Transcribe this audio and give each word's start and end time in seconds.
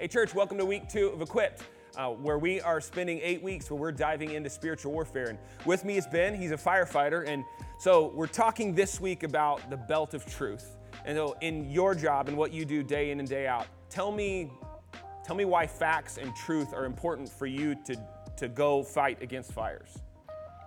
Hey, 0.00 0.06
church, 0.06 0.32
welcome 0.32 0.56
to 0.58 0.64
week 0.64 0.88
two 0.88 1.08
of 1.08 1.20
Equipped, 1.22 1.64
uh, 1.96 2.10
where 2.10 2.38
we 2.38 2.60
are 2.60 2.80
spending 2.80 3.18
eight 3.20 3.42
weeks 3.42 3.68
where 3.68 3.80
we're 3.80 3.90
diving 3.90 4.30
into 4.30 4.48
spiritual 4.48 4.92
warfare. 4.92 5.26
And 5.26 5.40
with 5.64 5.84
me 5.84 5.96
is 5.96 6.06
Ben, 6.06 6.36
he's 6.36 6.52
a 6.52 6.56
firefighter. 6.56 7.26
And 7.26 7.44
so 7.80 8.12
we're 8.14 8.28
talking 8.28 8.76
this 8.76 9.00
week 9.00 9.24
about 9.24 9.68
the 9.70 9.76
belt 9.76 10.14
of 10.14 10.24
truth. 10.24 10.76
And 11.04 11.16
so, 11.16 11.36
in 11.40 11.68
your 11.68 11.96
job 11.96 12.28
and 12.28 12.36
what 12.36 12.52
you 12.52 12.64
do 12.64 12.84
day 12.84 13.10
in 13.10 13.18
and 13.18 13.28
day 13.28 13.48
out, 13.48 13.66
tell 13.90 14.12
me, 14.12 14.52
tell 15.24 15.34
me 15.34 15.44
why 15.44 15.66
facts 15.66 16.16
and 16.16 16.32
truth 16.36 16.72
are 16.72 16.84
important 16.84 17.28
for 17.28 17.46
you 17.46 17.74
to, 17.86 17.96
to 18.36 18.46
go 18.46 18.84
fight 18.84 19.20
against 19.20 19.50
fires. 19.50 19.98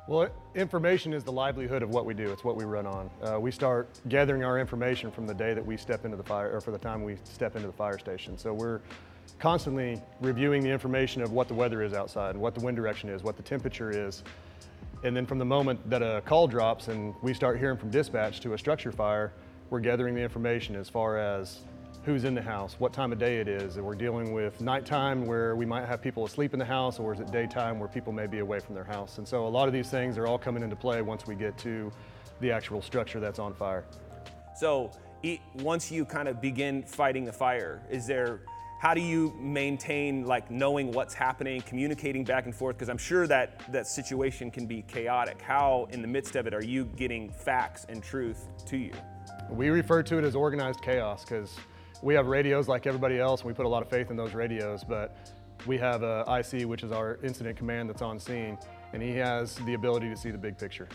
Well, 0.09 0.27
information 0.55 1.13
is 1.13 1.23
the 1.23 1.31
livelihood 1.31 1.83
of 1.83 1.91
what 1.91 2.05
we 2.05 2.13
do. 2.13 2.33
It's 2.33 2.43
what 2.43 2.57
we 2.57 2.65
run 2.65 2.85
on. 2.85 3.09
Uh, 3.23 3.39
we 3.39 3.51
start 3.51 3.87
gathering 4.09 4.43
our 4.43 4.59
information 4.59 5.09
from 5.09 5.25
the 5.25 5.33
day 5.33 5.53
that 5.53 5.65
we 5.65 5.77
step 5.77 6.03
into 6.03 6.17
the 6.17 6.23
fire, 6.23 6.51
or 6.51 6.59
for 6.59 6.71
the 6.71 6.77
time 6.77 7.01
we 7.01 7.15
step 7.23 7.55
into 7.55 7.67
the 7.67 7.73
fire 7.73 7.97
station. 7.97 8.37
So 8.37 8.53
we're 8.53 8.81
constantly 9.39 10.01
reviewing 10.19 10.63
the 10.63 10.69
information 10.69 11.21
of 11.21 11.31
what 11.31 11.47
the 11.47 11.53
weather 11.53 11.81
is 11.81 11.93
outside, 11.93 12.35
what 12.35 12.53
the 12.55 12.61
wind 12.61 12.77
direction 12.77 13.09
is, 13.09 13.23
what 13.23 13.37
the 13.37 13.43
temperature 13.43 13.89
is. 13.89 14.23
And 15.03 15.15
then 15.15 15.25
from 15.25 15.39
the 15.39 15.45
moment 15.45 15.89
that 15.89 16.03
a 16.03 16.21
call 16.25 16.47
drops 16.47 16.87
and 16.87 17.15
we 17.21 17.33
start 17.33 17.57
hearing 17.57 17.77
from 17.77 17.89
dispatch 17.89 18.39
to 18.41 18.53
a 18.53 18.57
structure 18.57 18.91
fire, 18.91 19.33
we're 19.69 19.79
gathering 19.79 20.13
the 20.13 20.21
information 20.21 20.75
as 20.75 20.89
far 20.89 21.17
as 21.17 21.61
who's 22.03 22.23
in 22.23 22.33
the 22.33 22.41
house, 22.41 22.75
what 22.79 22.93
time 22.93 23.11
of 23.11 23.19
day 23.19 23.39
it 23.39 23.47
is, 23.47 23.77
and 23.77 23.85
we're 23.85 23.95
dealing 23.95 24.33
with 24.33 24.59
nighttime 24.59 25.25
where 25.25 25.55
we 25.55 25.65
might 25.65 25.85
have 25.85 26.01
people 26.01 26.25
asleep 26.25 26.51
in 26.53 26.59
the 26.59 26.65
house, 26.65 26.99
or 26.99 27.13
is 27.13 27.19
it 27.19 27.31
daytime 27.31 27.79
where 27.79 27.87
people 27.87 28.11
may 28.11 28.25
be 28.25 28.39
away 28.39 28.59
from 28.59 28.73
their 28.73 28.83
house. 28.83 29.19
And 29.19 29.27
so 29.27 29.45
a 29.45 29.49
lot 29.49 29.67
of 29.67 29.73
these 29.73 29.89
things 29.89 30.17
are 30.17 30.25
all 30.25 30.39
coming 30.39 30.63
into 30.63 30.75
play 30.75 31.01
once 31.01 31.27
we 31.27 31.35
get 31.35 31.57
to 31.59 31.91
the 32.39 32.51
actual 32.51 32.81
structure 32.81 33.19
that's 33.19 33.39
on 33.39 33.53
fire. 33.53 33.85
So 34.57 34.91
once 35.59 35.91
you 35.91 36.03
kind 36.03 36.27
of 36.27 36.41
begin 36.41 36.81
fighting 36.83 37.23
the 37.23 37.33
fire, 37.33 37.83
is 37.89 38.07
there 38.07 38.41
how 38.81 38.95
do 38.95 39.01
you 39.01 39.31
maintain 39.39 40.25
like 40.25 40.49
knowing 40.49 40.91
what's 40.91 41.13
happening 41.13 41.61
communicating 41.61 42.23
back 42.23 42.45
and 42.45 42.55
forth? 42.55 42.75
Because 42.75 42.89
i'm 42.89 42.97
sure 42.97 43.27
that 43.27 43.61
that 43.71 43.85
situation 43.85 44.49
can 44.49 44.65
be 44.65 44.81
chaotic. 44.81 45.39
How 45.39 45.87
in 45.91 46.01
the 46.01 46.07
midst 46.07 46.35
of 46.35 46.47
it 46.47 46.53
are 46.55 46.63
you 46.63 46.85
getting 46.85 47.29
facts 47.29 47.85
and 47.89 48.01
truth 48.01 48.47
to 48.65 48.77
you? 48.77 48.91
We 49.51 49.69
refer 49.69 50.01
to 50.01 50.17
it 50.17 50.23
as 50.23 50.35
organized 50.35 50.81
chaos 50.81 51.23
because 51.23 51.55
we 52.01 52.15
have 52.15 52.25
radios 52.25 52.67
like 52.67 52.87
everybody 52.87 53.19
else 53.19 53.41
and 53.41 53.49
we 53.49 53.53
put 53.53 53.67
a 53.67 53.69
lot 53.69 53.83
of 53.83 53.89
faith 53.91 54.09
in 54.09 54.17
those 54.17 54.33
radios 54.33 54.83
but 54.83 55.15
we 55.67 55.77
have 55.77 56.01
a 56.01 56.25
ic 56.39 56.67
which 56.67 56.81
is 56.81 56.91
our 56.91 57.19
incident 57.23 57.57
command 57.57 57.87
that's 57.87 58.01
on 58.01 58.19
scene 58.19 58.57
and 58.93 59.03
he 59.03 59.11
has 59.11 59.57
the 59.57 59.75
ability 59.75 60.09
to 60.09 60.17
see 60.17 60.31
the 60.31 60.39
big 60.39 60.57
picture 60.57 60.89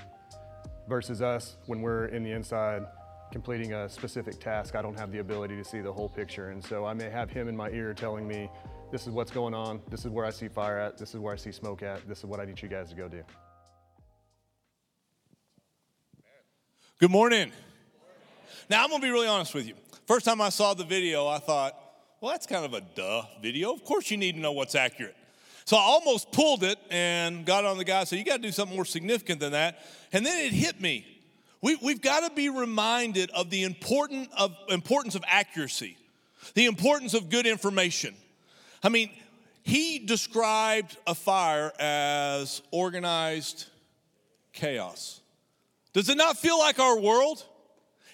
versus 0.88 1.22
us 1.22 1.56
when 1.66 1.80
we're 1.82 2.06
in 2.06 2.24
the 2.24 2.32
inside 2.32 2.84
completing 3.32 3.72
a 3.72 3.88
specific 3.88 4.38
task, 4.40 4.74
I 4.74 4.82
don't 4.82 4.98
have 4.98 5.12
the 5.12 5.18
ability 5.18 5.56
to 5.56 5.64
see 5.64 5.80
the 5.80 5.92
whole 5.92 6.08
picture. 6.08 6.50
And 6.50 6.64
so 6.64 6.84
I 6.84 6.94
may 6.94 7.10
have 7.10 7.30
him 7.30 7.48
in 7.48 7.56
my 7.56 7.70
ear 7.70 7.92
telling 7.94 8.26
me, 8.26 8.50
this 8.92 9.06
is 9.06 9.10
what's 9.10 9.32
going 9.32 9.52
on, 9.52 9.80
this 9.90 10.04
is 10.04 10.10
where 10.10 10.24
I 10.24 10.30
see 10.30 10.48
fire 10.48 10.78
at, 10.78 10.96
this 10.96 11.14
is 11.14 11.20
where 11.20 11.34
I 11.34 11.36
see 11.36 11.52
smoke 11.52 11.82
at, 11.82 12.06
this 12.08 12.18
is 12.18 12.24
what 12.24 12.40
I 12.40 12.44
need 12.44 12.60
you 12.62 12.68
guys 12.68 12.90
to 12.90 12.94
go 12.94 13.08
do. 13.08 13.22
Good 16.98 17.10
morning. 17.10 17.52
Now, 18.70 18.82
I'm 18.82 18.88
going 18.88 19.00
to 19.00 19.06
be 19.06 19.10
really 19.10 19.28
honest 19.28 19.54
with 19.54 19.66
you. 19.66 19.74
First 20.06 20.24
time 20.24 20.40
I 20.40 20.48
saw 20.48 20.72
the 20.72 20.84
video, 20.84 21.26
I 21.26 21.38
thought, 21.38 21.78
well, 22.20 22.30
that's 22.32 22.46
kind 22.46 22.64
of 22.64 22.74
a 22.74 22.80
duh 22.80 23.22
video. 23.42 23.72
Of 23.72 23.84
course, 23.84 24.10
you 24.10 24.16
need 24.16 24.36
to 24.36 24.40
know 24.40 24.52
what's 24.52 24.74
accurate. 24.74 25.16
So 25.66 25.76
I 25.76 25.80
almost 25.80 26.30
pulled 26.30 26.62
it 26.62 26.78
and 26.90 27.44
got 27.44 27.64
on 27.64 27.76
the 27.76 27.84
guy, 27.84 28.04
so 28.04 28.14
you 28.14 28.24
got 28.24 28.36
to 28.36 28.42
do 28.42 28.52
something 28.52 28.74
more 28.74 28.84
significant 28.84 29.40
than 29.40 29.52
that. 29.52 29.84
And 30.12 30.24
then 30.24 30.46
it 30.46 30.52
hit 30.52 30.80
me. 30.80 31.15
We, 31.66 31.74
we've 31.82 32.00
got 32.00 32.20
to 32.20 32.32
be 32.32 32.48
reminded 32.48 33.28
of 33.32 33.50
the 33.50 33.64
important 33.64 34.28
of, 34.38 34.56
importance 34.68 35.16
of 35.16 35.24
accuracy, 35.26 35.96
the 36.54 36.66
importance 36.66 37.12
of 37.12 37.28
good 37.28 37.44
information. 37.44 38.14
I 38.84 38.88
mean, 38.88 39.10
he 39.64 39.98
described 39.98 40.96
a 41.08 41.14
fire 41.16 41.72
as 41.80 42.62
organized 42.70 43.66
chaos. 44.52 45.20
Does 45.92 46.08
it 46.08 46.16
not 46.16 46.38
feel 46.38 46.56
like 46.56 46.78
our 46.78 47.00
world? 47.00 47.44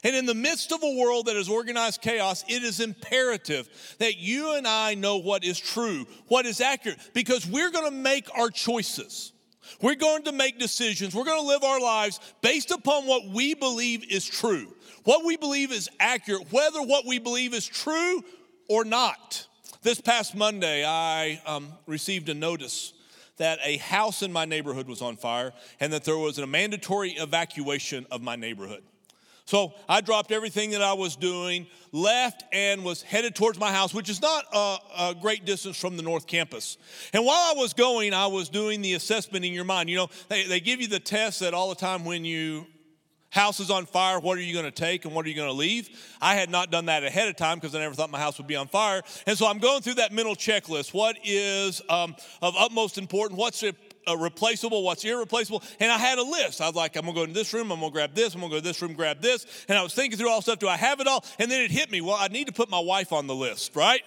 And 0.03 0.17
in 0.17 0.25
the 0.25 0.35
midst 0.35 0.73
of 0.73 0.83
a 0.83 0.97
world 0.97 1.27
that 1.27 1.37
is 1.37 1.51
organized 1.51 2.01
chaos, 2.01 2.47
it 2.49 2.62
is 2.62 2.81
imperative 2.81 3.69
that 3.99 4.17
you 4.17 4.57
and 4.57 4.67
I 4.67 4.95
know 4.95 5.19
what 5.19 5.45
is 5.45 5.61
true, 5.61 6.07
what 6.29 6.47
is 6.47 6.62
accurate, 6.62 6.97
because 7.12 7.47
we're 7.47 7.71
going 7.71 7.85
to 7.85 7.95
make 7.95 8.35
our 8.35 8.49
choices. 8.49 9.31
We're 9.81 9.95
going 9.95 10.25
to 10.25 10.33
make 10.33 10.59
decisions. 10.59 11.15
We're 11.15 11.25
going 11.25 11.41
to 11.41 11.47
live 11.47 11.65
our 11.65 11.81
lives 11.81 12.21
based 12.41 12.71
upon 12.71 13.06
what 13.06 13.28
we 13.28 13.55
believe 13.55 14.11
is 14.11 14.27
true, 14.27 14.75
what 15.05 15.25
we 15.25 15.37
believe 15.37 15.73
is 15.73 15.89
accurate, 16.00 16.53
whether 16.53 16.83
what 16.83 17.06
we 17.06 17.19
believe 17.19 17.55
is 17.55 17.67
true 17.67 18.23
or 18.69 18.84
not. 18.84 19.47
This 19.83 20.00
past 20.00 20.34
Monday, 20.34 20.84
I 20.84 21.41
um, 21.45 21.73
received 21.87 22.28
a 22.28 22.34
notice 22.34 22.93
that 23.39 23.59
a 23.65 23.78
house 23.78 24.23
in 24.23 24.33
my 24.33 24.45
neighborhood 24.45 24.87
was 24.87 25.03
on 25.03 25.17
fire 25.17 25.53
and 25.81 25.93
that 25.93 26.05
there 26.05 26.19
was 26.19 26.39
a 26.39 26.47
mandatory 26.47 27.11
evacuation 27.11 28.06
of 28.11 28.23
my 28.23 28.37
neighborhood. 28.37 28.84
So 29.45 29.75
I 29.89 30.01
dropped 30.01 30.31
everything 30.31 30.71
that 30.71 30.83
I 30.83 30.93
was 30.93 31.17
doing, 31.17 31.67
left, 31.91 32.45
and 32.53 32.85
was 32.85 33.03
headed 33.03 33.35
towards 33.35 33.59
my 33.59 33.73
house, 33.73 33.93
which 33.93 34.09
is 34.09 34.23
not 34.23 34.45
a, 34.53 34.77
a, 34.99 35.15
great 35.21 35.45
distance 35.45 35.77
from 35.77 35.97
the 35.97 36.03
North 36.03 36.27
Campus. 36.27 36.79
And 37.13 37.25
while 37.25 37.37
I 37.37 37.55
was 37.57 37.73
going, 37.73 38.15
I 38.15 38.29
was 38.29 38.49
doing 38.49 38.83
the 38.83 38.95
assessment 38.95 39.45
in 39.45 39.53
your 39.53 39.65
mind. 39.65 39.91
You 39.91 39.97
know, 39.97 40.09
they, 40.29 40.47
they 40.47 40.61
give 40.61 40.81
you 40.81 40.87
the 40.87 41.01
test 41.01 41.41
that 41.41 41.55
all 41.55 41.69
the 41.69 41.75
time 41.75 42.05
when 42.05 42.25
you 42.25 42.67
house 43.33 43.61
is 43.61 43.71
on 43.71 43.87
fire, 43.87 44.21
what 44.21 44.37
are 44.37 44.43
you 44.43 44.53
going 44.53 44.67
to 44.67 44.71
take 44.71 45.07
and 45.07 45.15
what 45.15 45.25
are 45.25 45.29
you 45.31 45.35
going 45.35 45.49
to 45.49 45.55
leave? 45.55 45.89
I 46.21 46.35
had 46.35 46.51
not 46.51 46.71
done 46.71 46.85
that 46.87 47.03
ahead 47.03 47.29
of 47.29 47.37
time 47.37 47.57
because 47.59 47.75
I 47.75 47.79
never 47.79 47.95
thought 47.95 48.11
my 48.11 48.21
house 48.21 48.37
would 48.37 48.47
be 48.47 48.57
on 48.57 48.69
fire. 48.69 49.03
And 49.27 49.39
so 49.39 49.47
I'm 49.47 49.59
going 49.59 49.81
through 49.81 49.95
that 49.95 50.13
mental 50.13 50.37
checklist. 50.37 50.93
What 50.93 51.17
is 51.25 51.81
um, 51.89 52.15
of 52.43 52.55
utmost 52.59 52.99
importance? 52.99 53.39
What's 53.39 53.63
replaceable, 54.19 54.83
what's 54.83 55.05
irreplaceable. 55.05 55.63
And 55.81 55.91
I 55.91 55.99
had 55.99 56.19
a 56.19 56.23
list. 56.23 56.61
I 56.61 56.67
was 56.67 56.75
like, 56.75 56.97
I'm 56.97 57.03
gonna 57.03 57.15
go 57.15 57.23
into 57.23 57.35
this 57.35 57.53
room, 57.53 57.71
I'm 57.71 57.81
gonna 57.81 57.93
grab 57.93 58.15
this, 58.15 58.35
I'm 58.35 58.41
gonna 58.41 58.51
go 58.51 58.59
to 58.59 58.65
this 58.65 58.81
room, 58.83 58.95
grab 58.95 59.21
this. 59.21 59.47
And 59.69 59.79
I 59.79 59.83
was 59.83 59.95
thinking 59.95 60.19
through 60.19 60.29
all 60.29 60.43
stuff. 60.43 60.59
Do 60.59 60.69
I 60.69 60.77
have 60.77 61.01
it 61.01 61.07
all? 61.07 61.25
And 61.39 61.51
then 61.51 61.63
it 61.63 61.71
hit 61.71 61.91
me. 61.91 62.01
Well, 62.01 62.17
I 62.19 62.29
need 62.29 62.47
to 62.47 62.53
put 62.53 62.71
my 62.71 62.81
wife 62.81 63.12
on 63.12 63.27
the 63.27 63.35
list, 63.35 63.77
right? 63.77 64.03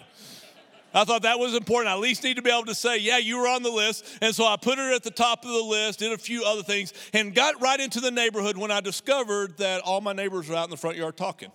I 0.94 1.04
thought 1.04 1.24
that 1.24 1.40
was 1.40 1.54
important. 1.54 1.90
I 1.90 1.96
at 1.96 2.00
least 2.00 2.24
need 2.24 2.38
to 2.38 2.42
be 2.42 2.50
able 2.50 2.66
to 2.66 2.76
say, 2.76 2.98
yeah, 2.98 3.18
you 3.18 3.38
were 3.38 3.48
on 3.50 3.64
the 3.64 3.70
list. 3.70 4.06
And 4.22 4.34
so 4.34 4.46
I 4.46 4.56
put 4.56 4.78
her 4.78 4.94
at 4.94 5.04
the 5.04 5.12
top 5.12 5.44
of 5.44 5.52
the 5.52 5.62
list, 5.62 6.00
did 6.00 6.14
a 6.14 6.18
few 6.18 6.46
other 6.46 6.64
things, 6.64 6.94
and 7.12 7.36
got 7.36 7.62
right 7.62 7.80
into 7.80 8.00
the 8.00 8.12
neighborhood 8.12 8.58
when 8.58 8.72
I 8.72 8.80
discovered 8.80 9.58
that 9.58 9.82
all 9.82 10.00
my 10.00 10.14
neighbors 10.14 10.48
were 10.48 10.56
out 10.56 10.64
in 10.64 10.70
the 10.70 10.78
front 10.78 10.96
yard 10.96 11.18
talking. 11.18 11.52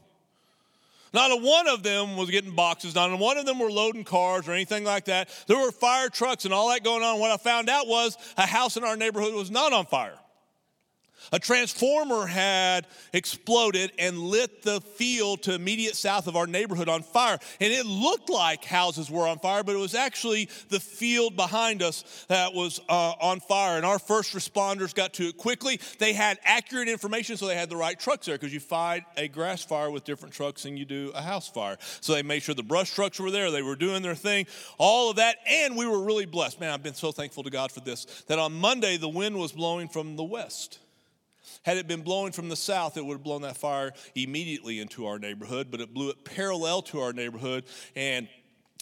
Not 1.13 1.33
a 1.33 1.37
one 1.37 1.69
of 1.69 1.83
them 1.83 2.17
was 2.17 2.31
getting 2.31 2.55
boxes. 2.55 2.95
Not 2.95 3.11
a 3.13 3.17
one 3.17 3.37
of 3.37 3.47
them 3.47 3.59
were 3.59 3.71
loading 3.71 4.05
cars 4.05 4.49
or 4.49 4.53
anything 4.53 4.85
like 4.85 5.07
that. 5.07 5.29
There 5.47 5.59
were 5.59 5.73
fire 5.73 6.09
trucks 6.09 6.45
and 6.45 6.55
all 6.55 6.69
that 6.71 6.85
going 6.85 7.03
on. 7.03 7.19
What 7.19 7.31
I 7.31 7.37
found 7.37 7.69
out 7.69 7.89
was 7.89 8.17
a 8.37 8.47
house 8.47 8.77
in 8.77 8.85
our 8.85 8.97
neighborhood 8.97 9.35
was 9.35 9.51
not 9.51 9.73
on 9.73 9.87
fire. 9.87 10.19
A 11.33 11.39
transformer 11.39 12.27
had 12.27 12.87
exploded 13.13 13.93
and 13.99 14.19
lit 14.19 14.63
the 14.63 14.81
field 14.81 15.43
to 15.43 15.55
immediate 15.55 15.97
south 15.97 16.27
of 16.27 16.37
our 16.37 16.47
neighborhood 16.47 16.89
on 16.89 17.03
fire. 17.03 17.39
And 17.61 17.73
it 17.73 17.87
looked 17.87 18.29
like 18.29 18.65
houses 18.65 19.11
were 19.11 19.27
on 19.27 19.39
fire, 19.39 19.63
but 19.63 19.75
it 19.75 19.79
was 19.79 19.95
actually 19.95 20.49
the 20.69 20.81
field 20.81 21.37
behind 21.37 21.83
us 21.83 22.27
that 22.29 22.55
was 22.55 22.81
uh, 22.89 23.13
on 23.21 23.41
fire. 23.41 23.77
And 23.77 23.87
our 23.87 23.99
first 23.99 24.35
responders 24.35 24.95
got 24.95 25.15
to 25.15 25.29
it 25.29 25.37
quickly. 25.37 25.81
They 25.99 26.13
had 26.13 26.39
accurate 26.45 26.89
information, 26.89 27.37
so 27.37 27.47
they 27.47 27.57
had 27.57 27.71
the 27.71 27.77
right 27.77 27.99
trucks 27.99 28.27
there 28.27 28.37
because 28.37 28.53
you 28.53 28.61
fight 28.61 29.05
a 29.17 29.29
grass 29.29 29.63
fire 29.63 29.91
with 29.91 30.05
different 30.05 30.35
trucks 30.35 30.65
than 30.65 30.77
you 30.77 30.85
do 30.85 31.13
a 31.15 31.23
house 31.23 31.49
fire. 31.49 31.77
So 32.01 32.15
they 32.15 32.23
made 32.23 32.43
sure 32.43 32.55
the 32.55 32.63
brush 32.63 32.95
trucks 32.95 33.21
were 33.21 33.31
there, 33.31 33.51
they 33.51 33.63
were 33.63 33.77
doing 33.77 34.03
their 34.03 34.15
thing, 34.15 34.47
all 34.79 35.11
of 35.11 35.17
that. 35.17 35.37
And 35.49 35.77
we 35.77 35.87
were 35.87 36.03
really 36.03 36.27
blessed. 36.27 36.61
Man, 36.61 36.73
I've 36.73 36.83
been 36.83 36.95
so 36.95 37.13
thankful 37.13 37.45
to 37.45 37.51
God 37.51 37.73
for 37.73 37.81
this 37.81 38.05
that 38.27 38.39
on 38.39 38.53
Monday, 38.53 38.97
the 38.97 39.09
wind 39.09 39.37
was 39.37 39.53
blowing 39.53 39.89
from 39.89 40.17
the 40.17 40.25
west. 40.25 40.79
Had 41.63 41.77
it 41.77 41.87
been 41.87 42.03
blowing 42.03 42.33
from 42.33 42.49
the 42.49 42.57
south, 42.57 42.97
it 42.97 43.05
would 43.05 43.15
have 43.15 43.23
blown 43.23 43.43
that 43.43 43.57
fire 43.57 43.93
immediately 44.15 44.81
into 44.81 45.07
our 45.07 45.19
neighborhood, 45.19 45.69
but 45.71 45.81
it 45.81 45.93
blew 45.93 46.11
it 46.11 46.25
parallel 46.25 46.83
to 46.83 47.01
our 47.01 47.13
neighborhood 47.13 47.65
and 47.95 48.29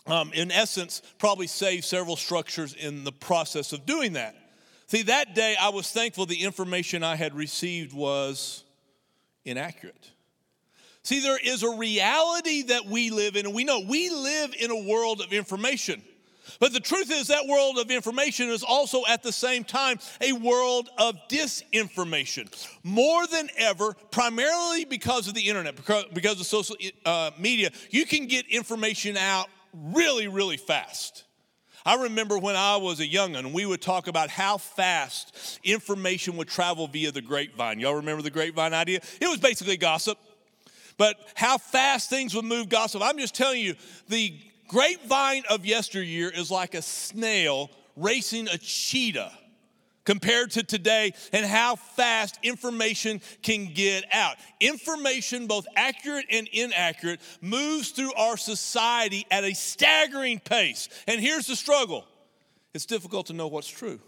um, 0.09 0.33
in 0.33 0.51
essence, 0.51 1.03
probably 1.19 1.47
saved 1.47 1.85
several 1.85 2.17
structures 2.17 2.75
in 2.75 3.05
the 3.05 3.13
process 3.13 3.73
of 3.73 3.85
doing 3.85 4.15
that. 4.15 4.35
See, 4.87 5.03
that 5.03 5.35
day 5.35 5.55
I 5.61 5.69
was 5.69 5.91
thankful 5.91 6.25
the 6.25 6.43
information 6.43 7.03
I 7.03 7.15
had 7.15 7.35
received 7.35 7.93
was 7.93 8.65
inaccurate. 9.45 10.11
See, 11.03 11.21
there 11.21 11.39
is 11.39 11.63
a 11.63 11.77
reality 11.77 12.63
that 12.63 12.87
we 12.87 13.11
live 13.11 13.37
in, 13.37 13.47
and 13.47 13.55
we 13.55 13.65
know 13.65 13.81
we 13.81 14.09
live 14.11 14.55
in 14.59 14.71
a 14.71 14.83
world 14.83 15.21
of 15.21 15.33
information. 15.33 16.03
But 16.61 16.73
the 16.73 16.81
truth 16.81 17.11
is, 17.11 17.29
that 17.29 17.47
world 17.47 17.79
of 17.79 17.91
information 17.91 18.49
is 18.49 18.63
also 18.63 19.03
at 19.09 19.23
the 19.23 19.33
same 19.33 19.65
time 19.65 19.99
a 20.21 20.33
world 20.33 20.89
of 20.99 21.17
disinformation. 21.29 22.49
More 22.83 23.27
than 23.27 23.49
ever, 23.57 23.95
primarily 24.11 24.85
because 24.85 25.29
of 25.29 25.35
the 25.35 25.49
internet, 25.49 25.77
because 26.13 26.41
of 26.41 26.47
social 26.47 26.77
uh, 27.05 27.31
media, 27.39 27.71
you 27.91 28.07
can 28.07 28.27
get 28.27 28.47
information 28.47 29.17
out 29.17 29.49
really, 29.73 30.29
really 30.29 30.57
fast. 30.57 31.25
I 31.85 31.95
remember 31.95 32.39
when 32.39 32.57
I 32.57 32.77
was 32.77 33.01
a 33.01 33.07
young 33.07 33.33
young'un, 33.33 33.53
we 33.53 33.65
would 33.65 33.81
talk 33.81 34.09
about 34.09 34.29
how 34.29 34.59
fast 34.59 35.59
information 35.65 36.37
would 36.37 36.49
travel 36.49 36.87
via 36.87 37.13
the 37.13 37.23
grapevine. 37.23 37.81
Y'all 37.81 37.95
remember 37.95 38.23
the 38.23 38.31
grapevine 38.31 38.75
idea? 38.75 39.01
It 39.21 39.27
was 39.27 39.39
basically 39.39 39.77
gossip. 39.77 40.19
But 40.99 41.17
how 41.35 41.59
fast 41.59 42.11
things 42.11 42.35
would 42.35 42.45
move 42.45 42.69
gossip. 42.69 43.01
I'm 43.03 43.19
just 43.19 43.35
telling 43.35 43.61
you, 43.63 43.75
the 44.09 44.35
grapevine 44.69 45.43
of 45.51 45.67
yesteryear 45.67 46.31
is 46.31 46.51
like 46.51 46.75
a 46.75 46.83
snail 46.83 47.71
racing 47.97 48.49
a 48.49 48.59
cheetah 48.59 49.33
compared 50.05 50.51
to 50.53 50.63
today 50.63 51.13
and 51.35 51.45
how 51.45 51.77
fast 51.77 52.39
information 52.43 53.21
can 53.43 53.73
get 53.75 54.05
out. 54.11 54.37
Information, 54.59 55.47
both 55.47 55.67
accurate 55.77 56.25
and 56.31 56.49
inaccurate, 56.49 57.21
moves 57.43 57.91
through 57.91 58.15
our 58.15 58.39
society 58.39 59.27
at 59.31 59.45
a 59.45 59.55
staggering 59.55 60.39
pace. 60.39 60.89
And 61.07 61.21
here's 61.21 61.47
the 61.47 61.57
struggle 61.57 62.07
it's 62.73 62.87
difficult 62.87 63.27
to 63.27 63.35
know 63.35 63.49
what's 63.49 63.69
true. 63.69 64.01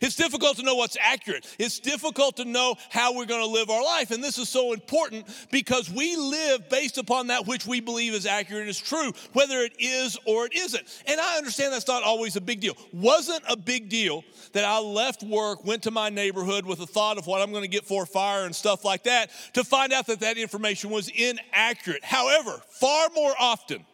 It's 0.00 0.16
difficult 0.16 0.56
to 0.56 0.62
know 0.62 0.74
what's 0.74 0.96
accurate. 1.00 1.46
It's 1.58 1.78
difficult 1.78 2.36
to 2.36 2.44
know 2.44 2.76
how 2.90 3.16
we're 3.16 3.26
going 3.26 3.42
to 3.42 3.50
live 3.50 3.70
our 3.70 3.82
life. 3.82 4.10
And 4.10 4.22
this 4.22 4.38
is 4.38 4.48
so 4.48 4.72
important 4.72 5.26
because 5.50 5.90
we 5.90 6.16
live 6.16 6.68
based 6.68 6.98
upon 6.98 7.28
that 7.28 7.46
which 7.46 7.66
we 7.66 7.80
believe 7.80 8.14
is 8.14 8.26
accurate 8.26 8.62
and 8.62 8.70
is 8.70 8.78
true, 8.78 9.12
whether 9.32 9.58
it 9.60 9.72
is 9.78 10.18
or 10.26 10.46
it 10.46 10.54
isn't. 10.54 11.02
And 11.06 11.20
I 11.20 11.36
understand 11.36 11.72
that's 11.72 11.88
not 11.88 12.02
always 12.02 12.36
a 12.36 12.40
big 12.40 12.60
deal. 12.60 12.76
Wasn't 12.92 13.42
a 13.48 13.56
big 13.56 13.88
deal 13.88 14.24
that 14.52 14.64
I 14.64 14.78
left 14.78 15.22
work, 15.22 15.64
went 15.64 15.82
to 15.84 15.90
my 15.90 16.08
neighborhood 16.08 16.66
with 16.66 16.80
a 16.80 16.86
thought 16.86 17.18
of 17.18 17.26
what 17.26 17.42
I'm 17.42 17.50
going 17.50 17.64
to 17.64 17.68
get 17.68 17.84
for 17.84 18.06
fire 18.06 18.44
and 18.44 18.54
stuff 18.54 18.84
like 18.84 19.04
that 19.04 19.30
to 19.54 19.64
find 19.64 19.92
out 19.92 20.06
that 20.06 20.20
that 20.20 20.38
information 20.38 20.90
was 20.90 21.08
inaccurate. 21.08 22.04
However, 22.04 22.60
far 22.68 23.08
more 23.14 23.34
often, 23.38 23.84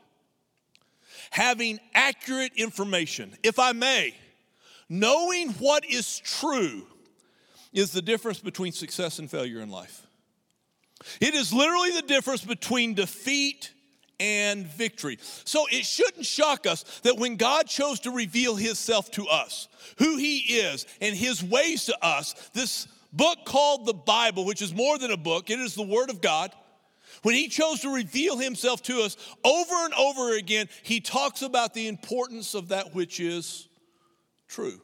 having 1.30 1.78
accurate 1.94 2.52
information, 2.56 3.36
if 3.42 3.58
I 3.58 3.72
may, 3.72 4.14
Knowing 4.88 5.50
what 5.54 5.84
is 5.84 6.18
true 6.18 6.86
is 7.72 7.92
the 7.92 8.02
difference 8.02 8.38
between 8.38 8.72
success 8.72 9.18
and 9.18 9.30
failure 9.30 9.60
in 9.60 9.70
life. 9.70 10.06
It 11.20 11.34
is 11.34 11.52
literally 11.52 11.90
the 11.90 12.02
difference 12.02 12.44
between 12.44 12.94
defeat 12.94 13.72
and 14.18 14.66
victory. 14.66 15.18
So 15.44 15.66
it 15.70 15.84
shouldn't 15.84 16.24
shock 16.24 16.66
us 16.66 16.84
that 17.02 17.18
when 17.18 17.36
God 17.36 17.66
chose 17.66 18.00
to 18.00 18.10
reveal 18.10 18.56
Himself 18.56 19.10
to 19.12 19.26
us, 19.26 19.68
who 19.98 20.16
He 20.16 20.38
is, 20.38 20.86
and 21.00 21.14
His 21.14 21.42
ways 21.42 21.84
to 21.86 22.04
us, 22.04 22.34
this 22.54 22.88
book 23.12 23.38
called 23.44 23.86
the 23.86 23.94
Bible, 23.94 24.44
which 24.44 24.62
is 24.62 24.74
more 24.74 24.98
than 24.98 25.10
a 25.10 25.16
book, 25.16 25.50
it 25.50 25.58
is 25.58 25.74
the 25.74 25.82
Word 25.82 26.10
of 26.10 26.20
God. 26.20 26.52
When 27.22 27.34
He 27.34 27.48
chose 27.48 27.80
to 27.80 27.94
reveal 27.94 28.38
Himself 28.38 28.82
to 28.84 29.02
us 29.02 29.16
over 29.44 29.74
and 29.84 29.94
over 29.94 30.36
again, 30.36 30.68
He 30.82 31.00
talks 31.00 31.42
about 31.42 31.74
the 31.74 31.88
importance 31.88 32.54
of 32.54 32.68
that 32.68 32.94
which 32.94 33.20
is 33.20 33.68
true. 34.48 34.80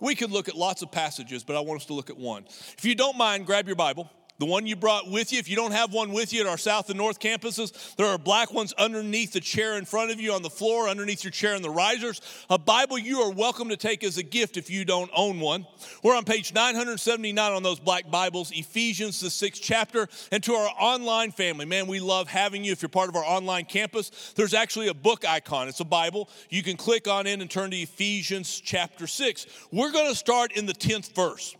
We 0.00 0.14
could 0.14 0.30
look 0.32 0.48
at 0.48 0.56
lots 0.56 0.82
of 0.82 0.90
passages, 0.90 1.44
but 1.44 1.54
I 1.54 1.60
want 1.60 1.80
us 1.80 1.86
to 1.86 1.94
look 1.94 2.10
at 2.10 2.16
one. 2.16 2.44
If 2.76 2.84
you 2.84 2.94
don't 2.94 3.16
mind, 3.16 3.46
grab 3.46 3.66
your 3.66 3.76
Bible 3.76 4.10
the 4.38 4.46
one 4.46 4.66
you 4.66 4.76
brought 4.76 5.10
with 5.10 5.32
you. 5.32 5.38
If 5.38 5.48
you 5.48 5.56
don't 5.56 5.72
have 5.72 5.92
one 5.92 6.12
with 6.12 6.32
you 6.32 6.40
at 6.40 6.46
our 6.46 6.58
South 6.58 6.88
and 6.88 6.98
North 6.98 7.20
campuses, 7.20 7.94
there 7.96 8.06
are 8.06 8.18
black 8.18 8.52
ones 8.52 8.72
underneath 8.74 9.32
the 9.32 9.40
chair 9.40 9.76
in 9.76 9.84
front 9.84 10.10
of 10.10 10.20
you 10.20 10.32
on 10.32 10.42
the 10.42 10.50
floor, 10.50 10.88
underneath 10.88 11.22
your 11.22 11.30
chair 11.30 11.54
in 11.54 11.62
the 11.62 11.70
risers. 11.70 12.20
A 12.50 12.58
Bible 12.58 12.98
you 12.98 13.20
are 13.20 13.30
welcome 13.30 13.68
to 13.68 13.76
take 13.76 14.02
as 14.02 14.18
a 14.18 14.22
gift 14.22 14.56
if 14.56 14.70
you 14.70 14.84
don't 14.84 15.10
own 15.14 15.40
one. 15.40 15.66
We're 16.02 16.16
on 16.16 16.24
page 16.24 16.52
979 16.52 17.52
on 17.52 17.62
those 17.62 17.78
black 17.78 18.10
Bibles, 18.10 18.50
Ephesians, 18.50 19.20
the 19.20 19.30
sixth 19.30 19.62
chapter. 19.62 20.08
And 20.30 20.42
to 20.44 20.54
our 20.54 20.70
online 20.78 21.30
family, 21.30 21.66
man, 21.66 21.86
we 21.86 22.00
love 22.00 22.28
having 22.28 22.64
you. 22.64 22.72
If 22.72 22.82
you're 22.82 22.88
part 22.88 23.08
of 23.08 23.16
our 23.16 23.24
online 23.24 23.66
campus, 23.66 24.32
there's 24.36 24.54
actually 24.54 24.88
a 24.88 24.94
book 24.94 25.24
icon. 25.24 25.68
It's 25.68 25.80
a 25.80 25.84
Bible. 25.84 26.28
You 26.50 26.62
can 26.62 26.76
click 26.76 27.06
on 27.06 27.26
in 27.26 27.40
and 27.40 27.50
turn 27.50 27.70
to 27.70 27.76
Ephesians 27.76 28.60
chapter 28.60 29.06
6. 29.06 29.46
We're 29.70 29.92
going 29.92 30.10
to 30.10 30.16
start 30.16 30.52
in 30.52 30.66
the 30.66 30.74
10th 30.74 31.14
verse. 31.14 31.54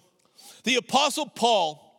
The 0.64 0.76
Apostle 0.76 1.26
Paul 1.26 1.91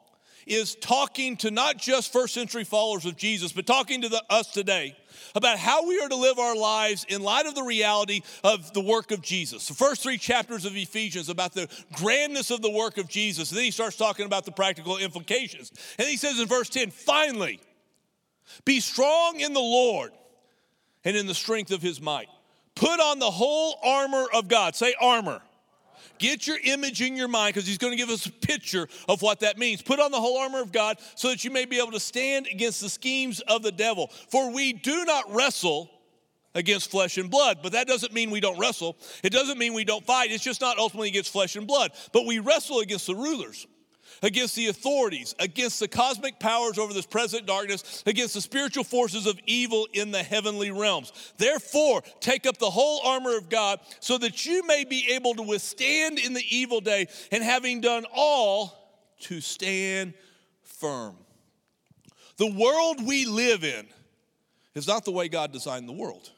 is 0.46 0.76
talking 0.76 1.38
to 1.38 1.52
not 1.52 1.78
just 1.78 2.12
first 2.12 2.34
century 2.34 2.64
followers 2.64 3.06
of 3.06 3.16
Jesus, 3.16 3.52
but 3.52 3.66
talking 3.66 4.02
to 4.02 4.10
the, 4.10 4.24
us 4.30 4.48
today 4.52 4.96
about 5.36 5.58
how 5.58 5.88
we 5.88 6.00
are 6.00 6.10
to 6.10 6.16
live 6.16 6.40
our 6.40 6.56
lives 6.56 7.06
in 7.10 7.22
light 7.22 7.46
of 7.46 7.56
the 7.56 7.64
reality 7.64 8.22
of 8.44 8.74
the 8.74 8.82
work 8.82 9.12
of 9.12 9.22
Jesus. 9.22 9.68
The 9.68 9.74
first 9.74 10.04
three 10.04 10.18
chapters 10.18 10.66
of 10.66 10.76
Ephesians 10.76 11.30
about 11.30 11.54
the 11.54 11.68
grandness 11.94 12.52
of 12.52 12.62
the 12.62 12.70
work 12.70 12.98
of 12.98 13.08
Jesus. 13.08 13.50
And 13.52 13.58
then 13.58 13.66
he 13.66 13.72
starts 13.72 13.96
talking 13.96 14.26
about 14.26 14.46
the 14.46 14.52
practical 14.52 14.98
implications. 14.98 15.72
And 15.98 16.08
he 16.08 16.18
says 16.18 16.40
in 16.40 16.48
verse 16.48 16.70
10, 16.70 16.92
finally, 16.92 17.60
be 18.66 18.80
strong 18.80 19.40
in 19.40 19.54
the 19.54 19.60
Lord 19.60 20.12
and 21.04 21.16
in 21.16 21.28
the 21.28 21.34
strength 21.34 21.72
of 21.72 21.82
his 21.82 22.02
might. 22.02 22.28
Put 22.76 23.00
on 23.00 23.20
the 23.20 23.32
whole 23.32 23.80
armor 23.84 24.26
of 24.34 24.48
God. 24.48 24.76
Say 24.76 24.96
armor. 25.00 25.42
Get 26.20 26.48
your 26.48 26.58
image 26.64 27.02
in 27.02 27.16
your 27.16 27.28
mind 27.28 27.54
because 27.54 27.68
he's 27.68 27.78
going 27.78 27.92
to 27.92 27.98
give 27.98 28.10
us 28.10 28.26
a 28.26 28.32
picture 28.32 28.88
of 29.10 29.22
what 29.22 29.42
that 29.42 29.58
means. 29.58 29.82
Put 29.82 30.00
on 30.00 30.12
the 30.12 30.20
whole 30.20 30.38
armor 30.38 30.62
of 30.62 30.72
God 30.72 30.98
so 31.16 31.30
that 31.30 31.44
you 31.44 31.52
may 31.52 31.66
be 31.66 31.78
able 31.78 31.92
to 31.92 32.00
stand 32.00 32.48
against 32.52 32.82
the 32.82 32.90
schemes 32.90 33.42
of 33.42 33.64
the 33.64 33.72
devil. 33.72 34.08
For 34.30 34.52
we 34.52 34.74
do 34.74 35.06
not 35.06 35.34
wrestle 35.34 35.90
against 36.56 36.92
flesh 36.92 37.18
and 37.18 37.30
blood. 37.30 37.60
But 37.62 37.74
that 37.74 37.88
doesn't 37.88 38.14
mean 38.14 38.32
we 38.32 38.40
don't 38.40 38.60
wrestle. 38.60 38.98
It 39.24 39.32
doesn't 39.32 39.58
mean 39.58 39.74
we 39.74 39.84
don't 39.84 40.06
fight. 40.06 40.32
It's 40.32 40.44
just 40.44 40.62
not 40.62 40.78
ultimately 40.78 41.10
against 41.10 41.32
flesh 41.32 41.56
and 41.56 41.68
blood. 41.68 41.92
But 42.12 42.26
we 42.26 42.40
wrestle 42.40 42.80
against 42.80 43.08
the 43.08 43.16
rulers 43.16 43.68
against 44.24 44.56
the 44.56 44.68
authorities, 44.68 45.36
against 45.38 45.80
the 45.80 45.88
cosmic 45.88 46.40
powers 46.40 46.80
over 46.80 46.94
this 46.94 47.06
present 47.06 47.46
darkness, 47.46 48.02
against 48.08 48.34
the 48.34 48.42
spiritual 48.42 48.84
forces 48.84 49.28
of 49.28 49.40
evil 49.46 49.88
in 49.94 50.10
the 50.10 50.24
heavenly 50.24 50.72
realms. 50.72 51.12
Therefore, 51.38 52.02
take 52.20 52.48
up 52.48 52.58
the 52.58 52.70
whole 52.70 53.02
armor 53.06 53.38
of 53.38 53.50
God 53.50 53.80
so 54.00 54.18
that 54.18 54.46
you 54.46 54.66
may 54.66 54.86
be 54.86 55.12
able 55.12 55.36
to 55.36 55.44
withstand 55.44 56.18
in 56.18 56.34
the 56.34 56.44
evil 56.50 56.82
day, 56.82 57.08
and 57.32 57.44
having 57.44 57.82
done 57.82 58.06
all, 58.16 58.80
to 59.20 59.40
stand 59.40 60.14
firm. 60.64 61.16
The 62.38 62.52
world 62.52 63.06
we 63.06 63.26
live 63.26 63.64
in 63.64 63.86
is 64.76 64.88
not 64.88 65.06
the 65.06 65.12
way 65.12 65.30
God 65.30 65.52
designed 65.52 65.88
the 65.88 65.94
world. 65.94 66.32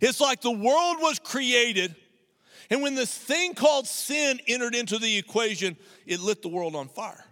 It's 0.00 0.20
like 0.20 0.40
the 0.40 0.50
world 0.50 0.96
was 1.00 1.18
created 1.18 1.94
and 2.70 2.82
when 2.82 2.94
this 2.94 3.12
thing 3.12 3.54
called 3.54 3.86
sin 3.86 4.40
entered 4.46 4.74
into 4.74 4.98
the 4.98 5.18
equation, 5.18 5.76
it 6.06 6.20
lit 6.20 6.40
the 6.40 6.48
world 6.48 6.76
on 6.76 6.88
fire. 6.88 7.24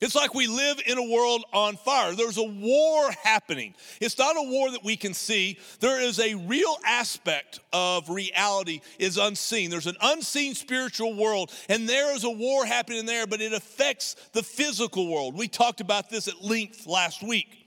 It's 0.00 0.14
like 0.14 0.34
we 0.34 0.48
live 0.48 0.82
in 0.86 0.98
a 0.98 1.02
world 1.02 1.44
on 1.52 1.76
fire. 1.76 2.14
There's 2.14 2.36
a 2.36 2.42
war 2.42 3.10
happening. 3.22 3.74
It's 4.02 4.18
not 4.18 4.36
a 4.36 4.42
war 4.42 4.70
that 4.72 4.84
we 4.84 4.96
can 4.96 5.14
see. 5.14 5.58
There 5.80 5.98
is 5.98 6.18
a 6.18 6.34
real 6.34 6.76
aspect 6.84 7.60
of 7.72 8.10
reality 8.10 8.80
is 8.98 9.16
unseen. 9.16 9.70
There's 9.70 9.86
an 9.86 9.96
unseen 10.02 10.54
spiritual 10.54 11.14
world 11.14 11.52
and 11.70 11.88
there 11.88 12.14
is 12.14 12.24
a 12.24 12.30
war 12.30 12.66
happening 12.66 13.06
there, 13.06 13.26
but 13.26 13.40
it 13.40 13.54
affects 13.54 14.16
the 14.32 14.42
physical 14.42 15.08
world. 15.10 15.38
We 15.38 15.48
talked 15.48 15.80
about 15.80 16.10
this 16.10 16.28
at 16.28 16.42
length 16.42 16.86
last 16.86 17.22
week. 17.22 17.63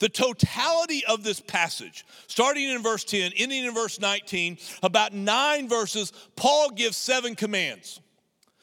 The 0.00 0.08
totality 0.08 1.04
of 1.06 1.22
this 1.22 1.40
passage, 1.40 2.06
starting 2.26 2.68
in 2.68 2.82
verse 2.82 3.04
10, 3.04 3.32
ending 3.36 3.66
in 3.66 3.74
verse 3.74 4.00
19, 4.00 4.56
about 4.82 5.12
nine 5.12 5.68
verses, 5.68 6.12
Paul 6.36 6.70
gives 6.70 6.96
seven 6.96 7.34
commands. 7.36 8.00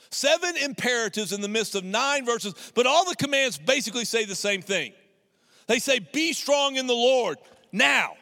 Seven 0.10 0.58
imperatives 0.58 1.34
in 1.34 1.42
the 1.42 1.48
midst 1.48 1.76
of 1.76 1.84
nine 1.84 2.26
verses, 2.26 2.54
but 2.74 2.88
all 2.88 3.06
the 3.06 3.16
commands 3.16 3.58
basically 3.58 4.04
say 4.04 4.26
the 4.26 4.36
same 4.36 4.64
thing. 4.64 4.94
They 5.68 5.80
say, 5.80 6.00
Be 6.00 6.34
strong 6.34 6.76
in 6.76 6.88
the 6.88 6.94
Lord 6.94 7.38
now. 7.72 8.14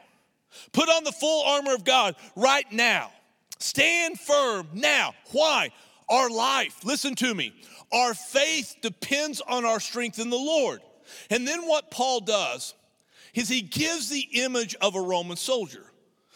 Put 0.73 0.89
on 0.89 1.03
the 1.05 1.11
full 1.11 1.45
armor 1.45 1.73
of 1.73 1.85
God 1.85 2.15
right 2.35 2.69
now. 2.71 3.11
Stand 3.59 4.19
firm 4.19 4.67
now. 4.73 5.13
Why? 5.31 5.69
Our 6.09 6.29
life, 6.29 6.83
listen 6.83 7.15
to 7.15 7.33
me, 7.33 7.53
our 7.93 8.13
faith 8.13 8.75
depends 8.81 9.41
on 9.41 9.63
our 9.63 9.79
strength 9.79 10.19
in 10.19 10.29
the 10.29 10.35
Lord. 10.35 10.81
And 11.29 11.47
then 11.47 11.61
what 11.67 11.91
Paul 11.91 12.19
does 12.19 12.73
is 13.35 13.49
he 13.49 13.61
gives 13.61 14.09
the 14.09 14.27
image 14.33 14.75
of 14.81 14.95
a 14.95 15.01
Roman 15.01 15.37
soldier. 15.37 15.85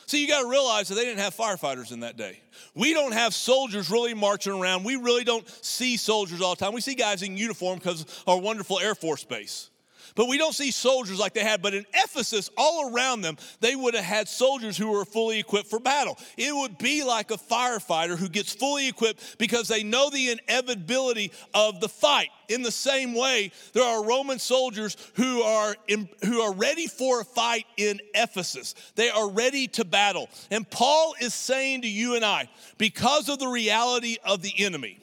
So 0.06 0.18
you 0.18 0.27
got 0.27 0.41
to 0.41 0.50
realize 0.50 0.88
that 0.88 0.96
they 0.96 1.06
didn't 1.06 1.20
have 1.20 1.36
firefighters 1.36 1.91
in 1.91 2.00
that 2.00 2.18
day. 2.18 2.41
We 2.74 2.94
don't 2.94 3.13
have 3.13 3.34
soldiers 3.34 3.91
really 3.91 4.13
marching 4.13 4.53
around. 4.53 4.84
We 4.84 4.96
really 4.96 5.24
don't 5.24 5.48
see 5.63 5.98
soldiers 5.98 6.41
all 6.41 6.56
the 6.56 6.65
time. 6.65 6.74
We 6.74 6.82
see 6.82 6.96
guys 6.96 7.22
in 7.22 7.38
uniform 7.38 7.77
because 7.77 8.24
our 8.25 8.39
wonderful 8.39 8.79
Air 8.79 8.96
Force 8.96 9.24
Base. 9.24 9.70
But 10.15 10.27
we 10.27 10.37
don't 10.37 10.53
see 10.53 10.71
soldiers 10.71 11.19
like 11.19 11.33
they 11.33 11.43
had. 11.43 11.61
But 11.61 11.73
in 11.73 11.85
Ephesus, 11.93 12.49
all 12.57 12.93
around 12.93 13.21
them, 13.21 13.37
they 13.59 13.75
would 13.75 13.93
have 13.93 14.03
had 14.03 14.27
soldiers 14.27 14.77
who 14.77 14.91
were 14.91 15.05
fully 15.05 15.39
equipped 15.39 15.69
for 15.69 15.79
battle. 15.79 16.17
It 16.37 16.55
would 16.55 16.77
be 16.77 17.03
like 17.03 17.31
a 17.31 17.37
firefighter 17.37 18.17
who 18.17 18.29
gets 18.29 18.53
fully 18.53 18.87
equipped 18.87 19.37
because 19.37 19.67
they 19.67 19.83
know 19.83 20.09
the 20.09 20.31
inevitability 20.31 21.31
of 21.53 21.79
the 21.79 21.89
fight. 21.89 22.29
In 22.47 22.63
the 22.63 22.71
same 22.71 23.13
way, 23.13 23.51
there 23.73 23.83
are 23.83 24.03
Roman 24.03 24.39
soldiers 24.39 24.97
who 25.13 25.43
are, 25.43 25.75
in, 25.87 26.09
who 26.25 26.41
are 26.41 26.53
ready 26.53 26.87
for 26.87 27.21
a 27.21 27.25
fight 27.25 27.65
in 27.77 27.99
Ephesus. 28.15 28.73
They 28.95 29.09
are 29.09 29.29
ready 29.29 29.67
to 29.67 29.85
battle. 29.85 30.29
And 30.49 30.69
Paul 30.69 31.13
is 31.21 31.33
saying 31.33 31.83
to 31.83 31.87
you 31.87 32.15
and 32.15 32.25
I, 32.25 32.49
because 32.77 33.29
of 33.29 33.39
the 33.39 33.47
reality 33.47 34.17
of 34.25 34.41
the 34.41 34.53
enemy, 34.57 34.99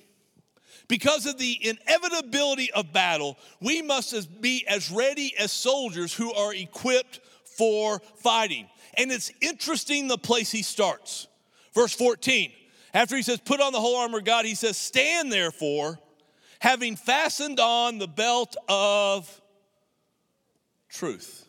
because 0.88 1.26
of 1.26 1.38
the 1.38 1.58
inevitability 1.68 2.70
of 2.72 2.92
battle, 2.92 3.36
we 3.60 3.82
must 3.82 4.40
be 4.40 4.64
as 4.68 4.90
ready 4.90 5.34
as 5.38 5.52
soldiers 5.52 6.14
who 6.14 6.32
are 6.32 6.54
equipped 6.54 7.20
for 7.44 8.00
fighting. 8.16 8.68
And 8.94 9.10
it's 9.10 9.32
interesting 9.40 10.08
the 10.08 10.18
place 10.18 10.50
he 10.50 10.62
starts. 10.62 11.26
Verse 11.74 11.92
14, 11.94 12.52
after 12.94 13.16
he 13.16 13.22
says, 13.22 13.40
Put 13.40 13.60
on 13.60 13.72
the 13.72 13.80
whole 13.80 13.96
armor 13.96 14.18
of 14.18 14.24
God, 14.24 14.44
he 14.44 14.54
says, 14.54 14.76
Stand 14.76 15.32
therefore, 15.32 15.98
having 16.60 16.96
fastened 16.96 17.60
on 17.60 17.98
the 17.98 18.08
belt 18.08 18.56
of 18.68 19.40
truth. 20.88 21.46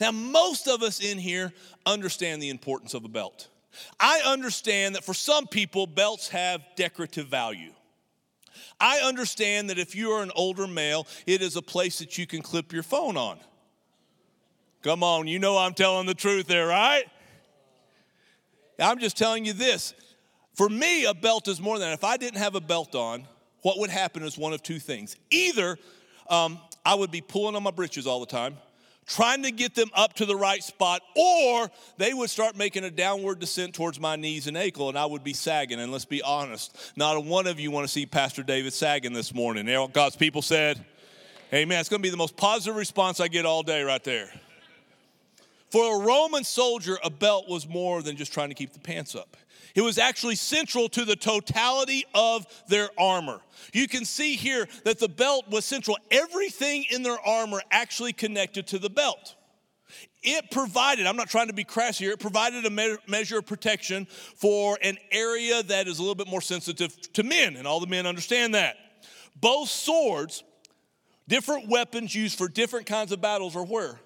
Now, 0.00 0.12
most 0.12 0.68
of 0.68 0.82
us 0.82 1.00
in 1.00 1.18
here 1.18 1.52
understand 1.86 2.42
the 2.42 2.50
importance 2.50 2.94
of 2.94 3.04
a 3.04 3.08
belt. 3.08 3.48
I 3.98 4.22
understand 4.24 4.94
that 4.94 5.04
for 5.04 5.14
some 5.14 5.46
people, 5.46 5.86
belts 5.86 6.28
have 6.28 6.62
decorative 6.76 7.26
value. 7.26 7.72
I 8.82 8.98
understand 8.98 9.70
that 9.70 9.78
if 9.78 9.94
you 9.94 10.10
are 10.10 10.24
an 10.24 10.32
older 10.34 10.66
male, 10.66 11.06
it 11.24 11.40
is 11.40 11.54
a 11.54 11.62
place 11.62 12.00
that 12.00 12.18
you 12.18 12.26
can 12.26 12.42
clip 12.42 12.72
your 12.72 12.82
phone 12.82 13.16
on. 13.16 13.38
Come 14.82 15.04
on, 15.04 15.28
you 15.28 15.38
know 15.38 15.56
I'm 15.56 15.72
telling 15.72 16.06
the 16.06 16.14
truth 16.14 16.48
there, 16.48 16.66
right? 16.66 17.04
I'm 18.80 18.98
just 18.98 19.16
telling 19.16 19.44
you 19.44 19.52
this. 19.52 19.94
For 20.54 20.68
me, 20.68 21.04
a 21.04 21.14
belt 21.14 21.46
is 21.46 21.60
more 21.60 21.78
than. 21.78 21.92
If 21.92 22.02
I 22.02 22.16
didn't 22.16 22.38
have 22.38 22.56
a 22.56 22.60
belt 22.60 22.96
on, 22.96 23.26
what 23.62 23.78
would 23.78 23.90
happen 23.90 24.24
is 24.24 24.36
one 24.36 24.52
of 24.52 24.62
two 24.64 24.80
things. 24.80 25.16
Either 25.30 25.78
um, 26.28 26.58
I 26.84 26.96
would 26.96 27.12
be 27.12 27.20
pulling 27.20 27.54
on 27.54 27.62
my 27.62 27.70
britches 27.70 28.08
all 28.08 28.18
the 28.18 28.26
time, 28.26 28.56
trying 29.06 29.42
to 29.42 29.50
get 29.50 29.74
them 29.74 29.90
up 29.94 30.14
to 30.14 30.26
the 30.26 30.36
right 30.36 30.62
spot, 30.62 31.02
or 31.16 31.70
they 31.98 32.14
would 32.14 32.30
start 32.30 32.56
making 32.56 32.84
a 32.84 32.90
downward 32.90 33.40
descent 33.40 33.74
towards 33.74 34.00
my 34.00 34.16
knees 34.16 34.46
and 34.46 34.56
ankle, 34.56 34.88
and 34.88 34.96
I 34.96 35.06
would 35.06 35.24
be 35.24 35.32
sagging. 35.32 35.80
And 35.80 35.92
let's 35.92 36.04
be 36.04 36.22
honest, 36.22 36.92
not 36.96 37.22
one 37.24 37.46
of 37.46 37.58
you 37.58 37.70
want 37.70 37.86
to 37.86 37.92
see 37.92 38.06
Pastor 38.06 38.42
David 38.42 38.72
sagging 38.72 39.12
this 39.12 39.34
morning. 39.34 39.66
God's 39.92 40.16
people 40.16 40.42
said, 40.42 40.84
Amen. 41.52 41.80
It's 41.80 41.90
going 41.90 42.00
to 42.00 42.06
be 42.06 42.10
the 42.10 42.16
most 42.16 42.36
positive 42.36 42.76
response 42.76 43.20
I 43.20 43.28
get 43.28 43.44
all 43.44 43.62
day 43.62 43.82
right 43.82 44.02
there. 44.02 44.30
For 45.70 46.00
a 46.00 46.04
Roman 46.04 46.44
soldier, 46.44 46.98
a 47.04 47.10
belt 47.10 47.46
was 47.48 47.68
more 47.68 48.02
than 48.02 48.16
just 48.16 48.32
trying 48.32 48.48
to 48.48 48.54
keep 48.54 48.72
the 48.72 48.78
pants 48.78 49.14
up. 49.14 49.36
It 49.74 49.82
was 49.82 49.98
actually 49.98 50.36
central 50.36 50.88
to 50.90 51.04
the 51.04 51.16
totality 51.16 52.04
of 52.14 52.46
their 52.68 52.88
armor. 52.98 53.40
You 53.72 53.88
can 53.88 54.04
see 54.04 54.36
here 54.36 54.68
that 54.84 54.98
the 54.98 55.08
belt 55.08 55.50
was 55.50 55.64
central. 55.64 55.98
Everything 56.10 56.84
in 56.90 57.02
their 57.02 57.18
armor 57.20 57.62
actually 57.70 58.12
connected 58.12 58.66
to 58.68 58.78
the 58.78 58.90
belt. 58.90 59.36
It 60.22 60.50
provided, 60.50 61.06
I'm 61.06 61.16
not 61.16 61.28
trying 61.28 61.48
to 61.48 61.52
be 61.52 61.64
crass 61.64 61.98
here, 61.98 62.12
it 62.12 62.20
provided 62.20 62.64
a 62.64 62.70
me- 62.70 62.96
measure 63.08 63.38
of 63.38 63.46
protection 63.46 64.06
for 64.06 64.78
an 64.82 64.96
area 65.10 65.62
that 65.64 65.88
is 65.88 65.98
a 65.98 66.02
little 66.02 66.14
bit 66.14 66.28
more 66.28 66.40
sensitive 66.40 66.96
to 67.14 67.22
men, 67.22 67.56
and 67.56 67.66
all 67.66 67.80
the 67.80 67.88
men 67.88 68.06
understand 68.06 68.54
that. 68.54 68.76
Both 69.40 69.68
swords, 69.68 70.44
different 71.26 71.68
weapons 71.68 72.14
used 72.14 72.38
for 72.38 72.48
different 72.48 72.86
kinds 72.86 73.10
of 73.10 73.20
battles, 73.20 73.56
are 73.56 73.64
where? 73.64 73.98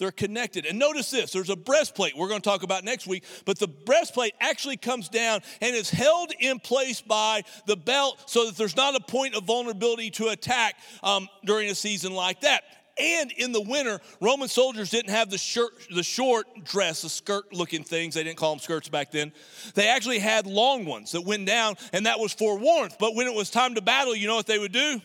They're 0.00 0.10
connected. 0.10 0.64
And 0.64 0.78
notice 0.78 1.10
this 1.10 1.30
there's 1.30 1.50
a 1.50 1.56
breastplate 1.56 2.16
we're 2.16 2.28
going 2.28 2.40
to 2.40 2.48
talk 2.48 2.62
about 2.62 2.84
next 2.84 3.06
week, 3.06 3.22
but 3.44 3.58
the 3.58 3.68
breastplate 3.68 4.32
actually 4.40 4.78
comes 4.78 5.10
down 5.10 5.42
and 5.60 5.76
is 5.76 5.90
held 5.90 6.32
in 6.40 6.58
place 6.58 7.02
by 7.02 7.42
the 7.66 7.76
belt 7.76 8.22
so 8.26 8.46
that 8.46 8.56
there's 8.56 8.76
not 8.76 8.96
a 8.96 9.00
point 9.00 9.34
of 9.34 9.44
vulnerability 9.44 10.10
to 10.12 10.28
attack 10.28 10.76
um, 11.02 11.28
during 11.44 11.70
a 11.70 11.74
season 11.74 12.14
like 12.14 12.40
that. 12.40 12.62
And 12.98 13.30
in 13.32 13.52
the 13.52 13.60
winter, 13.60 14.00
Roman 14.20 14.48
soldiers 14.48 14.90
didn't 14.90 15.10
have 15.10 15.30
the 15.30 15.38
shirt, 15.38 15.72
the 15.94 16.02
short 16.02 16.46
dress, 16.64 17.02
the 17.02 17.08
skirt-looking 17.08 17.84
things. 17.84 18.14
They 18.14 18.24
didn't 18.24 18.36
call 18.36 18.52
them 18.52 18.58
skirts 18.58 18.88
back 18.88 19.10
then. 19.10 19.32
They 19.74 19.88
actually 19.88 20.18
had 20.18 20.46
long 20.46 20.84
ones 20.84 21.12
that 21.12 21.22
went 21.22 21.46
down, 21.46 21.76
and 21.92 22.06
that 22.06 22.18
was 22.18 22.32
for 22.32 22.58
warmth. 22.58 22.96
But 22.98 23.14
when 23.14 23.26
it 23.26 23.34
was 23.34 23.48
time 23.48 23.74
to 23.76 23.80
battle, 23.80 24.14
you 24.14 24.26
know 24.26 24.36
what 24.36 24.46
they 24.46 24.58
would 24.58 24.72
do? 24.72 25.00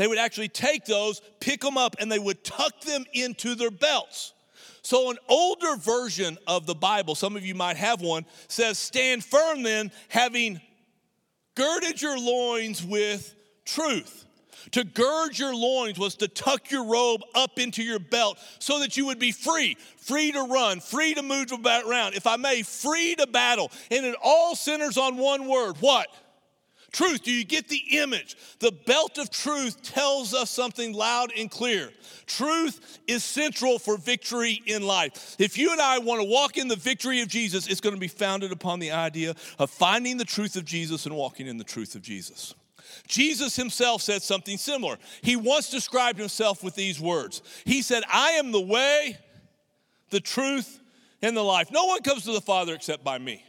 They 0.00 0.06
would 0.06 0.16
actually 0.16 0.48
take 0.48 0.86
those, 0.86 1.20
pick 1.40 1.60
them 1.60 1.76
up, 1.76 1.96
and 1.98 2.10
they 2.10 2.18
would 2.18 2.42
tuck 2.42 2.80
them 2.80 3.04
into 3.12 3.54
their 3.54 3.70
belts. 3.70 4.32
So, 4.80 5.10
an 5.10 5.18
older 5.28 5.76
version 5.76 6.38
of 6.46 6.64
the 6.64 6.74
Bible, 6.74 7.14
some 7.14 7.36
of 7.36 7.44
you 7.44 7.54
might 7.54 7.76
have 7.76 8.00
one, 8.00 8.24
says, 8.48 8.78
Stand 8.78 9.22
firm 9.22 9.62
then, 9.62 9.92
having 10.08 10.58
girded 11.54 12.00
your 12.00 12.18
loins 12.18 12.82
with 12.82 13.34
truth. 13.66 14.24
To 14.70 14.84
gird 14.84 15.38
your 15.38 15.54
loins 15.54 15.98
was 15.98 16.14
to 16.16 16.28
tuck 16.28 16.70
your 16.70 16.84
robe 16.84 17.20
up 17.34 17.58
into 17.58 17.82
your 17.82 17.98
belt 17.98 18.38
so 18.58 18.80
that 18.80 18.96
you 18.96 19.04
would 19.04 19.18
be 19.18 19.32
free, 19.32 19.76
free 19.98 20.32
to 20.32 20.44
run, 20.44 20.80
free 20.80 21.12
to 21.12 21.22
move 21.22 21.52
around. 21.52 22.14
If 22.14 22.26
I 22.26 22.36
may, 22.36 22.62
free 22.62 23.16
to 23.16 23.26
battle. 23.26 23.70
And 23.90 24.06
it 24.06 24.16
all 24.22 24.56
centers 24.56 24.96
on 24.96 25.18
one 25.18 25.46
word 25.46 25.76
what? 25.80 26.08
Truth, 26.92 27.22
do 27.22 27.30
you 27.30 27.44
get 27.44 27.68
the 27.68 27.82
image? 27.92 28.36
The 28.58 28.72
belt 28.72 29.18
of 29.18 29.30
truth 29.30 29.82
tells 29.82 30.34
us 30.34 30.50
something 30.50 30.92
loud 30.92 31.30
and 31.36 31.50
clear. 31.50 31.90
Truth 32.26 32.98
is 33.06 33.22
central 33.22 33.78
for 33.78 33.96
victory 33.96 34.60
in 34.66 34.82
life. 34.82 35.36
If 35.38 35.56
you 35.56 35.70
and 35.70 35.80
I 35.80 35.98
want 35.98 36.20
to 36.20 36.26
walk 36.26 36.56
in 36.56 36.68
the 36.68 36.76
victory 36.76 37.20
of 37.20 37.28
Jesus, 37.28 37.68
it's 37.68 37.80
going 37.80 37.94
to 37.94 38.00
be 38.00 38.08
founded 38.08 38.50
upon 38.50 38.80
the 38.80 38.90
idea 38.90 39.34
of 39.58 39.70
finding 39.70 40.16
the 40.16 40.24
truth 40.24 40.56
of 40.56 40.64
Jesus 40.64 41.06
and 41.06 41.14
walking 41.14 41.46
in 41.46 41.58
the 41.58 41.64
truth 41.64 41.94
of 41.94 42.02
Jesus. 42.02 42.54
Jesus 43.06 43.54
himself 43.54 44.02
said 44.02 44.22
something 44.22 44.58
similar. 44.58 44.96
He 45.22 45.36
once 45.36 45.70
described 45.70 46.18
himself 46.18 46.64
with 46.64 46.74
these 46.74 47.00
words 47.00 47.42
He 47.64 47.82
said, 47.82 48.02
I 48.12 48.32
am 48.32 48.50
the 48.50 48.60
way, 48.60 49.16
the 50.10 50.20
truth, 50.20 50.80
and 51.22 51.36
the 51.36 51.42
life. 51.42 51.70
No 51.70 51.84
one 51.84 52.02
comes 52.02 52.24
to 52.24 52.32
the 52.32 52.40
Father 52.40 52.74
except 52.74 53.04
by 53.04 53.18
me. 53.18 53.44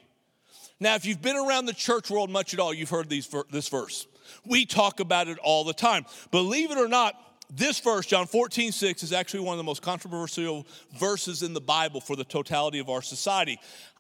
Now, 0.81 0.95
if 0.95 1.05
you've 1.05 1.21
been 1.21 1.37
around 1.37 1.67
the 1.67 1.73
church 1.73 2.09
world 2.09 2.31
much 2.31 2.55
at 2.55 2.59
all, 2.59 2.73
you've 2.73 2.89
heard 2.89 3.07
these, 3.07 3.29
this 3.51 3.69
verse. 3.69 4.07
We 4.45 4.65
talk 4.65 4.99
about 4.99 5.27
it 5.27 5.37
all 5.37 5.63
the 5.63 5.75
time. 5.75 6.07
Believe 6.31 6.71
it 6.71 6.77
or 6.79 6.87
not, 6.87 7.15
this 7.51 7.79
verse, 7.79 8.07
John 8.07 8.25
14, 8.25 8.71
6, 8.71 9.03
is 9.03 9.13
actually 9.13 9.41
one 9.41 9.53
of 9.53 9.57
the 9.59 9.63
most 9.63 9.83
controversial 9.83 10.65
verses 10.97 11.43
in 11.43 11.53
the 11.53 11.61
Bible 11.61 12.01
for 12.01 12.15
the 12.15 12.23
totality 12.23 12.79
of 12.79 12.89
our 12.89 13.03
society. 13.03 13.59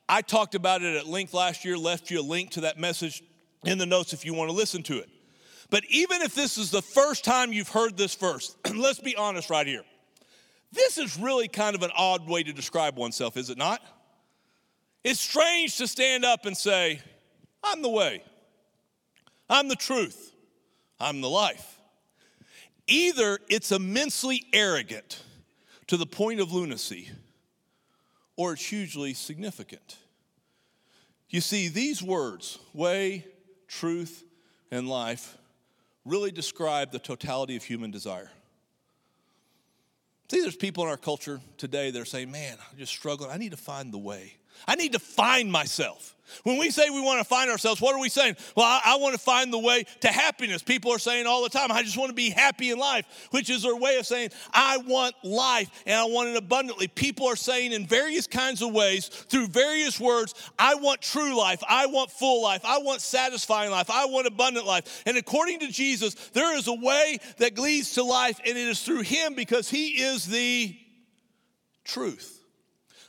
I 0.09 0.23
talked 0.23 0.55
about 0.55 0.81
it 0.81 0.95
at 0.95 1.05
length 1.05 1.35
last 1.35 1.63
year, 1.63 1.77
left 1.77 2.09
you 2.09 2.19
a 2.19 2.23
link 2.23 2.49
to 2.51 2.61
that 2.61 2.79
message 2.79 3.21
in 3.63 3.77
the 3.77 3.85
notes 3.85 4.11
if 4.11 4.25
you 4.25 4.33
want 4.33 4.49
to 4.49 4.55
listen 4.55 4.81
to 4.83 4.97
it. 4.97 5.09
But 5.69 5.83
even 5.87 6.23
if 6.23 6.33
this 6.33 6.57
is 6.57 6.71
the 6.71 6.81
first 6.81 7.23
time 7.23 7.53
you've 7.53 7.69
heard 7.69 7.95
this 7.95 8.15
verse, 8.15 8.55
let's 8.75 8.99
be 8.99 9.15
honest 9.15 9.51
right 9.51 9.67
here. 9.67 9.83
This 10.71 10.97
is 10.97 11.15
really 11.19 11.47
kind 11.47 11.75
of 11.75 11.83
an 11.83 11.91
odd 11.95 12.27
way 12.27 12.41
to 12.41 12.51
describe 12.51 12.97
oneself, 12.97 13.37
is 13.37 13.51
it 13.51 13.57
not? 13.59 13.81
It's 15.03 15.19
strange 15.19 15.77
to 15.77 15.87
stand 15.87 16.23
up 16.25 16.45
and 16.45 16.55
say, 16.55 17.01
I'm 17.63 17.81
the 17.81 17.89
way, 17.89 18.23
I'm 19.49 19.67
the 19.67 19.75
truth, 19.75 20.33
I'm 20.99 21.21
the 21.21 21.29
life. 21.29 21.79
Either 22.87 23.39
it's 23.49 23.71
immensely 23.71 24.45
arrogant 24.53 25.23
to 25.87 25.97
the 25.97 26.05
point 26.05 26.39
of 26.39 26.51
lunacy, 26.51 27.09
or 28.35 28.53
it's 28.53 28.65
hugely 28.65 29.13
significant. 29.13 29.97
You 31.29 31.41
see, 31.41 31.69
these 31.69 32.03
words, 32.03 32.59
way, 32.73 33.25
truth, 33.67 34.23
and 34.69 34.89
life, 34.89 35.37
really 36.05 36.31
describe 36.31 36.91
the 36.91 36.99
totality 36.99 37.55
of 37.55 37.63
human 37.63 37.91
desire. 37.91 38.29
See, 40.29 40.41
there's 40.41 40.55
people 40.55 40.83
in 40.83 40.89
our 40.89 40.97
culture 40.97 41.41
today 41.57 41.91
that 41.91 42.01
are 42.01 42.05
saying, 42.05 42.31
Man, 42.31 42.57
I'm 42.71 42.77
just 42.77 42.93
struggling. 42.93 43.31
I 43.31 43.37
need 43.37 43.51
to 43.51 43.57
find 43.57 43.93
the 43.93 43.97
way. 43.97 44.37
I 44.67 44.75
need 44.75 44.93
to 44.93 44.99
find 44.99 45.51
myself. 45.51 46.15
When 46.43 46.57
we 46.57 46.71
say 46.71 46.89
we 46.89 47.01
want 47.01 47.19
to 47.19 47.25
find 47.25 47.49
ourselves, 47.51 47.81
what 47.81 47.95
are 47.95 47.99
we 47.99 48.09
saying? 48.09 48.35
Well, 48.55 48.65
I, 48.65 48.81
I, 48.85 48.95
want 48.97 49.13
to 49.13 49.19
find 49.19 49.51
the 49.51 49.59
way 49.59 49.85
to 50.01 50.07
happiness. 50.07 50.63
People 50.63 50.91
are 50.91 50.99
saying 50.99 51.25
all 51.25 51.43
the 51.43 51.49
time, 51.49 51.71
I 51.71 51.83
just 51.83 51.97
want 51.97 52.09
to 52.09 52.15
be 52.15 52.29
happy 52.29 52.71
in 52.71 52.77
life, 52.77 53.05
which 53.31 53.49
is 53.49 53.63
their 53.63 53.75
way 53.75 53.97
of 53.97 54.05
saying, 54.05 54.29
I 54.53 54.77
want 54.77 55.15
life 55.23 55.69
and 55.85 55.99
I 55.99 56.05
want 56.05 56.29
it 56.29 56.37
abundantly. 56.37 56.87
People 56.87 57.27
are 57.27 57.35
saying 57.35 57.73
in 57.73 57.85
various 57.85 58.27
kinds 58.27 58.61
of 58.61 58.71
ways, 58.71 59.07
through 59.07 59.47
various 59.47 59.99
words, 59.99 60.33
I 60.57 60.75
want 60.75 61.01
true 61.01 61.37
life, 61.37 61.63
I 61.67 61.87
want 61.87 62.11
full 62.11 62.41
life, 62.41 62.61
I 62.63 62.79
want 62.79 63.01
satisfying 63.01 63.71
life, 63.71 63.89
I 63.89 64.05
want 64.05 64.27
abundant 64.27 64.65
life. 64.65 65.03
And 65.05 65.17
according 65.17 65.59
to 65.59 65.67
Jesus, 65.67 66.15
there 66.33 66.57
is 66.57 66.67
a 66.67 66.73
way 66.73 67.19
that 67.37 67.57
leads 67.57 67.93
to 67.93 68.03
life, 68.03 68.39
and 68.45 68.57
it 68.57 68.67
is 68.67 68.81
through 68.81 69.01
Him 69.01 69.33
because 69.33 69.69
He 69.69 70.01
is 70.01 70.25
the 70.25 70.77
truth 71.83 72.40